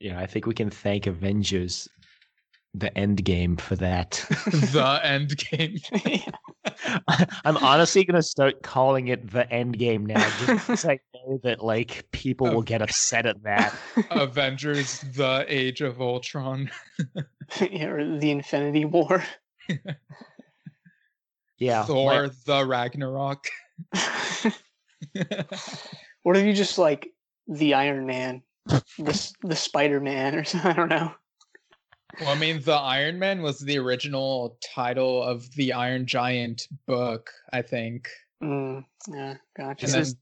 yeah, 0.00 0.20
I 0.20 0.26
think 0.26 0.46
we 0.46 0.54
can 0.54 0.70
thank 0.70 1.06
Avengers, 1.06 1.88
the 2.74 2.96
End 2.96 3.24
Game, 3.24 3.56
for 3.56 3.76
that. 3.76 4.24
the 4.46 5.00
end 5.02 5.36
game 5.38 5.78
I'm 7.44 7.56
honestly 7.58 8.04
gonna 8.04 8.22
start 8.22 8.62
calling 8.62 9.08
it 9.08 9.30
the 9.30 9.50
End 9.50 9.78
Game 9.78 10.04
now, 10.04 10.20
just 10.44 10.66
because 10.66 10.84
I 10.84 10.98
know 11.14 11.40
that 11.44 11.64
like 11.64 12.06
people 12.12 12.52
will 12.52 12.62
get 12.62 12.82
upset 12.82 13.26
at 13.26 13.42
that. 13.44 13.74
avengers 14.10 15.00
the 15.14 15.44
age 15.48 15.80
of 15.80 16.00
ultron 16.00 16.70
Yeah, 17.60 17.86
or 17.86 18.18
the 18.18 18.30
Infinity 18.30 18.84
War. 18.84 19.24
Yeah, 21.58 21.84
thor 21.84 22.26
my- 22.26 22.30
the 22.44 22.66
ragnarok 22.66 23.46
what 26.22 26.36
if 26.36 26.44
you 26.44 26.52
just 26.52 26.78
like 26.78 27.12
the 27.48 27.74
Iron 27.74 28.06
Man, 28.06 28.42
the 28.98 29.32
the 29.42 29.56
Spider 29.56 30.00
Man, 30.00 30.34
or 30.34 30.44
something? 30.44 30.70
I 30.72 30.74
don't 30.74 30.88
know. 30.88 31.12
Well, 32.20 32.30
I 32.30 32.38
mean, 32.38 32.62
the 32.62 32.72
Iron 32.74 33.18
Man 33.18 33.42
was 33.42 33.60
the 33.60 33.78
original 33.78 34.58
title 34.74 35.22
of 35.22 35.50
the 35.52 35.72
Iron 35.74 36.06
Giant 36.06 36.66
book, 36.86 37.30
I 37.52 37.62
think, 37.62 38.08
Mm, 38.42 38.84
yeah, 39.08 39.34
gotcha. 39.56 39.86
and 39.86 39.94
then 39.94 40.12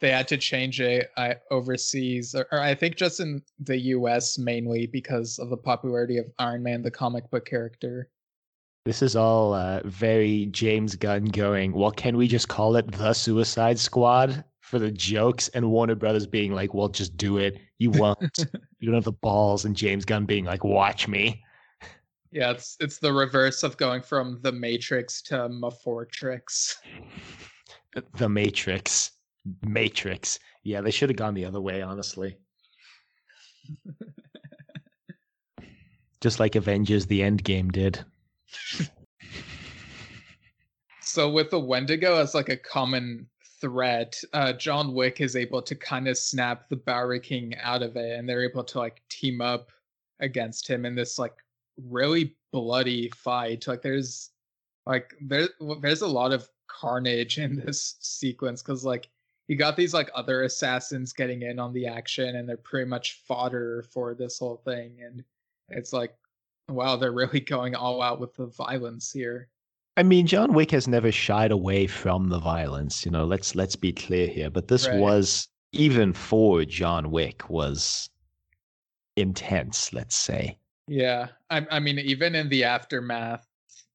they 0.00 0.10
had 0.10 0.28
to 0.28 0.36
change 0.36 0.80
it 0.80 1.10
uh, 1.16 1.34
overseas, 1.50 2.34
or, 2.34 2.46
or 2.52 2.60
I 2.60 2.74
think 2.74 2.96
just 2.96 3.20
in 3.20 3.42
the 3.60 3.78
U.S. 3.78 4.36
mainly 4.38 4.86
because 4.86 5.38
of 5.38 5.48
the 5.48 5.56
popularity 5.56 6.18
of 6.18 6.26
Iron 6.38 6.62
Man, 6.62 6.82
the 6.82 6.90
comic 6.90 7.30
book 7.30 7.44
character. 7.46 8.08
This 8.84 9.00
is 9.00 9.14
all 9.14 9.54
uh, 9.54 9.80
very 9.84 10.46
James 10.46 10.96
Gunn 10.96 11.26
going. 11.26 11.72
Well, 11.72 11.92
can 11.92 12.16
we 12.16 12.26
just 12.26 12.48
call 12.48 12.74
it 12.74 12.90
the 12.90 13.12
Suicide 13.12 13.78
Squad 13.78 14.44
for 14.60 14.80
the 14.80 14.90
jokes, 14.90 15.48
and 15.48 15.70
Warner 15.70 15.94
Brothers 15.94 16.26
being 16.26 16.52
like, 16.52 16.74
"Well, 16.74 16.88
just 16.88 17.16
do 17.16 17.38
it. 17.38 17.60
You 17.78 17.90
won't. 17.90 18.18
you 18.80 18.86
don't 18.86 18.94
have 18.94 19.04
the 19.04 19.12
balls," 19.12 19.64
and 19.64 19.76
James 19.76 20.04
Gunn 20.04 20.24
being 20.24 20.44
like, 20.44 20.64
"Watch 20.64 21.06
me." 21.06 21.44
Yeah, 22.32 22.50
it's 22.50 22.76
it's 22.80 22.98
the 22.98 23.12
reverse 23.12 23.62
of 23.62 23.76
going 23.76 24.02
from 24.02 24.40
the 24.42 24.50
Matrix 24.52 25.22
to 25.22 25.48
Mafortrix. 25.48 26.74
The 28.16 28.26
Matrix. 28.26 29.10
Matrix. 29.60 30.38
Yeah, 30.62 30.80
they 30.80 30.90
should 30.90 31.10
have 31.10 31.18
gone 31.18 31.34
the 31.34 31.44
other 31.44 31.60
way, 31.60 31.82
honestly. 31.82 32.38
Just 36.22 36.40
like 36.40 36.54
Avengers 36.54 37.04
the 37.04 37.20
Endgame 37.20 37.70
did. 37.70 38.02
So 41.12 41.28
with 41.28 41.50
the 41.50 41.60
Wendigo 41.60 42.16
as 42.16 42.34
like 42.34 42.48
a 42.48 42.56
common 42.56 43.26
threat, 43.60 44.18
uh, 44.32 44.54
John 44.54 44.94
Wick 44.94 45.20
is 45.20 45.36
able 45.36 45.60
to 45.60 45.74
kind 45.74 46.08
of 46.08 46.16
snap 46.16 46.70
the 46.70 46.76
Bowery 46.76 47.20
King 47.20 47.54
out 47.60 47.82
of 47.82 47.96
it, 47.96 48.18
and 48.18 48.26
they're 48.26 48.48
able 48.48 48.64
to 48.64 48.78
like 48.78 49.02
team 49.10 49.42
up 49.42 49.70
against 50.20 50.66
him 50.66 50.86
in 50.86 50.94
this 50.94 51.18
like 51.18 51.34
really 51.76 52.34
bloody 52.50 53.10
fight. 53.10 53.66
Like 53.66 53.82
there's 53.82 54.30
like 54.86 55.12
there 55.20 55.48
there's 55.80 56.02
a 56.02 56.06
lot 56.06 56.32
of 56.32 56.48
carnage 56.66 57.38
in 57.38 57.56
this 57.56 57.96
sequence 58.00 58.62
because 58.62 58.84
like 58.84 59.08
you 59.48 59.56
got 59.56 59.76
these 59.76 59.92
like 59.92 60.10
other 60.14 60.44
assassins 60.44 61.12
getting 61.12 61.42
in 61.42 61.58
on 61.58 61.72
the 61.72 61.86
action 61.86 62.36
and 62.36 62.48
they're 62.48 62.56
pretty 62.56 62.88
much 62.88 63.20
fodder 63.26 63.84
for 63.92 64.14
this 64.14 64.38
whole 64.38 64.62
thing 64.64 64.96
and 65.04 65.22
it's 65.68 65.92
like 65.92 66.14
wow 66.68 66.96
they're 66.96 67.12
really 67.12 67.40
going 67.54 67.74
all 67.74 68.02
out 68.02 68.20
with 68.20 68.34
the 68.34 68.46
violence 68.46 69.12
here 69.12 69.48
I 69.94 70.02
mean, 70.02 70.26
John 70.26 70.54
Wick 70.54 70.70
has 70.70 70.88
never 70.88 71.12
shied 71.12 71.50
away 71.52 71.86
from 71.86 72.30
the 72.30 72.38
violence. 72.38 73.04
You 73.04 73.10
know, 73.10 73.26
let's 73.26 73.54
let's 73.54 73.76
be 73.76 73.92
clear 73.92 74.26
here. 74.26 74.48
But 74.48 74.68
this 74.68 74.88
Right. 74.88 74.98
was 74.98 75.48
even 75.72 76.14
for 76.14 76.64
John 76.64 77.10
Wick 77.10 77.50
was 77.50 78.08
intense. 79.16 79.92
Let's 79.92 80.16
say. 80.16 80.58
yeah 80.86 81.28
I, 81.50 81.66
I 81.70 81.78
mean 81.80 81.98
even 81.98 82.34
in 82.34 82.48
the 82.48 82.64
aftermath 82.64 83.46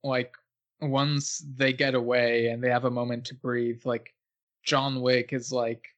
like 0.03 0.35
once 0.81 1.43
they 1.55 1.73
get 1.73 1.95
away 1.95 2.47
and 2.47 2.63
they 2.63 2.69
have 2.69 2.85
a 2.85 2.91
moment 2.91 3.25
to 3.25 3.35
breathe 3.35 3.81
like 3.85 4.13
john 4.63 5.01
wick 5.01 5.33
is 5.33 5.51
like 5.51 5.89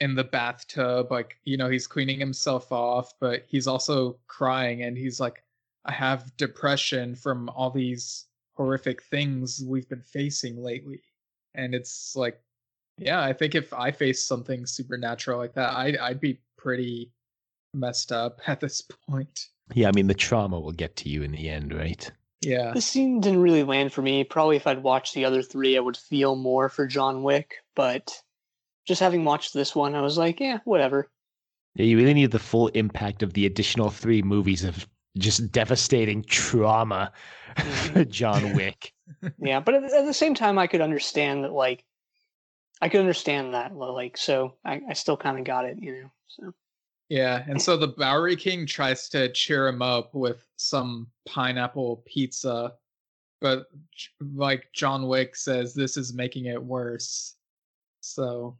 in 0.00 0.14
the 0.14 0.24
bathtub 0.24 1.10
like 1.10 1.38
you 1.44 1.56
know 1.56 1.68
he's 1.68 1.86
cleaning 1.88 2.20
himself 2.20 2.70
off 2.72 3.12
but 3.20 3.44
he's 3.48 3.66
also 3.66 4.16
crying 4.28 4.82
and 4.84 4.96
he's 4.96 5.18
like 5.20 5.42
i 5.84 5.92
have 5.92 6.36
depression 6.36 7.14
from 7.14 7.48
all 7.50 7.70
these 7.70 8.26
horrific 8.56 9.02
things 9.04 9.62
we've 9.66 9.88
been 9.88 10.02
facing 10.02 10.62
lately 10.62 11.00
and 11.54 11.74
it's 11.74 12.14
like 12.16 12.40
yeah 12.98 13.22
i 13.22 13.32
think 13.32 13.54
if 13.54 13.72
i 13.72 13.90
faced 13.90 14.26
something 14.26 14.66
supernatural 14.66 15.38
like 15.38 15.54
that 15.54 15.74
i'd, 15.76 15.96
I'd 15.96 16.20
be 16.20 16.40
pretty 16.56 17.12
messed 17.74 18.12
up 18.12 18.40
at 18.46 18.60
this 18.60 18.82
point 19.08 19.48
Yeah, 19.74 19.88
I 19.88 19.92
mean, 19.92 20.06
the 20.06 20.14
trauma 20.14 20.58
will 20.58 20.72
get 20.72 20.96
to 20.96 21.08
you 21.08 21.22
in 21.22 21.32
the 21.32 21.48
end, 21.48 21.74
right? 21.74 22.10
yeah 22.40 22.72
This 22.72 22.86
scene 22.86 23.20
didn't 23.20 23.42
really 23.42 23.62
land 23.64 23.92
for 23.92 24.00
me. 24.02 24.24
Probably 24.24 24.56
if 24.56 24.66
I'd 24.66 24.82
watched 24.82 25.12
the 25.14 25.26
other 25.26 25.42
three, 25.42 25.76
I 25.76 25.80
would 25.80 25.96
feel 25.96 26.34
more 26.36 26.68
for 26.70 26.86
John 26.86 27.22
Wick. 27.22 27.56
But 27.76 28.22
just 28.86 29.00
having 29.00 29.24
watched 29.24 29.52
this 29.52 29.76
one, 29.76 29.94
I 29.94 30.00
was 30.00 30.16
like, 30.16 30.40
yeah, 30.40 30.58
whatever. 30.64 31.10
Yeah, 31.74 31.84
you 31.84 31.96
really 31.98 32.14
need 32.14 32.30
the 32.30 32.38
full 32.38 32.68
impact 32.68 33.22
of 33.22 33.34
the 33.34 33.44
additional 33.44 33.90
three 33.90 34.22
movies 34.22 34.64
of 34.64 34.88
just 35.18 35.52
devastating 35.52 36.22
trauma 36.24 37.12
for 37.56 37.62
mm-hmm. 37.62 38.02
John 38.10 38.54
Wick. 38.54 38.92
Yeah, 39.38 39.60
but 39.60 39.74
at, 39.74 39.84
at 39.84 40.04
the 40.04 40.12
same 40.12 40.34
time, 40.34 40.58
I 40.58 40.66
could 40.66 40.82
understand 40.82 41.44
that. 41.44 41.52
Like, 41.52 41.84
I 42.80 42.88
could 42.88 43.00
understand 43.00 43.54
that. 43.54 43.74
Like, 43.74 44.16
so 44.16 44.54
I, 44.64 44.80
I 44.88 44.92
still 44.92 45.16
kind 45.16 45.38
of 45.38 45.44
got 45.44 45.64
it, 45.64 45.78
you 45.80 45.92
know. 45.92 46.10
So 46.28 46.52
Yeah, 47.08 47.42
and 47.48 47.60
so 47.60 47.76
the 47.76 47.88
Bowery 47.88 48.36
King 48.36 48.66
tries 48.66 49.08
to 49.10 49.32
cheer 49.32 49.66
him 49.66 49.82
up 49.82 50.14
with 50.14 50.46
some 50.56 51.08
pineapple 51.26 52.02
pizza, 52.06 52.74
but 53.40 53.66
like 54.20 54.68
John 54.74 55.08
Wick 55.08 55.34
says, 55.36 55.74
this 55.74 55.96
is 55.96 56.12
making 56.12 56.46
it 56.46 56.62
worse. 56.62 57.34
So 58.00 58.58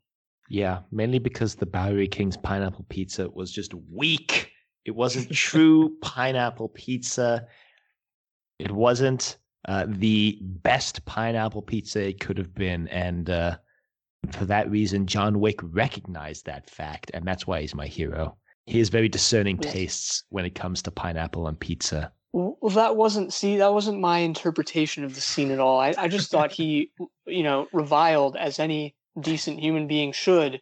Yeah, 0.49 0.81
mainly 0.91 1.19
because 1.19 1.55
the 1.55 1.67
Bowery 1.67 2.09
King's 2.09 2.37
pineapple 2.37 2.87
pizza 2.89 3.29
was 3.29 3.53
just 3.53 3.75
weak. 3.93 4.48
It 4.85 4.95
wasn't 4.95 5.33
true 5.33 5.97
pineapple 6.01 6.69
pizza. 6.69 7.47
It 8.59 8.71
wasn't 8.71 9.39
uh, 9.67 9.87
the 9.89 10.39
best 10.41 11.05
pineapple 11.05 11.63
pizza 11.63 12.09
it 12.09 12.21
could 12.21 12.39
have 12.39 12.55
been. 12.55 12.89
And 12.89 13.31
uh, 13.31 13.57
for 14.33 14.45
that 14.47 14.71
reason, 14.71 15.07
John 15.07 15.41
Wick 15.41 15.61
recognized 15.63 16.47
that 16.47 16.69
fact. 16.69 17.11
And 17.15 17.27
that's 17.27 17.47
why 17.47 17.61
he's 17.61 17.75
my 17.75 17.87
hero. 17.87 18.37
He 18.67 18.79
has 18.79 18.91
very 18.91 19.09
discerning 19.09 19.57
tastes 19.57 20.25
when 20.29 20.45
it 20.45 20.55
comes 20.55 20.83
to 20.83 20.91
pineapple 20.91 21.49
and 21.49 21.59
pizza. 21.59 22.13
Well, 22.33 22.57
that 22.75 22.97
wasn't 22.97 23.33
see 23.33 23.57
that 23.57 23.73
wasn't 23.73 24.01
my 24.01 24.19
interpretation 24.19 25.03
of 25.05 25.15
the 25.15 25.23
scene 25.23 25.51
at 25.51 25.59
all. 25.59 25.81
I, 25.81 25.95
I 25.97 26.09
just 26.09 26.31
thought 26.31 26.53
he, 26.53 26.93
you 27.27 27.43
know, 27.43 27.67
reviled 27.73 28.37
as 28.37 28.59
any 28.59 28.95
decent 29.19 29.59
human 29.59 29.87
being 29.87 30.13
should 30.13 30.61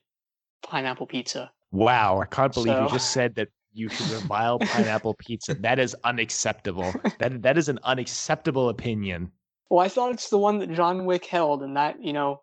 pineapple 0.62 1.07
pizza. 1.07 1.51
Wow, 1.73 2.21
I 2.21 2.27
can't 2.27 2.55
believe 2.55 2.81
you 2.81 2.89
just 2.89 3.11
said 3.11 3.35
that 3.35 3.49
you 3.77 3.89
should 3.89 4.09
revile 4.11 4.59
pineapple 4.61 5.14
pizza. 5.14 5.55
That 5.55 5.79
is 5.79 5.95
unacceptable. 6.05 6.93
That 7.18 7.43
that 7.43 7.59
is 7.59 7.68
an 7.68 7.79
unacceptable 7.85 8.68
opinion. 8.68 9.31
Well, 9.70 9.85
I 9.85 9.89
thought 9.89 10.12
it's 10.12 10.31
the 10.31 10.39
one 10.39 10.59
that 10.59 10.72
John 10.72 11.05
Wick 11.05 11.27
held, 11.27 11.62
and 11.62 11.77
that 11.77 12.03
you 12.03 12.12
know, 12.12 12.43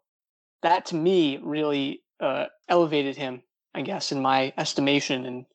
that 0.62 0.86
to 0.88 0.96
me 0.96 1.40
really 1.44 2.04
uh, 2.20 2.46
elevated 2.70 3.18
him. 3.18 3.42
I 3.76 3.82
guess 3.82 4.12
in 4.12 4.22
my 4.22 4.54
estimation, 4.58 5.26
and 5.26 5.46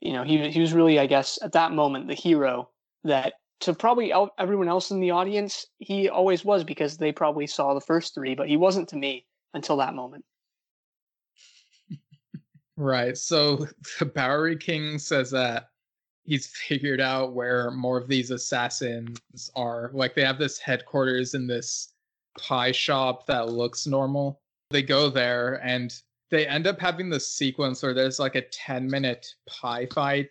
you 0.00 0.12
know, 0.12 0.24
he 0.24 0.50
he 0.50 0.60
was 0.60 0.72
really, 0.72 0.98
I 0.98 1.06
guess, 1.06 1.38
at 1.42 1.52
that 1.52 1.72
moment 1.72 2.08
the 2.08 2.14
hero 2.14 2.70
that 3.04 3.34
to 3.60 3.74
probably 3.74 4.12
everyone 4.38 4.68
else 4.68 4.90
in 4.90 5.00
the 5.00 5.10
audience 5.10 5.66
he 5.78 6.08
always 6.08 6.44
was 6.44 6.64
because 6.64 6.96
they 6.96 7.12
probably 7.12 7.46
saw 7.46 7.74
the 7.74 7.80
first 7.80 8.14
three, 8.14 8.34
but 8.34 8.48
he 8.48 8.56
wasn't 8.56 8.88
to 8.88 8.96
me 8.96 9.26
until 9.54 9.76
that 9.76 9.94
moment. 9.94 10.24
Right, 12.80 13.16
so 13.16 13.66
the 13.98 14.06
Bowery 14.06 14.56
King 14.56 14.98
says 14.98 15.30
that 15.30 15.68
he's 16.24 16.46
figured 16.46 17.00
out 17.00 17.32
where 17.32 17.70
more 17.70 17.98
of 17.98 18.08
these 18.08 18.30
assassins 18.30 19.18
are. 19.56 19.90
Like 19.92 20.14
they 20.14 20.24
have 20.24 20.38
this 20.38 20.58
headquarters 20.58 21.34
in 21.34 21.46
this 21.46 21.94
pie 22.38 22.72
shop 22.72 23.26
that 23.26 23.48
looks 23.48 23.86
normal. 23.86 24.40
They 24.70 24.82
go 24.82 25.10
there 25.10 25.60
and 25.64 25.92
they 26.30 26.46
end 26.46 26.66
up 26.66 26.80
having 26.80 27.10
this 27.10 27.30
sequence 27.30 27.82
where 27.82 27.94
there's 27.94 28.18
like 28.20 28.36
a 28.36 28.42
10 28.42 28.88
minute 28.88 29.26
pie 29.48 29.86
fight. 29.92 30.30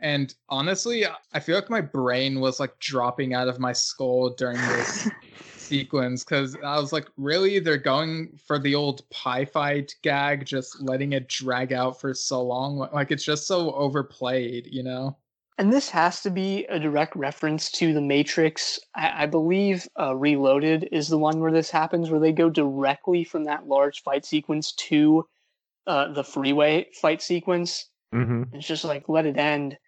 And 0.00 0.34
honestly, 0.48 1.04
I 1.32 1.40
feel 1.40 1.54
like 1.54 1.70
my 1.70 1.80
brain 1.80 2.40
was 2.40 2.58
like 2.58 2.76
dropping 2.80 3.34
out 3.34 3.48
of 3.48 3.60
my 3.60 3.72
skull 3.72 4.30
during 4.30 4.56
this 4.56 5.08
sequence 5.72 6.22
because 6.22 6.54
I 6.62 6.78
was 6.78 6.92
like, 6.92 7.08
really? 7.16 7.58
They're 7.58 7.78
going 7.78 8.38
for 8.46 8.58
the 8.58 8.74
old 8.74 9.08
pie 9.08 9.46
fight 9.46 9.94
gag, 10.02 10.44
just 10.44 10.82
letting 10.82 11.14
it 11.14 11.28
drag 11.28 11.72
out 11.72 11.98
for 11.98 12.12
so 12.12 12.42
long? 12.42 12.76
Like 12.92 13.10
it's 13.10 13.24
just 13.24 13.46
so 13.46 13.72
overplayed, 13.72 14.68
you 14.70 14.82
know? 14.82 15.16
And 15.58 15.72
this 15.72 15.88
has 15.90 16.22
to 16.22 16.30
be 16.30 16.66
a 16.66 16.78
direct 16.78 17.16
reference 17.16 17.70
to 17.72 17.94
the 17.94 18.00
Matrix. 18.02 18.78
I, 18.94 19.22
I 19.22 19.26
believe 19.26 19.88
uh, 19.98 20.14
Reloaded 20.14 20.88
is 20.92 21.08
the 21.08 21.18
one 21.18 21.40
where 21.40 21.52
this 21.52 21.70
happens, 21.70 22.10
where 22.10 22.20
they 22.20 22.32
go 22.32 22.50
directly 22.50 23.24
from 23.24 23.44
that 23.44 23.66
large 23.66 24.02
fight 24.02 24.26
sequence 24.26 24.72
to 24.72 25.26
uh, 25.86 26.12
the 26.12 26.24
freeway 26.24 26.86
fight 27.00 27.22
sequence. 27.22 27.86
Mm-hmm. 28.14 28.54
It's 28.54 28.66
just 28.66 28.84
like 28.84 29.08
let 29.08 29.26
it 29.26 29.38
end. 29.38 29.78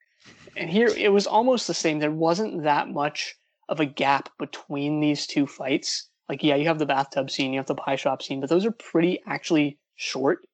And 0.57 0.71
here 0.71 0.89
it 0.89 1.13
was 1.13 1.27
almost 1.27 1.67
the 1.67 1.75
same. 1.75 1.99
There 1.99 2.11
wasn't 2.11 2.63
that 2.63 2.89
much 2.89 3.37
of 3.69 3.81
a 3.81 3.87
gap 3.87 4.29
between 4.39 5.01
these 5.01 5.27
two 5.27 5.47
fights. 5.47 6.09
Like, 6.29 6.43
yeah, 6.43 6.57
you 6.57 6.67
have 6.67 6.79
the 6.79 6.87
bathtub 6.87 7.31
scene, 7.31 7.53
you 7.53 7.59
have 7.59 7.67
the 7.67 7.75
pie 7.75 7.97
shop 7.97 8.23
scene, 8.23 8.41
but 8.41 8.49
those 8.49 8.65
are 8.65 8.73
pretty 8.73 9.21
actually 9.27 9.79
short. 9.97 10.47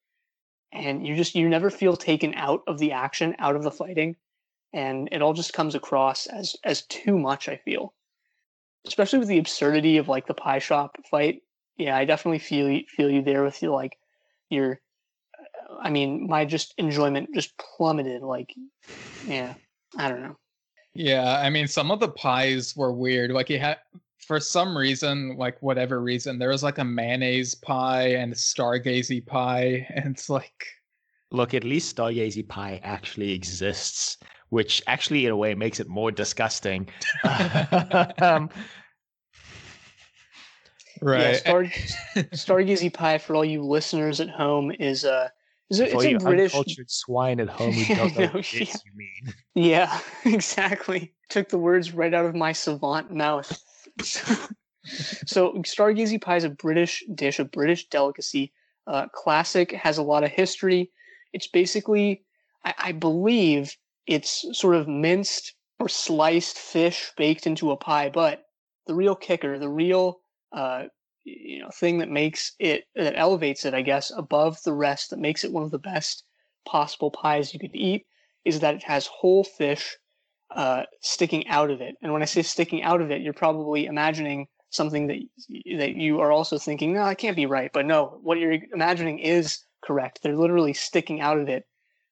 And 0.72 1.06
you 1.06 1.16
just 1.16 1.34
you 1.34 1.48
never 1.48 1.70
feel 1.70 1.96
taken 1.96 2.34
out 2.34 2.62
of 2.66 2.78
the 2.78 2.92
action, 2.92 3.34
out 3.38 3.56
of 3.56 3.64
the 3.64 3.70
fighting, 3.72 4.16
and 4.72 5.08
it 5.10 5.22
all 5.22 5.32
just 5.32 5.52
comes 5.52 5.74
across 5.74 6.26
as 6.26 6.54
as 6.62 6.82
too 6.82 7.18
much. 7.18 7.48
I 7.48 7.56
feel, 7.56 7.92
especially 8.86 9.18
with 9.18 9.28
the 9.28 9.38
absurdity 9.38 9.96
of 9.96 10.06
like 10.08 10.28
the 10.28 10.34
pie 10.34 10.60
shop 10.60 10.96
fight. 11.10 11.42
Yeah, 11.76 11.96
I 11.96 12.04
definitely 12.04 12.38
feel 12.38 12.80
feel 12.88 13.10
you 13.10 13.22
there 13.22 13.42
with 13.42 13.60
you 13.62 13.72
like 13.72 13.98
your. 14.48 14.80
I 15.82 15.90
mean, 15.90 16.28
my 16.28 16.44
just 16.44 16.74
enjoyment 16.78 17.30
just 17.34 17.52
plummeted. 17.58 18.22
Like, 18.22 18.54
yeah, 19.26 19.54
I 19.98 20.08
don't 20.08 20.22
know. 20.22 20.36
Yeah, 20.94 21.40
I 21.40 21.50
mean, 21.50 21.68
some 21.68 21.90
of 21.90 22.00
the 22.00 22.08
pies 22.08 22.76
were 22.76 22.92
weird. 22.92 23.30
Like, 23.30 23.48
he 23.48 23.58
had, 23.58 23.78
for 24.18 24.40
some 24.40 24.76
reason, 24.76 25.36
like, 25.36 25.60
whatever 25.62 26.00
reason, 26.00 26.38
there 26.38 26.48
was 26.48 26.62
like 26.62 26.78
a 26.78 26.84
mayonnaise 26.84 27.54
pie 27.54 28.08
and 28.08 28.32
a 28.32 28.36
stargazy 28.36 29.24
pie. 29.24 29.86
And 29.94 30.14
it's 30.14 30.28
like, 30.28 30.66
Look, 31.32 31.54
at 31.54 31.62
least 31.62 31.96
Stargazy 31.96 32.46
Pie 32.46 32.80
actually 32.82 33.32
exists, 33.32 34.18
which 34.48 34.82
actually, 34.88 35.26
in 35.26 35.32
a 35.32 35.36
way, 35.36 35.54
makes 35.54 35.78
it 35.78 35.88
more 35.88 36.10
disgusting. 36.10 36.88
um, 38.20 38.50
Yeah, 41.02 41.32
Star 41.34 41.64
Stargazy 42.34 42.92
pie 42.92 43.16
for 43.18 43.34
all 43.34 43.44
you 43.44 43.62
listeners 43.62 44.20
at 44.20 44.28
home 44.28 44.70
is 44.78 45.04
uh 45.04 45.28
is 45.70 45.80
it, 45.80 45.92
For 45.92 46.04
it's 46.04 46.22
a 46.22 46.26
British 46.26 46.52
uncultured 46.52 46.90
swine 46.90 47.40
at 47.40 47.48
home 47.48 47.72
who 47.72 47.94
don't 47.94 48.16
know 48.16 48.24
no, 48.26 48.32
what 48.32 48.52
yeah. 48.52 48.60
you 48.60 48.92
mean. 48.94 49.34
Yeah, 49.54 50.00
exactly. 50.24 51.14
Took 51.28 51.48
the 51.48 51.58
words 51.58 51.94
right 51.94 52.12
out 52.12 52.26
of 52.26 52.34
my 52.34 52.52
savant 52.52 53.12
mouth. 53.12 53.48
so 54.02 55.52
Stargazy 55.62 56.20
pie 56.20 56.36
is 56.36 56.44
a 56.44 56.50
British 56.50 57.04
dish, 57.14 57.38
a 57.38 57.44
British 57.44 57.88
delicacy. 57.88 58.52
Uh, 58.86 59.06
classic, 59.14 59.70
has 59.72 59.98
a 59.98 60.02
lot 60.02 60.24
of 60.24 60.30
history. 60.30 60.90
It's 61.32 61.46
basically, 61.46 62.24
I, 62.64 62.74
I 62.78 62.92
believe, 62.92 63.76
it's 64.06 64.44
sort 64.52 64.74
of 64.74 64.88
minced 64.88 65.54
or 65.78 65.88
sliced 65.88 66.58
fish 66.58 67.12
baked 67.16 67.46
into 67.46 67.70
a 67.70 67.76
pie. 67.76 68.08
But 68.08 68.42
the 68.88 68.94
real 68.94 69.14
kicker, 69.14 69.58
the 69.58 69.68
real, 69.68 70.20
uh, 70.52 70.84
you 71.24 71.60
know, 71.60 71.70
thing 71.70 71.98
that 71.98 72.08
makes 72.08 72.52
it 72.58 72.84
that 72.94 73.16
elevates 73.16 73.64
it, 73.64 73.74
I 73.74 73.82
guess, 73.82 74.10
above 74.16 74.62
the 74.64 74.72
rest, 74.72 75.10
that 75.10 75.18
makes 75.18 75.44
it 75.44 75.52
one 75.52 75.62
of 75.62 75.70
the 75.70 75.78
best 75.78 76.24
possible 76.66 77.10
pies 77.10 77.52
you 77.52 77.60
could 77.60 77.74
eat, 77.74 78.06
is 78.44 78.60
that 78.60 78.74
it 78.74 78.82
has 78.84 79.06
whole 79.06 79.44
fish 79.44 79.96
uh, 80.54 80.84
sticking 81.00 81.46
out 81.48 81.70
of 81.70 81.80
it. 81.80 81.96
And 82.02 82.12
when 82.12 82.22
I 82.22 82.26
say 82.26 82.42
sticking 82.42 82.82
out 82.82 83.00
of 83.00 83.10
it, 83.10 83.22
you're 83.22 83.32
probably 83.32 83.86
imagining 83.86 84.48
something 84.70 85.06
that 85.08 85.18
that 85.78 85.94
you 85.96 86.20
are 86.20 86.32
also 86.32 86.58
thinking, 86.58 86.92
no, 86.92 87.04
that 87.04 87.18
can't 87.18 87.36
be 87.36 87.46
right. 87.46 87.70
But 87.72 87.86
no, 87.86 88.18
what 88.22 88.38
you're 88.38 88.58
imagining 88.72 89.18
is 89.18 89.64
correct. 89.82 90.20
They're 90.22 90.36
literally 90.36 90.72
sticking 90.72 91.20
out 91.20 91.38
of 91.38 91.48
it, 91.48 91.66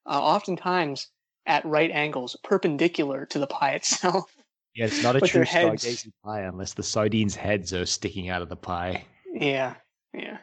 uh, 0.05 0.21
oftentimes 0.21 1.07
at 1.45 1.65
right 1.65 1.91
angles, 1.91 2.37
perpendicular 2.43 3.25
to 3.27 3.39
the 3.39 3.47
pie 3.47 3.71
itself. 3.75 4.35
Yeah, 4.79 4.85
it's 4.85 5.03
not 5.03 5.17
a 5.17 5.19
true 5.19 5.39
their 5.39 5.43
heads. 5.43 5.83
stargazy 5.83 6.11
pie 6.23 6.41
unless 6.43 6.73
the 6.73 6.83
sardines' 6.83 7.35
heads 7.35 7.73
are 7.73 7.85
sticking 7.85 8.29
out 8.29 8.41
of 8.41 8.47
the 8.47 8.55
pie. 8.55 9.03
yeah, 9.33 9.75
yeah. 10.13 10.37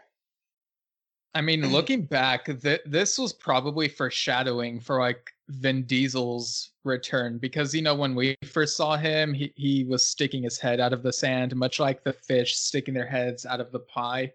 I 1.35 1.41
mean, 1.41 1.67
looking 1.73 2.05
back, 2.05 2.45
th- 2.61 2.83
this 2.85 3.19
was 3.19 3.33
probably 3.33 3.89
foreshadowing 3.89 4.81
for 4.81 5.01
like 5.01 5.31
Vin 5.49 5.85
Diesel's 5.85 6.73
return 6.85 7.39
because 7.39 7.75
you 7.75 7.81
know 7.81 7.95
when 7.95 8.15
we 8.15 8.37
first 8.45 8.77
saw 8.77 8.97
him, 8.99 9.33
he 9.33 9.53
he 9.57 9.85
was 9.85 10.07
sticking 10.07 10.43
his 10.43 10.59
head 10.59 10.81
out 10.81 10.93
of 10.93 11.03
the 11.03 11.13
sand, 11.15 11.57
much 11.57 11.81
like 11.81 12.05
the 12.05 12.13
fish 12.13 12.57
sticking 12.57 12.93
their 12.93 13.07
heads 13.07 13.47
out 13.47 13.61
of 13.61 13.73
the 13.73 13.81
pie. 13.81 14.33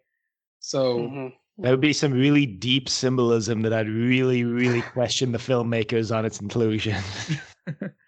So 0.61 0.97
Mhm. 0.97 1.33
There 1.57 1.71
would 1.71 1.81
be 1.81 1.93
some 1.93 2.11
really 2.11 2.47
deep 2.47 2.89
symbolism 2.89 3.61
that 3.61 3.73
I'd 3.73 3.87
really, 3.89 4.43
really 4.45 4.81
question 4.81 5.31
the 5.31 5.37
filmmakers 5.37 6.15
on 6.15 6.25
its 6.25 6.39
inclusion. 6.41 6.95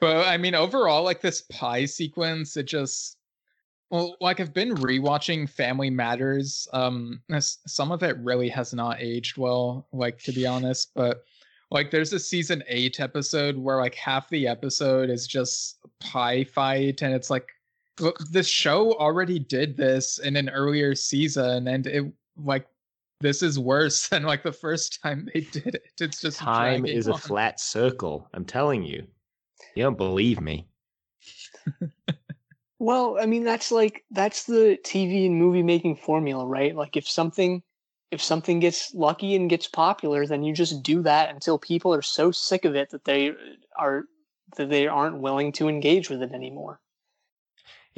But 0.00 0.26
I 0.26 0.36
mean, 0.36 0.54
overall, 0.54 1.02
like 1.02 1.20
this 1.20 1.42
pie 1.42 1.84
sequence, 1.84 2.56
it 2.56 2.64
just 2.64 3.16
well, 3.90 4.16
like 4.20 4.40
I've 4.40 4.52
been 4.52 4.74
rewatching 4.74 5.48
Family 5.48 5.90
Matters. 5.90 6.68
Um, 6.72 7.22
some 7.40 7.90
of 7.90 8.02
it 8.02 8.16
really 8.18 8.48
has 8.50 8.74
not 8.74 9.00
aged 9.00 9.38
well, 9.38 9.88
like 9.92 10.18
to 10.24 10.32
be 10.32 10.46
honest. 10.46 10.90
But 10.94 11.22
like, 11.70 11.90
there's 11.90 12.12
a 12.12 12.18
season 12.18 12.62
eight 12.68 13.00
episode 13.00 13.56
where 13.56 13.76
like 13.76 13.94
half 13.94 14.28
the 14.28 14.46
episode 14.46 15.10
is 15.10 15.26
just 15.26 15.78
pie 16.00 16.44
fight, 16.44 17.02
and 17.02 17.14
it's 17.14 17.30
like 17.30 17.48
look, 18.00 18.18
this 18.30 18.48
show 18.48 18.92
already 18.94 19.38
did 19.38 19.76
this 19.76 20.18
in 20.18 20.36
an 20.36 20.48
earlier 20.50 20.94
season, 20.94 21.68
and 21.68 21.86
it 21.86 22.04
like 22.36 22.66
this 23.20 23.42
is 23.42 23.58
worse 23.58 24.08
than 24.10 24.22
like 24.22 24.42
the 24.42 24.52
first 24.52 25.02
time 25.02 25.28
they 25.32 25.40
did 25.40 25.74
it. 25.74 25.92
It's 26.00 26.20
just 26.20 26.38
Time 26.38 26.86
is 26.86 27.06
a 27.06 27.16
flat 27.16 27.60
circle. 27.60 28.28
I'm 28.34 28.44
telling 28.44 28.84
you. 28.84 29.06
You 29.74 29.84
don't 29.84 29.98
believe 29.98 30.40
me. 30.40 30.68
Well, 32.80 33.18
I 33.20 33.26
mean, 33.26 33.42
that's 33.42 33.72
like 33.72 34.04
that's 34.10 34.44
the 34.44 34.78
TV 34.84 35.26
and 35.26 35.36
movie 35.36 35.62
making 35.62 35.96
formula, 35.96 36.46
right? 36.46 36.74
Like 36.74 36.96
if 36.96 37.08
something 37.08 37.62
if 38.10 38.22
something 38.22 38.60
gets 38.60 38.94
lucky 38.94 39.34
and 39.34 39.50
gets 39.50 39.68
popular, 39.68 40.26
then 40.26 40.42
you 40.42 40.54
just 40.54 40.82
do 40.82 41.02
that 41.02 41.30
until 41.30 41.58
people 41.58 41.92
are 41.92 42.02
so 42.02 42.30
sick 42.30 42.64
of 42.64 42.76
it 42.76 42.90
that 42.90 43.04
they 43.04 43.30
uh, 43.30 43.34
are 43.76 44.04
that 44.56 44.70
they 44.70 44.86
aren't 44.86 45.20
willing 45.20 45.52
to 45.52 45.68
engage 45.68 46.08
with 46.08 46.22
it 46.22 46.32
anymore. 46.32 46.80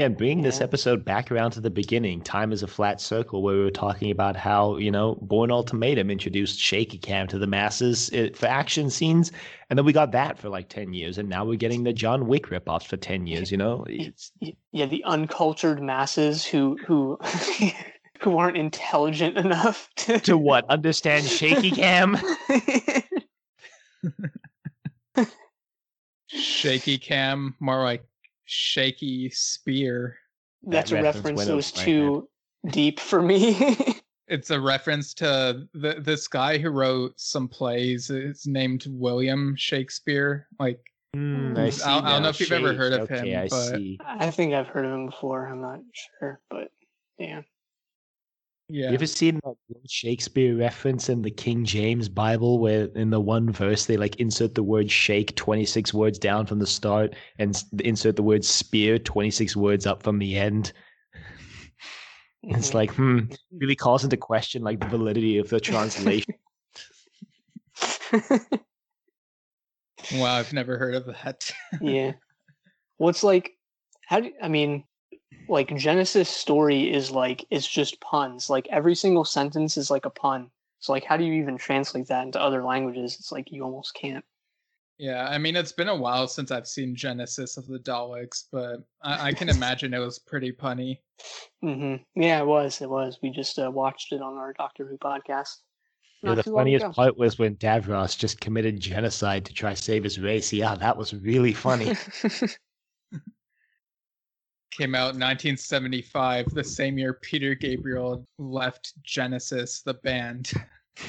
Yeah, 0.01 0.07
and 0.07 0.16
bring 0.16 0.40
this 0.40 0.62
episode 0.62 1.05
back 1.05 1.30
around 1.30 1.51
to 1.51 1.61
the 1.61 1.68
beginning. 1.68 2.22
Time 2.22 2.53
is 2.53 2.62
a 2.62 2.66
flat 2.66 3.03
circle 3.03 3.42
where 3.42 3.55
we 3.55 3.62
were 3.62 3.70
talking 3.70 4.11
about 4.11 4.34
how, 4.34 4.78
you 4.78 4.90
know, 4.90 5.18
Bourne 5.20 5.51
Ultimatum 5.51 6.11
introduced 6.11 6.59
shaky 6.59 6.96
cam 6.96 7.26
to 7.26 7.38
the 7.38 7.46
masses 7.46 8.09
eh, 8.14 8.30
for 8.32 8.46
action 8.46 8.88
scenes. 8.88 9.30
And 9.68 9.78
then 9.78 9.84
we 9.84 9.92
got 9.92 10.12
that 10.12 10.38
for 10.38 10.48
like 10.48 10.70
10 10.70 10.94
years. 10.94 11.18
And 11.18 11.28
now 11.28 11.44
we're 11.44 11.59
getting 11.59 11.84
the 11.84 11.92
John 11.92 12.28
Wick 12.28 12.46
ripoffs 12.46 12.86
for 12.86 12.96
10 12.96 13.26
years, 13.26 13.53
you 13.53 13.59
know? 13.59 13.84
It's, 13.90 14.32
Yeah, 14.72 14.86
the 14.86 15.05
uncultured 15.05 15.82
masses 15.82 16.46
who 16.46 16.78
who 16.86 17.18
who 18.22 18.38
aren't 18.38 18.57
intelligent 18.57 19.36
enough 19.36 19.90
to 19.96 20.18
to 20.20 20.38
what? 20.38 20.64
Understand 20.70 21.26
shaky 21.26 21.72
cam? 21.72 22.16
shaky 26.26 26.96
cam, 26.96 27.55
more 27.61 27.82
like 27.82 28.07
shaky 28.51 29.30
spear. 29.30 30.16
That's 30.64 30.90
That 30.90 31.01
a 31.01 31.03
reference 31.03 31.24
reference 31.24 31.46
that 31.46 31.57
was 31.57 31.76
my 31.76 31.84
too 31.84 32.28
deep 32.70 33.01
for 33.01 33.22
me. 33.22 33.76
It's 34.28 34.51
a 34.51 34.61
reference 34.61 35.12
to 35.14 35.66
the, 35.74 35.94
this 35.98 36.28
guy 36.28 36.57
who 36.57 36.70
wrote 36.70 37.14
some 37.16 37.48
plays. 37.48 38.11
It's 38.11 38.46
named 38.46 38.84
William 38.88 39.57
Shakespeare. 39.57 40.46
Like, 40.61 40.78
Hmm, 41.16 41.55
I 41.57 41.62
I 41.62 41.70
don't- 41.70 42.05
I 42.05 42.12
don't 42.12 42.22
know 42.22 42.28
if 42.28 42.38
you've 42.38 42.53
ever 42.53 42.72
heard 42.72 42.92
of 42.92 43.11
okay, 43.11 43.28
him, 43.30 43.40
I 43.40 43.48
but- 43.48 43.74
see. 43.74 43.98
I 44.07 44.30
think 44.30 44.55
I've 44.55 44.68
heard 44.68 44.84
of 44.84 44.92
him 44.92 45.07
before. 45.07 45.48
I'm 45.48 45.61
not 45.61 45.80
sure, 46.20 46.40
but 46.48 46.70
yeah. 47.18 47.40
Yeah, 48.71 48.89
You 48.89 48.95
ever 48.95 49.07
seen 49.07 49.41
that 49.45 49.55
Shakespeare 49.89 50.57
reference 50.57 51.09
in 51.09 51.23
the 51.23 51.31
King 51.31 51.64
James 51.64 52.09
Bible 52.09 52.59
where 52.59 52.85
in 52.95 53.11
the 53.11 53.21
one 53.21 53.51
verse 53.51 53.87
they 53.87 53.97
like 53.97 54.16
insert 54.16 54.55
the 54.55 54.62
word 54.62 54.91
shake 54.91 55.35
26 55.37 55.93
words 55.95 56.18
down 56.18 56.47
from 56.47 56.59
the 56.59 56.66
start 56.66 57.14
and 57.39 57.62
insert 57.81 58.16
the 58.16 58.23
word 58.23 58.45
spear 58.45 58.99
26 58.99 59.57
words 59.57 59.87
up 59.87 60.03
from 60.03 60.18
the 60.18 60.37
end? 60.37 60.73
It's 62.43 62.71
Mhm. 62.71 62.75
like, 62.75 62.91
hmm, 62.95 63.18
really 63.53 63.77
calls 63.77 64.03
into 64.03 64.16
question 64.16 64.62
like 64.62 64.81
the 64.81 64.87
validity 64.87 65.37
of 65.37 65.51
the 65.51 65.61
translation. 65.61 66.33
wow, 70.14 70.39
I've 70.39 70.53
never 70.53 70.79
heard 70.79 70.95
of 70.95 71.05
that. 71.07 71.51
yeah. 71.83 72.12
Well, 72.99 73.11
it's 73.11 73.23
like, 73.23 73.53
how 74.07 74.21
do 74.21 74.33
I 74.43 74.49
mean, 74.49 74.85
like 75.51 75.76
Genesis 75.76 76.28
story 76.28 76.92
is 76.92 77.11
like 77.11 77.44
it's 77.51 77.68
just 77.68 78.01
puns. 78.01 78.48
Like 78.51 78.66
every 78.70 78.94
single 78.94 79.24
sentence 79.24 79.76
is 79.76 79.90
like 79.90 80.07
a 80.07 80.11
pun. 80.11 80.51
So 80.80 80.92
like, 80.92 81.05
how 81.05 81.16
do 81.18 81.24
you 81.24 81.34
even 81.34 81.59
translate 81.59 82.07
that 82.09 82.24
into 82.24 82.40
other 82.40 82.64
languages? 82.64 83.16
It's 83.18 83.32
like 83.32 83.53
you 83.53 83.62
almost 83.64 83.94
can't. 83.94 84.24
yeah, 84.98 85.26
I 85.28 85.38
mean, 85.38 85.57
it's 85.57 85.72
been 85.72 85.88
a 85.88 85.96
while 85.96 86.28
since 86.28 86.51
I've 86.51 86.68
seen 86.68 86.94
Genesis 86.94 87.57
of 87.57 87.66
the 87.66 87.78
Daleks, 87.78 88.44
but 88.53 88.82
I, 89.03 89.28
I 89.28 89.32
can 89.32 89.48
imagine 89.57 89.94
it 89.94 89.98
was 89.98 90.18
pretty 90.18 90.53
punny. 90.53 90.98
hmm 91.62 91.96
Yeah, 92.14 92.40
it 92.40 92.46
was. 92.46 92.80
It 92.80 92.90
was. 92.90 93.18
We 93.22 93.30
just 93.30 93.59
uh, 93.59 93.70
watched 93.70 94.12
it 94.12 94.22
on 94.22 94.36
our 94.38 94.53
Doctor 94.53 94.86
Who 94.86 94.98
podcast. 94.98 95.57
Yeah, 96.22 96.34
the 96.34 96.42
funniest 96.42 96.90
part 96.92 97.16
was 97.16 97.38
when 97.38 97.57
Davros 97.57 98.16
just 98.16 98.40
committed 98.40 98.78
genocide 98.78 99.46
to 99.46 99.55
try 99.55 99.74
save 99.74 100.05
his 100.05 100.18
race. 100.18 100.53
Yeah, 100.53 100.74
that 100.74 100.96
was 100.96 101.14
really 101.14 101.55
funny. 101.55 101.94
Came 104.71 104.95
out 104.95 105.14
in 105.14 105.21
1975, 105.21 106.47
the 106.55 106.62
same 106.62 106.97
year 106.97 107.14
Peter 107.14 107.55
Gabriel 107.55 108.27
left 108.39 108.95
Genesis, 109.03 109.83
the 109.83 109.95
band. 109.95 110.53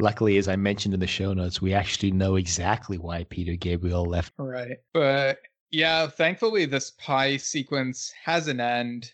Luckily, 0.00 0.36
as 0.38 0.48
I 0.48 0.56
mentioned 0.56 0.92
in 0.92 1.00
the 1.00 1.06
show 1.06 1.32
notes, 1.32 1.62
we 1.62 1.72
actually 1.72 2.10
know 2.10 2.36
exactly 2.36 2.98
why 2.98 3.24
Peter 3.24 3.54
Gabriel 3.54 4.04
left. 4.04 4.32
Right. 4.36 4.78
But 4.92 5.38
yeah, 5.70 6.06
thankfully 6.06 6.66
this 6.66 6.92
pie 6.92 7.36
sequence 7.36 8.12
has 8.24 8.48
an 8.48 8.60
end 8.60 9.12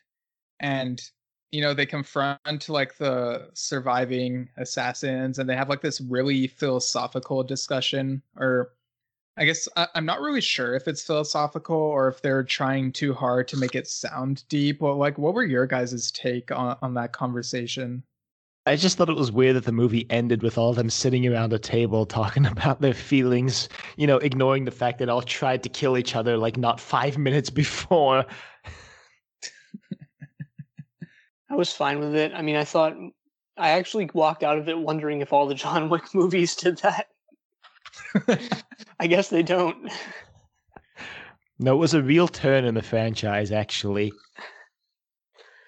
and 0.61 1.01
you 1.51 1.63
know 1.63 1.75
they 1.75 1.87
confront 1.87 2.69
like 2.69 2.97
the 2.97 3.49
surviving 3.55 4.49
assassins 4.57 5.39
and 5.39 5.49
they 5.49 5.57
have 5.57 5.69
like 5.69 5.81
this 5.81 6.01
really 6.01 6.47
philosophical 6.47 7.43
discussion 7.43 8.23
or 8.37 8.73
I 9.37 9.45
guess 9.45 9.69
I, 9.77 9.87
I'm 9.95 10.05
not 10.05 10.21
really 10.21 10.41
sure 10.41 10.75
if 10.75 10.89
it's 10.89 11.03
philosophical 11.03 11.77
or 11.77 12.09
if 12.09 12.21
they're 12.21 12.45
trying 12.45 12.93
too 12.93 13.15
hard 13.15 13.49
to 13.49 13.57
make 13.57 13.75
it 13.75 13.87
sound 13.87 14.45
deep. 14.49 14.81
Well, 14.81 14.97
like 14.97 15.19
what 15.19 15.35
were 15.35 15.45
your 15.45 15.67
guys' 15.67 16.11
take 16.11 16.51
on, 16.51 16.77
on 16.83 16.95
that 16.95 17.13
conversation? 17.13 18.03
I 18.67 18.77
just 18.77 18.99
thought 18.99 19.09
it 19.09 19.17
was 19.17 19.33
weird 19.33 19.57
that 19.57 19.65
the 19.65 19.73
movie 19.73 20.07
ended 20.11 20.43
with 20.43 20.59
all 20.59 20.71
of 20.71 20.77
them 20.77 20.91
sitting 20.91 21.27
around 21.27 21.53
a 21.53 21.59
table 21.59 22.05
talking 22.05 22.45
about 22.55 22.81
their 22.81 22.95
feelings, 22.95 23.69
you 23.97 24.07
know, 24.07 24.19
ignoring 24.19 24.65
the 24.65 24.71
fact 24.71 24.99
that 24.99 25.09
all 25.09 25.23
tried 25.23 25.63
to 25.63 25.69
kill 25.69 25.97
each 25.97 26.15
other 26.15 26.37
like 26.37 26.57
not 26.57 26.79
five 26.79 27.17
minutes 27.17 27.51
before. 27.63 28.27
I 31.51 31.57
was 31.57 31.73
fine 31.73 31.99
with 31.99 32.15
it. 32.15 32.33
I 32.35 32.43
mean, 32.43 32.57
I 32.57 32.65
thought 32.65 32.97
I 33.57 33.71
actually 33.71 34.09
walked 34.15 34.45
out 34.45 34.59
of 34.59 34.69
it 34.69 34.79
wondering 34.79 35.21
if 35.21 35.33
all 35.33 35.47
the 35.47 35.55
John 35.55 35.89
Wick 35.89 36.05
movies 36.15 36.55
did 36.55 36.79
that. 36.79 37.09
I 39.01 39.07
guess 39.07 39.29
they 39.29 39.43
don't. 39.43 39.91
No, 41.59 41.75
it 41.75 41.79
was 41.79 41.95
a 41.95 42.03
real 42.03 42.27
turn 42.27 42.65
in 42.65 42.75
the 42.75 42.83
franchise, 42.83 43.53
actually. 43.53 44.13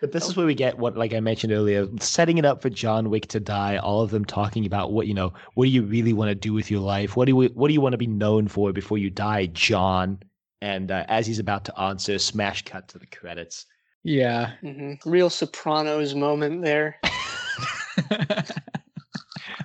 But 0.01 0.11
this 0.11 0.26
is 0.26 0.36
where 0.36 0.47
we 0.47 0.55
get 0.57 0.78
what, 0.78 0.97
like 0.97 1.14
I 1.14 1.20
mentioned 1.20 1.53
earlier, 1.53 1.86
setting 2.01 2.38
it 2.38 2.45
up 2.45 2.61
for 2.61 2.68
John 2.70 3.09
Wick 3.09 3.28
to 3.28 3.38
die. 3.38 3.76
All 3.76 4.03
of 4.03 4.11
them 4.11 4.24
talking 4.24 4.66
about 4.66 4.93
what 4.93 5.07
you 5.07 5.14
know, 5.14 5.32
what 5.55 5.66
do 5.66 5.70
you 5.70 5.82
really 5.82 6.12
want 6.12 6.28
to 6.28 6.34
do 6.34 6.53
with 6.53 6.72
your 6.72 6.80
life? 6.80 7.16
What 7.16 7.26
do 7.26 7.30
you 7.30 7.51
what 7.55 7.68
do 7.68 7.74
you 7.74 7.80
want 7.80 7.93
to 7.93 7.99
be 7.99 8.09
known 8.09 8.49
for 8.49 8.72
before 8.72 8.99
you 8.99 9.11
die, 9.11 9.47
John? 9.47 10.18
And 10.61 10.90
uh, 10.90 11.05
as 11.09 11.26
he's 11.26 11.38
about 11.38 11.64
to 11.66 11.80
answer, 11.80 12.18
smash 12.18 12.64
cut 12.64 12.88
to 12.88 12.99
the 12.99 13.07
credits. 13.07 13.66
Yeah. 14.03 14.53
hmm 14.61 14.95
Real 15.05 15.30
Sopranos 15.30 16.14
moment 16.16 16.62
there. 16.62 16.99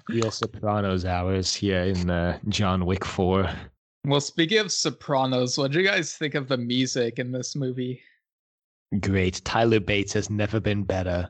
Real 0.10 0.32
Sopranos 0.32 1.06
hours 1.06 1.54
here 1.54 1.82
in 1.82 2.10
uh, 2.10 2.40
John 2.50 2.86
Wick 2.86 3.04
Four. 3.06 3.50
well, 4.06 4.22
speaking 4.22 4.60
of 4.60 4.72
Sopranos, 4.72 5.58
what 5.58 5.72
do 5.72 5.82
you 5.82 5.88
guys 5.88 6.16
think 6.16 6.36
of 6.36 6.48
the 6.48 6.58
music 6.58 7.20
in 7.20 7.32
this 7.32 7.56
movie? 7.56 8.02
Great. 9.02 9.42
Tyler 9.44 9.80
Bates 9.82 10.14
has 10.14 10.30
never 10.30 10.60
been 10.60 10.84
better. 10.84 11.30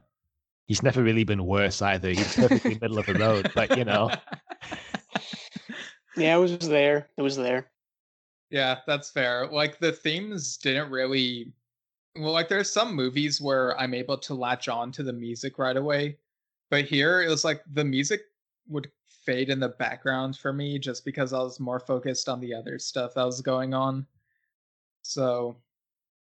He's 0.67 0.83
never 0.83 1.01
really 1.01 1.23
been 1.23 1.45
worse 1.45 1.81
either. 1.81 2.09
He's 2.09 2.35
perfectly 2.35 2.77
middle 2.81 2.99
of 2.99 3.05
the 3.05 3.15
road, 3.15 3.51
but 3.55 3.77
you 3.77 3.85
know. 3.85 4.11
Yeah, 6.17 6.35
it 6.35 6.39
was 6.39 6.67
there. 6.67 7.09
It 7.15 7.21
was 7.21 7.37
there. 7.37 7.69
Yeah, 8.49 8.77
that's 8.87 9.11
fair. 9.11 9.47
Like 9.47 9.77
the 9.77 9.91
themes 9.91 10.57
didn't 10.57 10.89
really 10.89 11.51
well, 12.15 12.31
like 12.31 12.49
there's 12.49 12.71
some 12.71 12.95
movies 12.95 13.39
where 13.39 13.79
I'm 13.79 13.93
able 13.93 14.17
to 14.17 14.33
latch 14.33 14.67
on 14.67 14.91
to 14.93 15.03
the 15.03 15.13
music 15.13 15.59
right 15.59 15.77
away. 15.77 16.17
But 16.71 16.85
here 16.85 17.21
it 17.21 17.29
was 17.29 17.45
like 17.45 17.61
the 17.73 17.83
music 17.83 18.21
would 18.69 18.89
fade 19.25 19.49
in 19.49 19.59
the 19.59 19.69
background 19.69 20.37
for 20.37 20.53
me 20.53 20.79
just 20.79 21.03
because 21.03 21.33
I 21.33 21.39
was 21.39 21.59
more 21.59 21.79
focused 21.79 22.29
on 22.29 22.39
the 22.39 22.53
other 22.53 22.79
stuff 22.79 23.13
that 23.15 23.25
was 23.25 23.41
going 23.41 23.73
on. 23.73 24.05
So 25.01 25.57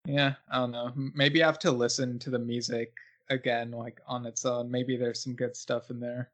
yeah, 0.06 0.34
I 0.52 0.58
don't 0.58 0.72
know. 0.72 0.92
Maybe 0.96 1.44
I 1.44 1.46
have 1.46 1.60
to 1.60 1.72
listen 1.72 2.20
to 2.20 2.30
the 2.30 2.40
music 2.40 2.94
again, 3.30 3.72
like 3.72 4.02
on 4.08 4.26
its 4.26 4.46
own. 4.46 4.70
Maybe 4.70 4.98
there's 4.98 5.24
some 5.24 5.36
good 5.36 5.56
stuff 5.56 5.90
in 5.90 6.00
there. 6.00 6.32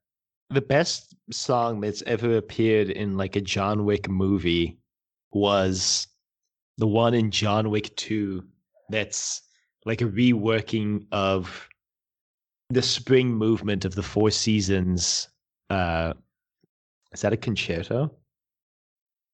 The 0.50 0.62
best 0.62 1.16
song 1.32 1.80
that's 1.80 2.02
ever 2.08 2.38
appeared 2.38 2.90
in 2.90 3.18
like 3.18 3.36
a 3.36 3.42
John 3.42 3.86
Wick 3.86 4.10
movie 4.10 4.80
was 5.32 6.08
the 6.78 6.88
one 6.88 7.14
in 7.14 7.30
John 7.30 7.70
Wick 7.70 7.96
2 7.98 8.44
that's 8.90 9.44
like 9.86 10.02
a 10.02 10.06
reworking 10.06 11.06
of 11.12 11.70
the 12.72 12.82
spring 12.82 13.32
movement 13.32 13.86
of 13.86 13.94
the 13.94 14.04
Four 14.04 14.32
Seasons. 14.32 15.28
Uh, 15.70 16.14
is 17.12 17.22
that 17.22 17.34
a 17.34 17.38
concerto? 17.38 18.12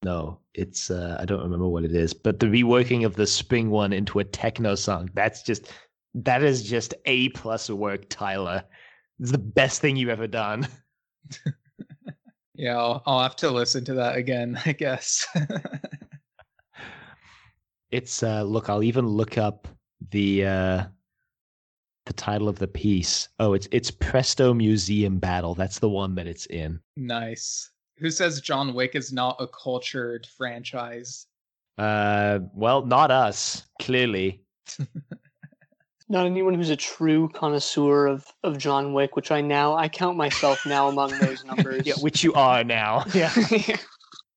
No, 0.04 0.40
it's 0.54 0.90
uh, 0.90 1.16
I 1.18 1.24
don't 1.24 1.42
remember 1.42 1.68
what 1.68 1.84
it 1.84 1.92
is, 1.92 2.12
but 2.12 2.38
the 2.38 2.46
reworking 2.46 3.04
of 3.04 3.16
the 3.16 3.26
spring 3.26 3.70
one 3.70 3.92
into 3.92 4.18
a 4.18 4.24
techno 4.24 4.74
song. 4.74 5.10
That's 5.14 5.42
just 5.42 5.72
that 6.14 6.42
is 6.42 6.62
just 6.62 6.94
a 7.06 7.30
plus 7.30 7.68
work, 7.70 8.08
Tyler. 8.08 8.62
It's 9.18 9.32
the 9.32 9.38
best 9.38 9.80
thing 9.80 9.96
you've 9.96 10.10
ever 10.10 10.26
done. 10.26 10.68
Yeah, 12.58 12.78
I'll, 12.78 13.02
I'll 13.04 13.22
have 13.22 13.36
to 13.36 13.50
listen 13.50 13.84
to 13.84 13.94
that 13.94 14.16
again, 14.16 14.58
I 14.64 14.72
guess. 14.72 15.26
It's 17.92 18.22
uh 18.22 18.42
look, 18.42 18.68
I'll 18.68 18.82
even 18.82 19.06
look 19.06 19.38
up 19.38 19.68
the 20.10 20.44
uh 20.44 20.84
the 22.06 22.12
title 22.12 22.48
of 22.48 22.58
the 22.58 22.66
piece. 22.68 23.28
Oh, 23.38 23.52
it's 23.52 23.68
it's 23.70 23.90
Presto 23.90 24.54
Museum 24.54 25.18
Battle. 25.18 25.54
That's 25.54 25.78
the 25.80 25.88
one 25.88 26.14
that 26.16 26.26
it's 26.26 26.46
in. 26.46 26.80
nice. 26.96 27.70
Who 27.98 28.10
says 28.10 28.42
John 28.42 28.74
Wick 28.74 28.94
is 28.94 29.10
not 29.12 29.36
a 29.40 29.46
cultured 29.48 30.26
franchise? 30.36 31.26
Uh 31.78 32.40
well, 32.54 32.84
not 32.84 33.10
us, 33.10 33.62
clearly. 33.80 34.42
Not 36.08 36.24
anyone 36.26 36.54
who's 36.54 36.70
a 36.70 36.76
true 36.76 37.28
connoisseur 37.34 38.06
of, 38.06 38.24
of 38.44 38.58
John 38.58 38.92
Wick, 38.92 39.16
which 39.16 39.32
I 39.32 39.40
now 39.40 39.74
I 39.74 39.88
count 39.88 40.16
myself 40.16 40.64
now 40.64 40.86
among 40.86 41.18
those 41.18 41.44
numbers. 41.50 41.84
Yeah, 41.84 41.94
which 42.00 42.22
you 42.22 42.32
are 42.34 42.62
now. 42.62 43.04
Yeah. 43.12 43.32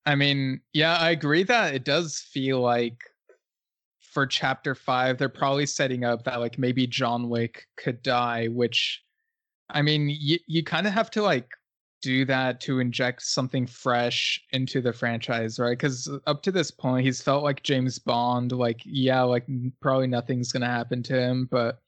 I 0.08 0.16
mean, 0.16 0.62
yeah, 0.74 0.98
I 0.98 1.12
agree 1.12 1.44
that 1.44 1.76
it 1.76 1.84
does 1.86 2.18
feel 2.18 2.60
like 2.62 2.98
for 4.20 4.28
chapter 4.28 4.76
five, 4.76 5.18
they're 5.18 5.30
probably 5.30 5.66
setting 5.66 6.04
up 6.04 6.26
that 6.26 6.42
like 6.42 6.60
maybe 6.60 6.86
John 6.86 7.30
Wick 7.30 7.66
could 7.78 8.04
die, 8.04 8.48
which 8.48 9.02
I 9.70 9.82
mean, 9.82 10.10
you 10.10 10.40
you 10.46 10.62
kind 10.62 10.86
of 10.86 10.92
have 10.92 11.10
to 11.12 11.22
like 11.22 11.48
do 12.02 12.26
that 12.26 12.60
to 12.62 12.82
inject 12.82 13.22
something 13.22 13.66
fresh 13.66 14.44
into 14.52 14.82
the 14.82 14.92
franchise, 14.92 15.58
right? 15.58 15.78
Because 15.78 16.10
up 16.28 16.42
to 16.44 16.52
this 16.52 16.70
point, 16.70 17.06
he's 17.06 17.22
felt 17.22 17.46
like 17.46 17.64
James 17.64 17.98
Bond. 17.98 18.52
Like, 18.52 18.82
yeah, 18.84 19.22
like 19.22 19.48
probably 19.82 20.08
nothing's 20.08 20.52
gonna 20.52 20.66
happen 20.68 21.02
to 21.04 21.18
him, 21.18 21.48
but 21.50 21.80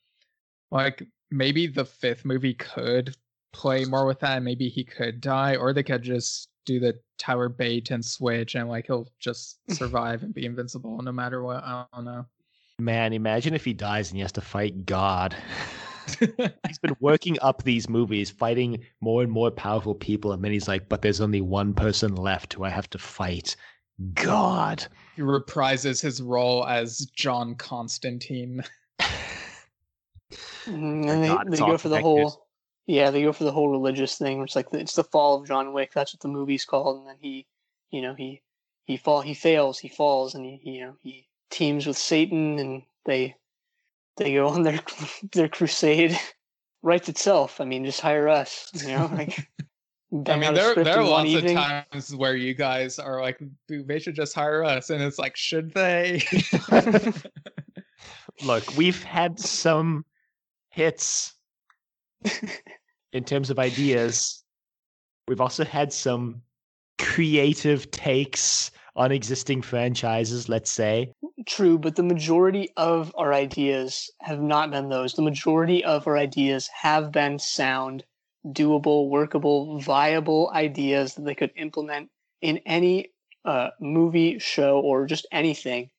like 0.71 1.05
maybe 1.31 1.67
the 1.67 1.83
fifth 1.83 2.23
movie 2.23 2.53
could 2.53 3.13
play 3.51 3.83
more 3.83 4.05
with 4.05 4.21
that. 4.21 4.41
Maybe 4.41 4.69
he 4.69 4.85
could 4.85 5.19
die, 5.19 5.57
or 5.57 5.73
they 5.73 5.83
could 5.83 6.01
just 6.01 6.47
do 6.65 6.79
the 6.79 6.99
Tower 7.17 7.49
Bait 7.49 7.91
and 7.91 8.03
switch, 8.03 8.55
and 8.55 8.69
like 8.69 8.87
he'll 8.87 9.07
just 9.19 9.59
survive 9.69 10.23
and 10.23 10.33
be 10.33 10.45
invincible 10.45 11.01
no 11.01 11.11
matter 11.11 11.43
what. 11.43 11.63
I 11.63 11.85
don't 11.93 12.05
know. 12.05 12.25
Man, 12.79 13.13
imagine 13.13 13.53
if 13.53 13.63
he 13.63 13.73
dies 13.73 14.09
and 14.09 14.17
he 14.17 14.21
has 14.21 14.31
to 14.33 14.41
fight 14.41 14.85
God. 14.85 15.35
he's 16.67 16.79
been 16.81 16.95
working 16.99 17.37
up 17.41 17.63
these 17.63 17.87
movies, 17.87 18.29
fighting 18.31 18.83
more 19.01 19.21
and 19.21 19.31
more 19.31 19.51
powerful 19.51 19.93
people, 19.93 20.31
and 20.33 20.43
then 20.43 20.51
he's 20.51 20.67
like, 20.67 20.89
but 20.89 21.01
there's 21.01 21.21
only 21.21 21.41
one 21.41 21.73
person 21.73 22.15
left 22.15 22.53
who 22.53 22.63
I 22.63 22.69
have 22.69 22.89
to 22.91 22.97
fight. 22.97 23.55
God. 24.15 24.83
he 25.15 25.21
reprises 25.21 26.01
his 26.01 26.21
role 26.21 26.65
as 26.65 27.05
John 27.15 27.55
Constantine. 27.55 28.63
Mhm, 30.67 31.09
and 31.09 31.23
they, 31.23 31.57
they 31.57 31.57
go 31.57 31.77
for 31.77 31.89
the 31.89 31.95
connected. 31.95 32.01
whole 32.01 32.47
yeah 32.87 33.11
they 33.11 33.23
go 33.23 33.31
for 33.31 33.43
the 33.43 33.51
whole 33.51 33.69
religious 33.69 34.17
thing 34.17 34.37
where 34.37 34.45
it's 34.45 34.55
like 34.55 34.67
it's 34.73 34.95
the 34.95 35.03
fall 35.03 35.39
of 35.39 35.47
john 35.47 35.73
wick 35.73 35.91
that's 35.93 36.13
what 36.13 36.21
the 36.21 36.27
movie's 36.27 36.65
called 36.65 36.99
and 36.99 37.07
then 37.07 37.17
he 37.19 37.45
you 37.91 38.01
know 38.01 38.13
he 38.13 38.41
he 38.85 38.97
fall 38.97 39.21
he 39.21 39.33
fails 39.33 39.79
he 39.79 39.89
falls 39.89 40.35
and 40.35 40.45
he 40.45 40.59
you 40.63 40.81
know 40.81 40.95
he 41.01 41.27
teams 41.49 41.85
with 41.85 41.97
satan 41.97 42.59
and 42.59 42.83
they 43.05 43.35
they 44.17 44.33
go 44.33 44.47
on 44.47 44.63
their 44.63 44.79
their 45.31 45.47
crusade 45.47 46.17
writes 46.83 47.09
itself 47.09 47.61
i 47.61 47.65
mean 47.65 47.85
just 47.85 48.01
hire 48.01 48.27
us 48.27 48.69
you 48.73 48.89
know 48.89 49.05
like 49.13 49.47
I 50.27 50.35
mean, 50.35 50.53
there 50.53 50.75
there 50.75 50.97
are 50.97 51.01
in 51.03 51.09
one 51.09 51.31
lots 51.31 51.45
of 51.45 51.53
times 51.53 52.15
where 52.15 52.35
you 52.35 52.53
guys 52.53 52.99
are 52.99 53.21
like, 53.21 53.41
they 53.69 53.97
should 53.97 54.13
just 54.13 54.35
hire 54.35 54.61
us, 54.61 54.89
and 54.89 55.01
it's 55.01 55.17
like, 55.17 55.37
should 55.37 55.73
they? 55.73 56.21
Look, 58.43 58.75
we've 58.75 59.01
had 59.03 59.39
some 59.39 60.03
hits 60.69 61.35
in 63.13 63.23
terms 63.23 63.49
of 63.49 63.59
ideas. 63.59 64.43
We've 65.27 65.41
also 65.41 65.63
had 65.63 65.93
some 65.93 66.41
creative 66.97 67.89
takes 67.91 68.71
on 68.95 69.11
existing 69.11 69.61
franchises, 69.61 70.49
let's 70.49 70.71
say. 70.71 71.13
True, 71.47 71.79
but 71.79 71.95
the 71.95 72.03
majority 72.03 72.69
of 72.77 73.13
our 73.17 73.33
ideas 73.33 74.09
have 74.21 74.41
not 74.41 74.71
been 74.71 74.89
those. 74.89 75.13
The 75.13 75.21
majority 75.21 75.83
of 75.83 76.07
our 76.07 76.17
ideas 76.17 76.69
have 76.69 77.11
been 77.11 77.39
sound, 77.39 78.03
doable, 78.47 79.09
workable, 79.09 79.79
viable 79.79 80.51
ideas 80.53 81.15
that 81.15 81.25
they 81.25 81.35
could 81.35 81.51
implement 81.55 82.09
in 82.41 82.57
any 82.65 83.11
uh, 83.45 83.69
movie, 83.79 84.39
show, 84.39 84.79
or 84.79 85.05
just 85.05 85.25
anything. 85.31 85.89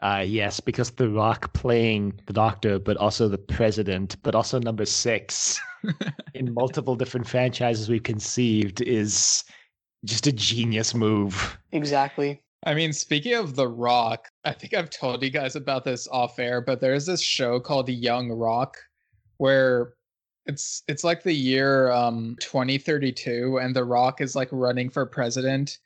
Uh, 0.00 0.24
yes, 0.26 0.60
because 0.60 0.90
The 0.90 1.08
Rock 1.08 1.52
playing 1.52 2.20
the 2.26 2.32
Doctor, 2.32 2.78
but 2.78 2.96
also 2.96 3.28
the 3.28 3.38
President, 3.38 4.16
but 4.22 4.34
also 4.34 4.58
number 4.58 4.84
six 4.84 5.60
in 6.34 6.54
multiple 6.54 6.96
different 6.96 7.26
franchises 7.26 7.88
we've 7.88 8.02
conceived 8.02 8.80
is 8.80 9.44
just 10.04 10.26
a 10.26 10.32
genius 10.32 10.94
move. 10.94 11.58
Exactly. 11.72 12.40
I 12.66 12.74
mean, 12.74 12.92
speaking 12.92 13.34
of 13.34 13.56
The 13.56 13.68
Rock, 13.68 14.28
I 14.44 14.52
think 14.52 14.74
I've 14.74 14.90
told 14.90 15.22
you 15.22 15.30
guys 15.30 15.54
about 15.54 15.84
this 15.84 16.08
off 16.08 16.38
air, 16.38 16.60
but 16.60 16.80
there's 16.80 17.06
this 17.06 17.20
show 17.20 17.60
called 17.60 17.86
The 17.86 17.94
Young 17.94 18.30
Rock 18.30 18.76
where 19.38 19.94
it's 20.46 20.82
it's 20.88 21.04
like 21.04 21.22
the 21.22 21.34
year 21.34 21.90
um 21.90 22.36
2032 22.40 23.58
and 23.58 23.74
The 23.74 23.84
Rock 23.84 24.20
is 24.20 24.36
like 24.36 24.48
running 24.52 24.90
for 24.90 25.06
president 25.06 25.78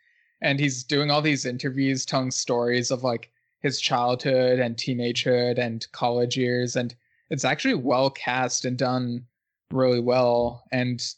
and 0.43 0.61
he's 0.61 0.85
doing 0.85 1.11
all 1.11 1.23
these 1.23 1.47
interviews 1.47 2.05
telling 2.05 2.31
stories 2.31 2.91
of 2.91 3.03
like 3.03 3.31
his 3.61 3.81
childhood 3.81 4.59
and 4.59 4.77
teenagehood 4.77 5.59
and 5.59 5.87
college 5.93 6.37
years 6.37 6.77
and 6.77 6.95
it's 7.31 7.45
actually 7.45 7.75
well 7.75 8.11
cast 8.11 8.65
and 8.65 8.79
done 8.79 9.25
really 9.71 10.01
well 10.01 10.65
and 10.73 11.15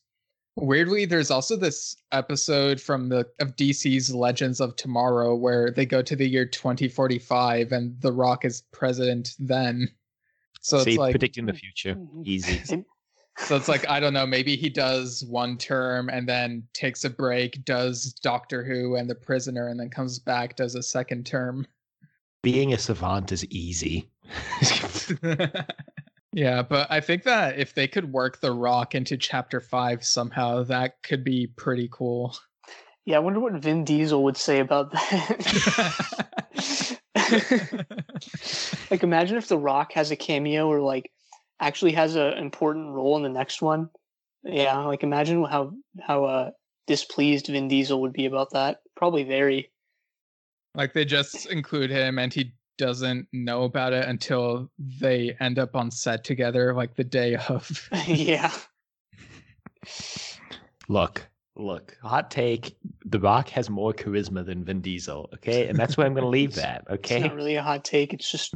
weirdly 0.57 1.05
there's 1.05 1.31
also 1.31 1.57
this 1.57 1.97
episode 2.13 2.81
from 2.81 3.09
the 3.09 3.27
of 3.39 3.55
DC's 3.57 4.15
Legends 4.15 4.61
of 4.61 4.77
Tomorrow 4.77 5.35
where 5.35 5.71
they 5.71 5.87
go 5.87 6.03
to 6.03 6.17
the 6.17 6.29
year 6.29 6.45
2045 6.45 7.73
and 7.73 8.01
the 8.01 8.13
rock 8.13 8.45
is 8.45 8.63
president 8.73 9.35
then 9.39 9.89
so 10.61 10.81
See, 10.81 10.91
it's 10.91 10.99
like 10.99 11.13
predicting 11.13 11.47
the 11.47 11.55
future. 11.55 11.95
Mhm. 11.95 12.27
Easy. 12.27 12.85
So 13.47 13.57
it's 13.57 13.69
like 13.69 13.89
I 13.89 14.01
don't 14.01 14.13
know 14.13 14.27
maybe 14.27 14.55
he 14.55 14.69
does 14.69 15.25
one 15.25 15.57
term 15.57 16.11
and 16.11 16.29
then 16.29 16.63
takes 16.75 17.05
a 17.05 17.11
break 17.11 17.65
does 17.65 18.13
Doctor 18.23 18.63
Who 18.63 18.97
and 18.97 19.09
the 19.09 19.15
prisoner 19.15 19.69
and 19.69 19.81
then 19.81 19.89
comes 19.89 20.19
back 20.19 20.57
does 20.57 20.75
a 20.75 20.83
second 20.83 21.25
term 21.25 21.67
Being 22.43 22.73
a 22.73 22.79
savant 22.79 23.33
is 23.33 23.45
easy. 23.47 24.11
yeah, 26.33 26.63
but 26.63 26.91
I 26.91 27.01
think 27.01 27.25
that 27.25 27.59
if 27.59 27.75
they 27.75 27.87
could 27.87 28.13
work 28.13 28.41
The 28.41 28.53
Rock 28.53 28.95
into 28.95 29.17
Chapter 29.17 29.61
Five 29.61 30.05
somehow, 30.05 30.63
that 30.65 31.03
could 31.03 31.25
be 31.25 31.49
pretty 31.49 31.89
cool. 31.93 32.37
Yeah, 33.05 33.17
I 33.17 33.21
wonder 33.21 33.41
what 33.41 33.55
Vin 33.55 33.85
Diesel 33.85 34.23
would 34.25 34.37
say 34.37 34.61
about 34.61 34.93
that. 34.93 36.99
like, 38.91 39.03
imagine 39.03 39.37
if 39.37 39.49
The 39.49 39.59
Rock 39.59 39.93
has 39.93 40.11
a 40.11 40.17
cameo 40.17 40.69
or 40.69 40.81
like 40.81 41.11
actually 41.61 41.93
has 41.93 42.17
an 42.17 42.35
important 42.35 42.91
role 42.91 43.17
in 43.17 43.23
the 43.23 43.29
next 43.29 43.63
one. 43.63 43.91
Yeah, 44.43 44.79
like 44.79 45.03
imagine 45.03 45.45
how 45.45 45.73
how 46.01 46.25
uh, 46.25 46.51
displeased 46.87 47.49
Vin 47.49 47.69
Diesel 47.69 48.01
would 48.01 48.13
be 48.13 48.27
about 48.27 48.51
that. 48.53 48.81
Probably 48.97 49.25
very. 49.25 49.71
Like 50.75 50.93
they 50.93 51.05
just 51.05 51.47
include 51.47 51.91
him 51.91 52.19
and 52.19 52.33
he 52.33 52.53
doesn't 52.79 53.29
know 53.33 53.65
about 53.65 53.93
it 53.93 54.09
until 54.09 54.71
they 54.79 55.37
end 55.41 55.59
up 55.59 55.77
on 55.77 55.91
set 55.91 56.25
together, 56.25 56.73
like 56.75 56.95
the 56.97 57.05
day 57.05 57.37
of. 57.37 57.89
yeah. 58.07 58.53
Look, 60.89 61.29
look, 61.57 61.97
hot 62.03 62.31
take. 62.31 62.77
The 63.05 63.21
Rock 63.21 63.49
has 63.51 63.69
more 63.69 63.93
charisma 63.93 64.45
than 64.45 64.65
Vin 64.65 64.81
Diesel. 64.81 65.29
Okay, 65.35 65.69
and 65.69 65.79
that's 65.79 65.97
where 65.97 66.07
I'm 66.07 66.15
going 66.15 66.25
to 66.25 66.29
leave 66.29 66.55
that. 66.55 66.85
Okay? 66.91 67.17
It's 67.17 67.25
not 67.27 67.35
really 67.35 67.57
a 67.57 67.63
hot 67.63 67.85
take. 67.85 68.15
It's 68.15 68.31
just 68.31 68.55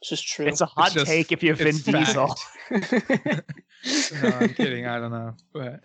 it's 0.00 0.10
just 0.10 0.26
true. 0.26 0.46
it's 0.46 0.60
a 0.60 0.66
hot 0.66 0.92
just- 0.92 1.06
take 1.06 1.30
if 1.30 1.42
you're 1.42 1.54
Vin 1.54 1.68
it's 1.68 1.82
Diesel. 1.82 2.34
no, 2.70 4.28
I'm 4.30 4.54
kidding. 4.54 4.86
I 4.86 4.98
don't 4.98 5.12
know, 5.12 5.34
but 5.52 5.80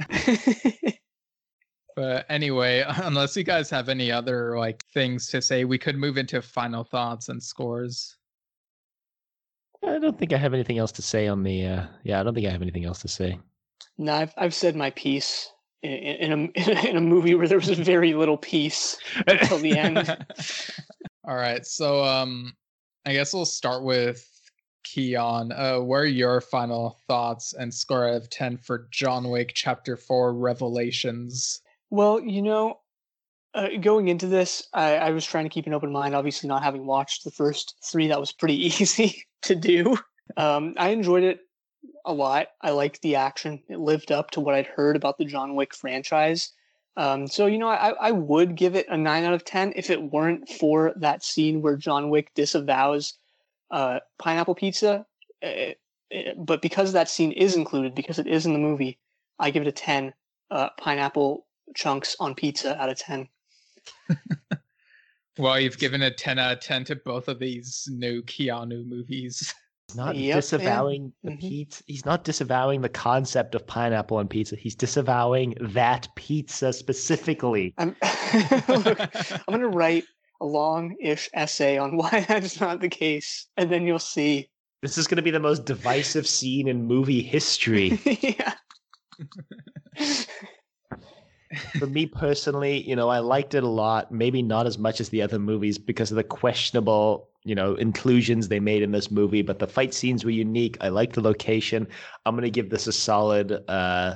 but 1.96 2.26
anyway, 2.30 2.84
unless 3.04 3.36
you 3.36 3.44
guys 3.44 3.70
have 3.70 3.90
any 3.90 4.12
other 4.12 4.58
like 4.58 4.84
things 4.86 5.28
to 5.28 5.42
say, 5.42 5.64
we 5.66 5.78
could 5.78 5.98
move 5.98 6.18
into 6.18 6.42
final 6.42 6.84
thoughts 6.84 7.30
and 7.30 7.42
scores. 7.42 8.18
I 9.84 10.00
don't 10.00 10.18
think 10.18 10.34
I 10.34 10.38
have 10.38 10.54
anything 10.54 10.78
else 10.78 10.92
to 10.94 11.02
say 11.02 11.28
on 11.28 11.44
the. 11.44 11.66
Uh, 11.66 11.86
yeah, 12.04 12.20
I 12.20 12.24
don't 12.24 12.34
think 12.34 12.48
I 12.48 12.52
have 12.52 12.62
anything 12.62 12.86
else 12.86 13.02
to 13.02 13.08
say. 13.08 13.40
no, 13.98 14.14
I've 14.14 14.34
I've 14.38 14.54
said 14.54 14.76
my 14.76 14.90
piece 14.92 15.52
in, 15.84 15.92
in 15.92 16.32
a 16.56 16.90
in 16.90 16.98
a 16.98 17.02
movie 17.02 17.36
where 17.36 17.48
there 17.48 17.60
was 17.60 17.70
very 17.70 18.14
little 18.14 18.38
piece 18.38 18.98
until 19.28 19.60
the 19.60 19.78
end. 19.78 19.98
All 21.28 21.36
right, 21.36 21.66
so 21.66 22.04
um, 22.04 22.54
I 23.06 23.14
guess 23.14 23.34
we'll 23.34 23.46
start 23.46 23.84
with 23.84 24.28
Keon. 24.84 25.52
Uh, 25.52 25.80
what 25.80 25.98
are 25.98 26.06
your 26.06 26.42
final 26.42 26.98
thoughts 27.08 27.54
and 27.54 27.74
score 27.74 28.08
of 28.08 28.30
ten 28.30 28.58
for 28.58 28.88
John 28.92 29.30
Wick 29.30 29.52
Chapter 29.54 29.98
Four 29.98 30.34
Revelations? 30.34 31.62
Well, 31.90 32.20
you 32.20 32.42
know, 32.42 32.80
uh, 33.54 33.70
going 33.80 34.10
into 34.10 34.28
this, 34.28 34.68
I, 34.74 34.98
I 34.98 35.12
was 35.12 35.26
trying 35.26 35.46
to 35.46 35.50
keep 35.50 35.66
an 35.66 35.74
open 35.74 35.92
mind. 35.92 36.16
Obviously, 36.16 36.50
not 36.50 36.64
having 36.64 36.86
watched 36.86 37.24
the 37.24 37.32
first 37.32 37.76
three, 37.84 38.08
that 38.08 38.20
was 38.20 38.32
pretty 38.32 38.66
easy 38.82 39.26
to 39.44 39.56
do. 39.56 39.98
Um, 40.38 40.74
I 40.78 40.90
enjoyed 40.90 41.24
it 41.24 41.40
a 42.06 42.14
lot. 42.14 42.48
I 42.62 42.72
liked 42.72 43.02
the 43.02 43.16
action. 43.16 43.62
It 43.70 43.80
lived 43.80 44.12
up 44.12 44.32
to 44.32 44.42
what 44.42 44.56
I'd 44.56 44.68
heard 44.68 44.96
about 44.96 45.18
the 45.18 45.26
John 45.26 45.56
Wick 45.56 45.74
franchise. 45.74 46.52
Um, 46.98 47.28
so, 47.28 47.46
you 47.46 47.58
know, 47.58 47.68
I, 47.68 47.94
I 48.00 48.12
would 48.12 48.56
give 48.56 48.76
it 48.76 48.88
a 48.90 48.98
9 48.98 49.24
out 49.24 49.34
of 49.34 49.44
10 49.44 49.74
if 49.76 49.90
it 49.90 50.12
weren't 50.12 50.50
for 50.50 50.94
that 50.98 51.24
scene 51.24 51.62
where 51.62 51.76
John 51.76 52.10
Wick 52.10 52.32
disavows 52.36 53.16
uh, 53.72 54.00
pineapple 54.18 54.56
pizza. 54.56 55.06
Uh, 55.44 55.74
uh, 56.14 56.34
but 56.38 56.62
because 56.62 56.94
that 56.94 57.10
scene 57.10 57.32
is 57.32 57.56
included, 57.56 57.96
because 57.96 58.20
it 58.20 58.28
is 58.28 58.46
in 58.46 58.54
the 58.54 58.60
movie, 58.60 58.98
I 59.40 59.52
give 59.52 59.64
it 59.64 59.68
a 59.68 59.74
10 59.74 60.14
uh, 60.52 60.70
pineapple 60.80 61.46
chunks 61.76 62.16
on 62.20 62.36
pizza 62.36 62.80
out 62.82 62.90
of 62.90 62.98
10. 62.98 63.28
Well, 65.38 65.60
you've 65.60 65.78
given 65.78 66.02
a 66.02 66.10
ten 66.12 66.40
out 66.40 66.54
of 66.54 66.60
ten 66.62 66.86
to 66.86 66.96
both 66.96 67.28
of 67.28 67.40
these 67.40 67.90
new 67.92 68.22
Keanu 68.22 68.88
movies. 68.88 69.54
He's 69.90 69.98
not 69.98 70.16
Yep, 70.16 70.24
yeah. 70.24 70.36
disavowing 70.36 71.12
the 71.26 71.32
Mhm. 71.32 71.40
pizza. 71.42 71.84
He's 71.88 72.06
not 72.06 72.24
disavowing 72.24 72.80
the 72.80 72.88
concept 72.88 73.54
of 73.54 73.68
pineapple 73.68 74.16
on 74.16 74.30
pizza. 74.30 74.56
He's 74.56 74.76
disavowing 74.76 75.56
that 75.60 76.08
pizza 76.16 76.72
specifically. 76.72 77.74
I'm, 77.78 77.98
look, 78.70 78.98
I'm 78.98 79.42
going 79.50 79.60
to 79.60 79.68
write 79.68 80.06
a 80.40 80.46
long-ish 80.46 81.30
essay 81.34 81.78
on 81.78 81.98
why 81.98 82.26
that's 82.30 82.62
not 82.62 82.80
the 82.80 82.88
case, 82.88 83.48
and 83.58 83.70
then 83.70 83.86
you'll 83.86 84.00
see. 84.00 84.50
This 84.82 84.98
is 84.98 85.06
going 85.06 85.18
to 85.18 85.22
be 85.22 85.32
the 85.32 85.40
most 85.42 85.66
divisive 85.66 86.28
scene 86.28 86.70
in 86.70 86.86
movie 86.86 87.22
history. 87.22 88.00
yeah. 88.22 88.54
For 91.80 91.88
me 91.88 92.06
personally, 92.06 92.88
you 92.88 92.96
know, 92.96 93.10
I 93.10 93.20
liked 93.20 93.54
it 93.54 93.64
a 93.64 93.68
lot. 93.68 94.12
Maybe 94.12 94.42
not 94.42 94.68
as 94.68 94.78
much 94.78 95.00
as 95.00 95.10
the 95.10 95.22
other 95.22 95.40
movies 95.40 95.78
because 95.78 96.12
of 96.12 96.18
the 96.18 96.24
questionable, 96.24 97.30
you 97.44 97.56
know, 97.56 97.76
inclusions 97.76 98.48
they 98.48 98.60
made 98.60 98.82
in 98.82 98.92
this 98.92 99.12
movie. 99.12 99.42
But 99.42 99.60
the 99.60 99.68
fight 99.68 99.94
scenes 99.94 100.26
were 100.26 100.32
unique. 100.32 100.78
I 100.82 100.90
like 100.90 101.14
the 101.14 101.22
location. 101.22 101.88
I'm 102.26 102.40
to 102.40 102.50
give 102.50 102.70
this 102.70 102.88
a 102.88 102.94
solid. 102.94 103.64
uh 103.70 104.16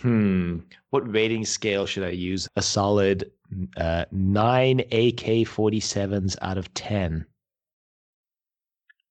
Hmm. 0.00 0.58
What 0.90 1.12
rating 1.12 1.44
scale 1.44 1.84
should 1.84 2.04
I 2.04 2.10
use? 2.10 2.48
A 2.54 2.62
solid 2.62 3.32
uh, 3.76 4.04
nine 4.12 4.80
AK 4.80 5.44
47s 5.46 6.36
out 6.40 6.58
of 6.58 6.72
10. 6.74 7.26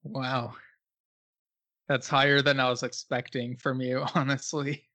Wow. 0.03 0.53
That's 1.89 2.07
higher 2.07 2.41
than 2.41 2.59
I 2.59 2.69
was 2.69 2.83
expecting 2.83 3.57
from 3.57 3.81
you, 3.81 4.05
honestly. 4.15 4.87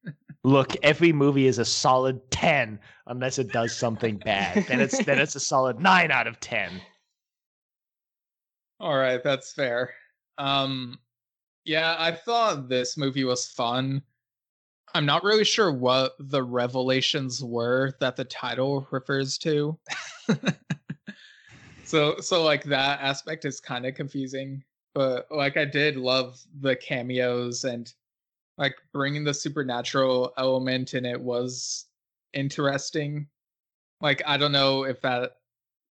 Look, 0.45 0.74
every 0.82 1.12
movie 1.12 1.47
is 1.47 1.59
a 1.59 1.64
solid 1.64 2.30
10 2.30 2.80
unless 3.07 3.38
it 3.38 3.53
does 3.53 3.76
something 3.76 4.16
bad. 4.18 4.64
then 4.66 4.80
it's 4.80 5.05
then 5.05 5.18
it's 5.18 5.36
a 5.36 5.40
solid 5.40 5.80
9 5.80 6.11
out 6.11 6.26
of 6.26 6.40
10. 6.40 6.80
All 8.80 8.97
right, 8.97 9.22
that's 9.22 9.53
fair. 9.53 9.90
Um 10.38 10.99
yeah, 11.64 11.95
I 11.99 12.11
thought 12.11 12.68
this 12.68 12.97
movie 12.97 13.24
was 13.24 13.47
fun. 13.47 14.03
I'm 14.95 15.07
not 15.07 15.22
really 15.22 15.45
sure 15.45 15.72
what 15.72 16.14
the 16.18 16.43
revelations 16.43 17.43
were 17.43 17.93
that 18.01 18.16
the 18.16 18.24
title 18.24 18.86
refers 18.90 19.38
to. 19.38 19.78
so 21.84 22.16
so 22.18 22.43
like 22.43 22.64
that 22.64 23.01
aspect 23.01 23.45
is 23.45 23.61
kind 23.61 23.86
of 23.86 23.95
confusing, 23.95 24.64
but 24.93 25.28
like 25.30 25.57
I 25.57 25.64
did 25.66 25.97
love 25.97 26.40
the 26.61 26.74
cameos 26.74 27.62
and 27.62 27.93
like 28.59 28.76
bringing 28.92 29.24
the 29.24 29.34
supernatural 29.34 30.32
element 30.36 30.94
in 30.94 31.05
it 31.05 31.20
was 31.20 31.86
interesting. 32.32 33.26
Like 34.00 34.22
I 34.26 34.36
don't 34.36 34.53
know 34.53 34.84
if 34.84 35.00
that 35.03 35.36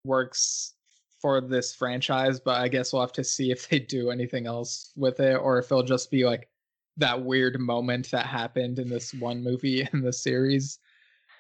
works 0.05 0.75
for 1.21 1.41
this 1.41 1.75
franchise, 1.75 2.41
but 2.41 2.61
I 2.61 2.69
guess 2.69 2.93
we'll 2.93 3.03
have 3.03 3.13
to 3.13 3.25
see 3.25 3.51
if 3.51 3.69
they 3.69 3.79
do 3.79 4.11
anything 4.11 4.47
else 4.47 4.93
with 4.97 5.21
it 5.21 5.35
or 5.35 5.59
if 5.59 5.67
it'll 5.67 5.83
just 5.83 6.11
be 6.11 6.25
like 6.25 6.49
that 6.97 7.23
weird 7.23 7.59
moment 7.59 8.11
that 8.11 8.27
happened 8.27 8.79
in 8.79 8.89
this 8.89 9.15
one 9.15 9.43
movie 9.43 9.87
in 9.93 10.03
the 10.03 10.13
series. 10.13 10.79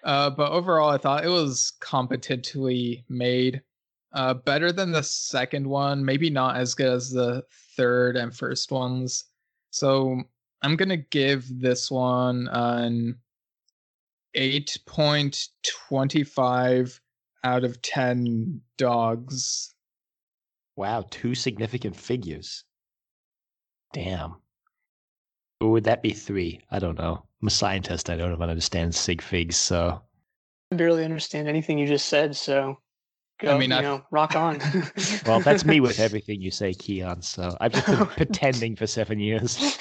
Uh, 0.02 0.30
but 0.30 0.50
overall, 0.50 0.90
I 0.90 0.98
thought 0.98 1.24
it 1.24 1.30
was 1.30 1.72
competently 1.80 3.04
made. 3.08 3.62
Uh, 4.12 4.34
better 4.34 4.72
than 4.72 4.90
the 4.90 5.02
second 5.02 5.64
one, 5.64 6.04
maybe 6.04 6.30
not 6.30 6.56
as 6.56 6.74
good 6.74 6.92
as 6.92 7.10
the 7.10 7.44
third 7.76 8.16
and 8.16 8.34
first 8.34 8.72
ones. 8.72 9.26
So 9.70 10.22
I'm 10.62 10.76
gonna 10.76 10.96
give 10.96 11.60
this 11.60 11.90
one 11.90 12.48
an 12.52 13.16
8.25 14.36 17.00
out 17.44 17.64
of 17.64 17.82
10 17.82 18.60
dogs. 18.76 19.74
Wow, 20.76 21.04
two 21.10 21.34
significant 21.34 21.96
figures. 21.96 22.64
Damn. 23.92 24.36
Or 25.60 25.70
would 25.72 25.84
that 25.84 26.02
be 26.02 26.12
three? 26.12 26.60
I 26.70 26.78
don't 26.78 26.98
know. 26.98 27.24
I'm 27.42 27.48
a 27.48 27.50
scientist. 27.50 28.08
I 28.10 28.16
don't 28.16 28.32
even 28.32 28.48
understand 28.48 28.94
sig 28.94 29.20
figs, 29.20 29.56
so 29.56 30.00
I 30.72 30.76
barely 30.76 31.04
understand 31.04 31.48
anything 31.48 31.78
you 31.78 31.86
just 31.86 32.08
said, 32.08 32.36
so 32.36 32.78
go, 33.40 33.58
mean, 33.58 33.70
you 33.70 33.76
I've- 33.76 33.84
know, 33.84 34.02
rock 34.10 34.36
on. 34.36 34.60
well, 35.26 35.40
that's 35.40 35.64
me 35.64 35.80
with 35.80 36.00
everything 36.00 36.40
you 36.40 36.50
say, 36.50 36.72
Keon. 36.72 37.22
So 37.22 37.56
I've 37.60 37.72
just 37.72 37.86
been 37.86 37.96
oh, 38.00 38.06
pretending 38.06 38.76
for 38.76 38.86
seven 38.86 39.18
years. 39.18 39.78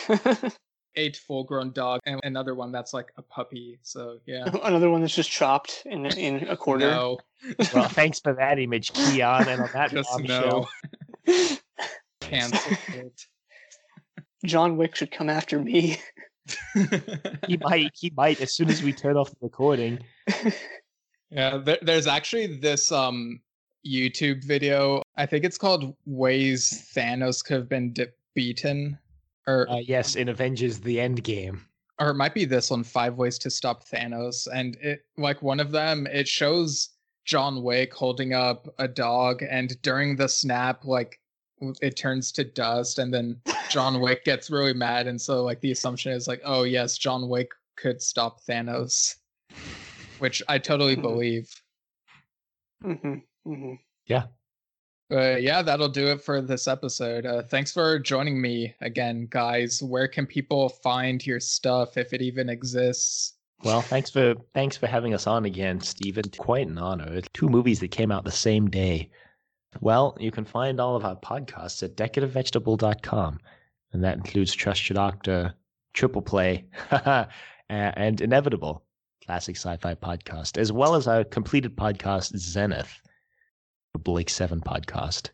Eight 0.96 1.16
full 1.18 1.44
grown 1.44 1.72
dog 1.72 2.00
and 2.06 2.20
another 2.24 2.56
one 2.56 2.72
that's 2.72 2.94
like 2.94 3.12
a 3.18 3.22
puppy. 3.22 3.80
So 3.84 4.20
yeah. 4.26 4.50
Another 4.64 4.90
one 4.90 5.02
that's 5.02 5.16
just 5.16 5.30
chopped 5.30 5.84
in 5.86 6.06
in 6.08 6.48
a 6.48 6.58
quarter. 6.58 6.90
No, 6.90 7.20
Well, 7.74 7.88
thanks 7.88 8.20
for 8.20 8.34
that 8.34 8.60
image, 8.60 8.92
Keon. 8.94 9.48
And 9.48 9.62
on 9.62 9.70
that 9.74 9.92
just 9.92 10.20
no. 10.20 10.68
Cancel 12.22 12.78
it. 12.96 13.22
John 14.46 14.78
Wick 14.78 14.96
should 14.96 15.12
come 15.12 15.30
after 15.30 15.60
me. 15.60 15.98
he 17.48 17.58
might. 17.58 17.92
He 17.94 18.12
might 18.16 18.42
as 18.42 18.54
soon 18.54 18.70
as 18.70 18.82
we 18.82 18.92
turn 18.94 19.16
off 19.18 19.30
the 19.30 19.38
recording. 19.42 20.00
Yeah, 21.30 21.58
there, 21.58 21.78
there's 21.82 22.08
actually 22.08 22.58
this 22.58 22.92
um 22.92 23.42
YouTube 23.86 24.44
video. 24.44 25.02
I 25.16 25.26
think 25.26 25.46
it's 25.46 25.58
called 25.58 25.96
"Ways 26.06 26.90
Thanos 26.96 27.44
Could 27.44 27.58
Have 27.58 27.70
Been 27.70 27.94
de- 27.94 28.08
Beaten," 28.34 28.98
or 29.50 29.70
Uh, 29.70 29.78
yes, 29.78 30.16
in 30.16 30.30
Avengers: 30.30 30.80
The 30.80 31.00
End 31.00 31.24
Game. 31.24 31.66
or 32.00 32.12
it 32.12 32.16
might 32.16 32.34
be 32.34 32.46
this 32.46 32.70
one 32.72 32.84
five 32.84 33.16
ways 33.18 33.38
to 33.40 33.50
stop 33.50 33.84
thanos 33.86 34.48
and 34.54 34.78
it 34.78 35.02
like 35.18 35.42
one 35.42 35.60
of 35.60 35.72
them 35.72 36.08
it 36.08 36.28
shows 36.30 36.90
john 37.26 37.62
wick 37.62 37.94
holding 37.94 38.34
up 38.34 38.68
a 38.78 38.88
dog 38.88 39.44
and 39.44 39.82
during 39.82 40.16
the 40.16 40.30
snap 40.30 40.86
like 40.86 41.20
it 41.82 41.98
turns 41.98 42.32
to 42.32 42.46
dust, 42.46 43.00
and 43.00 43.14
then 43.14 43.36
John 43.70 44.00
Wick 44.06 44.24
gets 44.24 44.50
really 44.50 44.74
mad, 44.74 45.08
and 45.08 45.20
so 45.20 45.44
like 45.44 45.60
the 45.60 45.72
assumption 45.72 46.14
is 46.14 46.26
like, 46.26 46.42
oh 46.46 46.64
yes, 46.64 46.98
John 46.98 47.28
Wick 47.28 47.52
could 47.76 48.02
stop 48.02 48.40
Thanos, 48.46 49.16
which 50.20 50.42
I 50.48 50.58
totally 50.58 50.96
believe. 51.08 51.50
hmm 52.82 53.16
hmm 53.46 53.74
But 55.10 55.42
yeah, 55.42 55.64
that'll 55.64 55.90
do 55.90 56.08
it 56.08 56.22
for 56.22 56.40
this 56.40 56.68
episode. 56.68 57.26
Uh, 57.26 57.42
thanks 57.42 57.72
for 57.72 57.98
joining 57.98 58.40
me 58.40 58.76
again, 58.82 59.28
guys. 59.32 59.82
Where 59.82 60.08
can 60.08 60.28
people 60.28 60.70
find 60.70 61.26
your 61.26 61.40
stuff 61.40 61.98
if 61.98 62.14
it 62.14 62.22
even 62.22 62.48
exists? 62.48 63.34
Well, 63.64 63.82
thanks 63.82 64.10
for 64.10 64.36
thanks 64.54 64.78
for 64.78 64.88
having 64.88 65.14
us 65.14 65.28
on 65.28 65.46
again, 65.46 65.82
Stephen. 65.82 66.26
Quite 66.38 66.68
an 66.68 66.78
honor. 66.78 67.22
Two 67.34 67.50
movies 67.50 67.80
that 67.80 67.90
came 67.90 68.12
out 68.12 68.24
the 68.24 68.32
same 68.32 68.70
day. 68.70 69.10
Well, 69.82 70.16
you 70.20 70.32
can 70.32 70.46
find 70.46 70.80
all 70.80 70.96
of 70.96 71.04
our 71.06 71.16
podcasts 71.16 71.84
at 71.84 71.96
decadentvegetable.com, 71.96 73.40
and 73.94 74.04
that 74.04 74.18
includes 74.18 74.54
Trust 74.54 74.90
Your 74.90 74.96
Doctor, 74.96 75.54
Triple 75.94 76.22
Play, 76.22 76.66
and 77.70 78.22
Inevitable, 78.22 78.84
classic 79.26 79.58
sci-fi 79.58 79.94
podcast, 79.96 80.58
as 80.58 80.72
well 80.72 80.96
as 80.96 81.08
our 81.08 81.24
completed 81.24 81.76
podcast 81.76 82.36
Zenith, 82.38 83.02
the 83.94 84.00
Blake 84.00 84.30
Seven 84.30 84.62
podcast. 84.62 85.30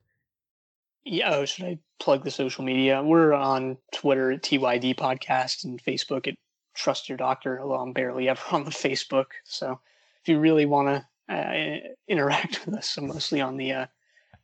Yeah, 1.04 1.36
oh, 1.36 1.46
should 1.46 1.66
I 1.66 1.80
plug 2.00 2.24
the 2.24 2.32
social 2.32 2.64
media? 2.64 3.02
We're 3.04 3.34
on 3.34 3.78
Twitter 3.94 4.32
at 4.32 4.42
TYD 4.42 4.96
Podcast 4.96 5.64
and 5.64 5.82
Facebook 5.84 6.28
at 6.28 6.36
Trust 6.74 7.08
Your 7.10 7.18
Doctor, 7.18 7.62
although 7.62 7.76
I'm 7.76 7.94
barely 7.94 8.28
ever 8.28 8.42
on 8.52 8.64
the 8.64 8.72
Facebook. 8.72 9.26
So 9.44 9.80
if 10.22 10.28
you 10.30 10.40
really 10.40 10.66
want 10.66 10.88
to 11.30 11.34
uh, 11.36 11.78
interact 12.08 12.62
with 12.66 12.76
us, 12.76 12.98
I'm 12.98 13.08
mostly 13.08 13.42
on 13.42 13.58
the 13.58 13.72
uh, 13.74 13.86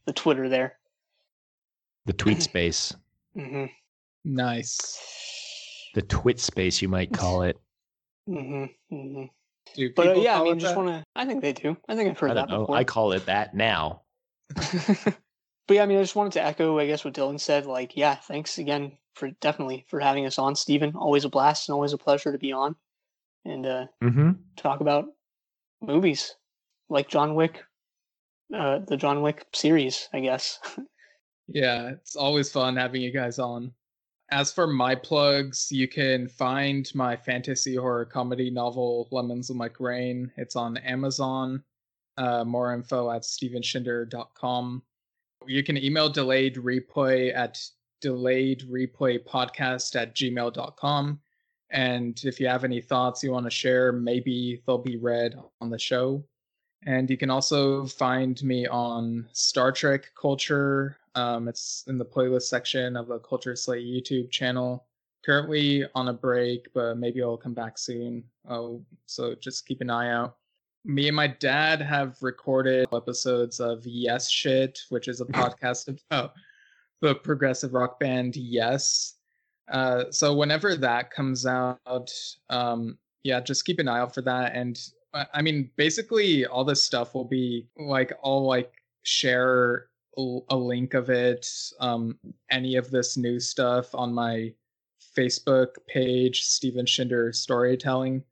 the 0.06 0.14
Twitter 0.14 0.50
there. 0.50 0.78
The 2.06 2.14
tweet 2.14 2.42
space, 2.44 2.96
hmm 3.36 3.66
Nice. 4.24 5.90
the 5.96 6.02
twit 6.04 6.40
space, 6.40 6.82
you 6.82 6.88
might 6.90 7.12
call 7.12 7.42
it. 7.44 7.60
hmm 8.28 8.66
hmm 8.90 9.24
Do 9.24 9.30
But 9.96 10.08
uh, 10.08 10.14
yeah, 10.14 10.40
I 10.40 10.44
mean, 10.44 10.58
it 10.58 10.60
just 10.62 10.76
want 10.76 10.90
to. 10.90 11.04
I 11.16 11.26
think 11.26 11.42
they 11.42 11.54
do. 11.54 11.78
I 11.88 11.96
think 11.96 12.10
I've 12.10 12.20
heard 12.20 12.32
I 12.32 12.34
that 12.36 12.50
don't 12.50 12.58
know. 12.58 12.60
before. 12.64 12.76
I 12.76 12.84
call 12.84 13.12
it 13.14 13.26
that 13.28 13.56
now. 13.56 14.02
but 14.56 15.16
yeah, 15.70 15.84
I 15.84 15.86
mean, 15.86 15.98
I 15.98 16.02
just 16.02 16.16
wanted 16.16 16.34
to 16.34 16.44
echo, 16.44 16.78
I 16.80 16.88
guess, 16.88 17.06
what 17.06 17.14
Dylan 17.14 17.40
said. 17.40 17.66
Like, 17.66 17.96
yeah, 17.96 18.16
thanks 18.16 18.58
again 18.58 18.98
for 19.16 19.30
definitely 19.40 19.86
for 19.88 20.00
having 20.00 20.26
us 20.26 20.38
on, 20.40 20.56
Stephen. 20.56 20.96
Always 20.96 21.26
a 21.26 21.30
blast 21.30 21.70
and 21.70 21.74
always 21.74 21.94
a 21.94 21.98
pleasure 21.98 22.32
to 22.32 22.38
be 22.38 22.52
on 22.52 22.76
and 23.46 23.66
uh, 23.66 23.86
Mm-hmm. 24.04 24.32
talk 24.58 24.82
about 24.82 25.06
movies 25.82 26.36
like 26.90 27.08
John 27.10 27.36
Wick, 27.36 27.64
uh, 28.54 28.80
the 28.80 28.98
John 28.98 29.22
Wick 29.22 29.46
series, 29.54 30.10
I 30.14 30.20
guess. 30.20 30.60
Yeah, 31.54 31.90
it's 31.90 32.16
always 32.16 32.50
fun 32.50 32.78
having 32.78 33.02
you 33.02 33.12
guys 33.12 33.38
on. 33.38 33.74
As 34.32 34.54
for 34.54 34.66
my 34.66 34.96
plugs, 34.96 35.70
you 35.72 35.90
can 35.90 36.26
find 36.30 36.90
my 36.96 37.18
fantasy 37.18 37.76
horror 37.76 38.06
comedy 38.06 38.50
novel 38.50 39.10
Lemons 39.12 39.50
in 39.50 39.58
My 39.58 39.68
Grain. 39.68 40.32
It's 40.38 40.56
on 40.56 40.78
Amazon. 40.78 41.62
Uh, 42.16 42.46
more 42.46 42.74
info 42.74 43.12
at 43.12 43.24
stevenshinder.com. 43.24 44.84
You 45.48 45.64
can 45.64 45.78
email 45.78 46.08
delayed 46.08 46.56
replay 46.56 47.36
at 47.36 47.60
delayed 48.00 48.62
replay 48.70 49.20
podcast 49.20 50.00
at 50.00 50.16
gmail.com. 50.16 51.20
And 51.72 52.22
if 52.24 52.40
you 52.40 52.48
have 52.48 52.64
any 52.64 52.80
thoughts 52.80 53.24
you 53.24 53.32
want 53.32 53.48
to 53.48 53.52
share, 53.52 53.92
maybe 53.92 54.62
they'll 54.66 54.78
be 54.78 54.98
read 54.98 55.36
on 55.60 55.70
the 55.70 55.80
show. 55.80 56.24
And 56.86 57.10
you 57.10 57.18
can 57.18 57.30
also 57.30 57.86
find 57.86 58.42
me 58.44 58.66
on 58.66 59.28
Star 59.34 59.74
Trek 59.74 60.12
Culture. 60.20 60.98
Um, 61.16 61.48
it's 61.48 61.84
in 61.88 61.98
the 61.98 62.06
playlist 62.06 62.44
section 62.44 62.96
of 62.96 63.08
the 63.08 63.20
Culture 63.20 63.56
Slate 63.56 63.86
YouTube 63.86 64.32
channel. 64.32 64.86
Currently 65.26 65.86
on 65.94 66.08
a 66.08 66.14
break, 66.14 66.68
but 66.74 66.98
maybe 66.98 67.22
I'll 67.22 67.38
come 67.38 67.54
back 67.54 67.78
soon. 67.78 68.24
Oh, 68.50 68.84
so 69.06 69.36
just 69.36 69.68
keep 69.68 69.82
an 69.82 69.90
eye 69.90 70.12
out. 70.12 70.38
Me 70.84 71.08
and 71.08 71.16
my 71.16 71.28
dad 71.28 71.80
have 71.80 72.18
recorded 72.22 72.88
episodes 72.92 73.60
of 73.60 73.86
Yes 73.86 74.32
Shit, 74.32 74.80
which 74.90 75.08
is 75.08 75.22
a 75.22 75.26
podcast 75.26 75.90
of 75.90 76.00
oh, 76.10 76.32
the 77.02 77.16
progressive 77.16 77.74
rock 77.74 78.00
band 78.00 78.36
Yes. 78.36 79.16
Uh, 79.72 80.06
so 80.10 80.34
whenever 80.34 80.76
that 80.76 81.12
comes 81.12 81.46
out, 81.46 82.12
um, 82.50 82.98
yeah, 83.24 83.40
just 83.40 83.64
keep 83.64 83.80
an 83.80 83.88
eye 83.88 84.00
out 84.00 84.14
for 84.14 84.22
that. 84.22 84.56
And 84.56 84.80
I 85.14 85.26
I 85.36 85.42
mean, 85.42 85.70
basically, 85.76 86.46
all 86.46 86.66
this 86.66 86.84
stuff 86.84 87.14
will 87.14 87.26
be 87.26 87.68
like 87.78 88.12
I'll 88.24 88.46
like 88.46 88.74
share 89.04 89.88
a 90.18 90.56
link 90.56 90.94
of 90.94 91.10
it, 91.10 91.48
um, 91.80 92.18
any 92.50 92.76
of 92.76 92.92
this 92.92 93.18
new 93.18 93.40
stuff 93.40 93.96
on 93.96 94.14
my 94.14 94.54
Facebook 95.18 95.76
page, 95.88 96.44
Steven 96.44 96.86
Schinder 96.86 97.34
Storytelling. 97.34 98.24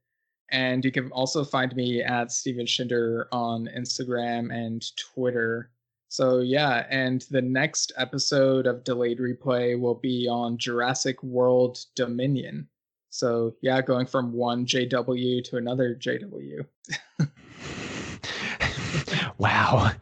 And 0.50 0.84
you 0.84 0.90
can 0.90 1.10
also 1.12 1.44
find 1.44 1.74
me 1.76 2.02
at 2.02 2.32
Steven 2.32 2.66
Schinder 2.66 3.26
on 3.32 3.68
Instagram 3.76 4.52
and 4.52 4.84
Twitter. 4.96 5.70
So 6.08 6.40
yeah, 6.40 6.86
and 6.90 7.24
the 7.30 7.42
next 7.42 7.92
episode 7.96 8.66
of 8.66 8.82
Delayed 8.82 9.20
Replay 9.20 9.78
will 9.78 9.94
be 9.94 10.26
on 10.28 10.58
Jurassic 10.58 11.22
World 11.22 11.78
Dominion. 11.94 12.68
So 13.10 13.54
yeah, 13.62 13.80
going 13.80 14.06
from 14.06 14.32
one 14.32 14.66
JW 14.66 15.44
to 15.44 15.56
another 15.56 15.94
JW. 15.94 16.66
wow. 19.38 19.92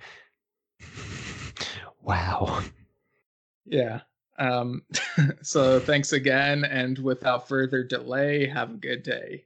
Wow. 2.08 2.62
Yeah. 3.70 4.00
Um, 4.38 4.82
so 5.42 5.78
thanks 5.78 6.12
again, 6.12 6.64
and 6.64 6.98
without 6.98 7.48
further 7.48 7.84
delay, 7.84 8.46
have 8.46 8.70
a 8.70 8.76
good 8.78 9.02
day. 9.02 9.44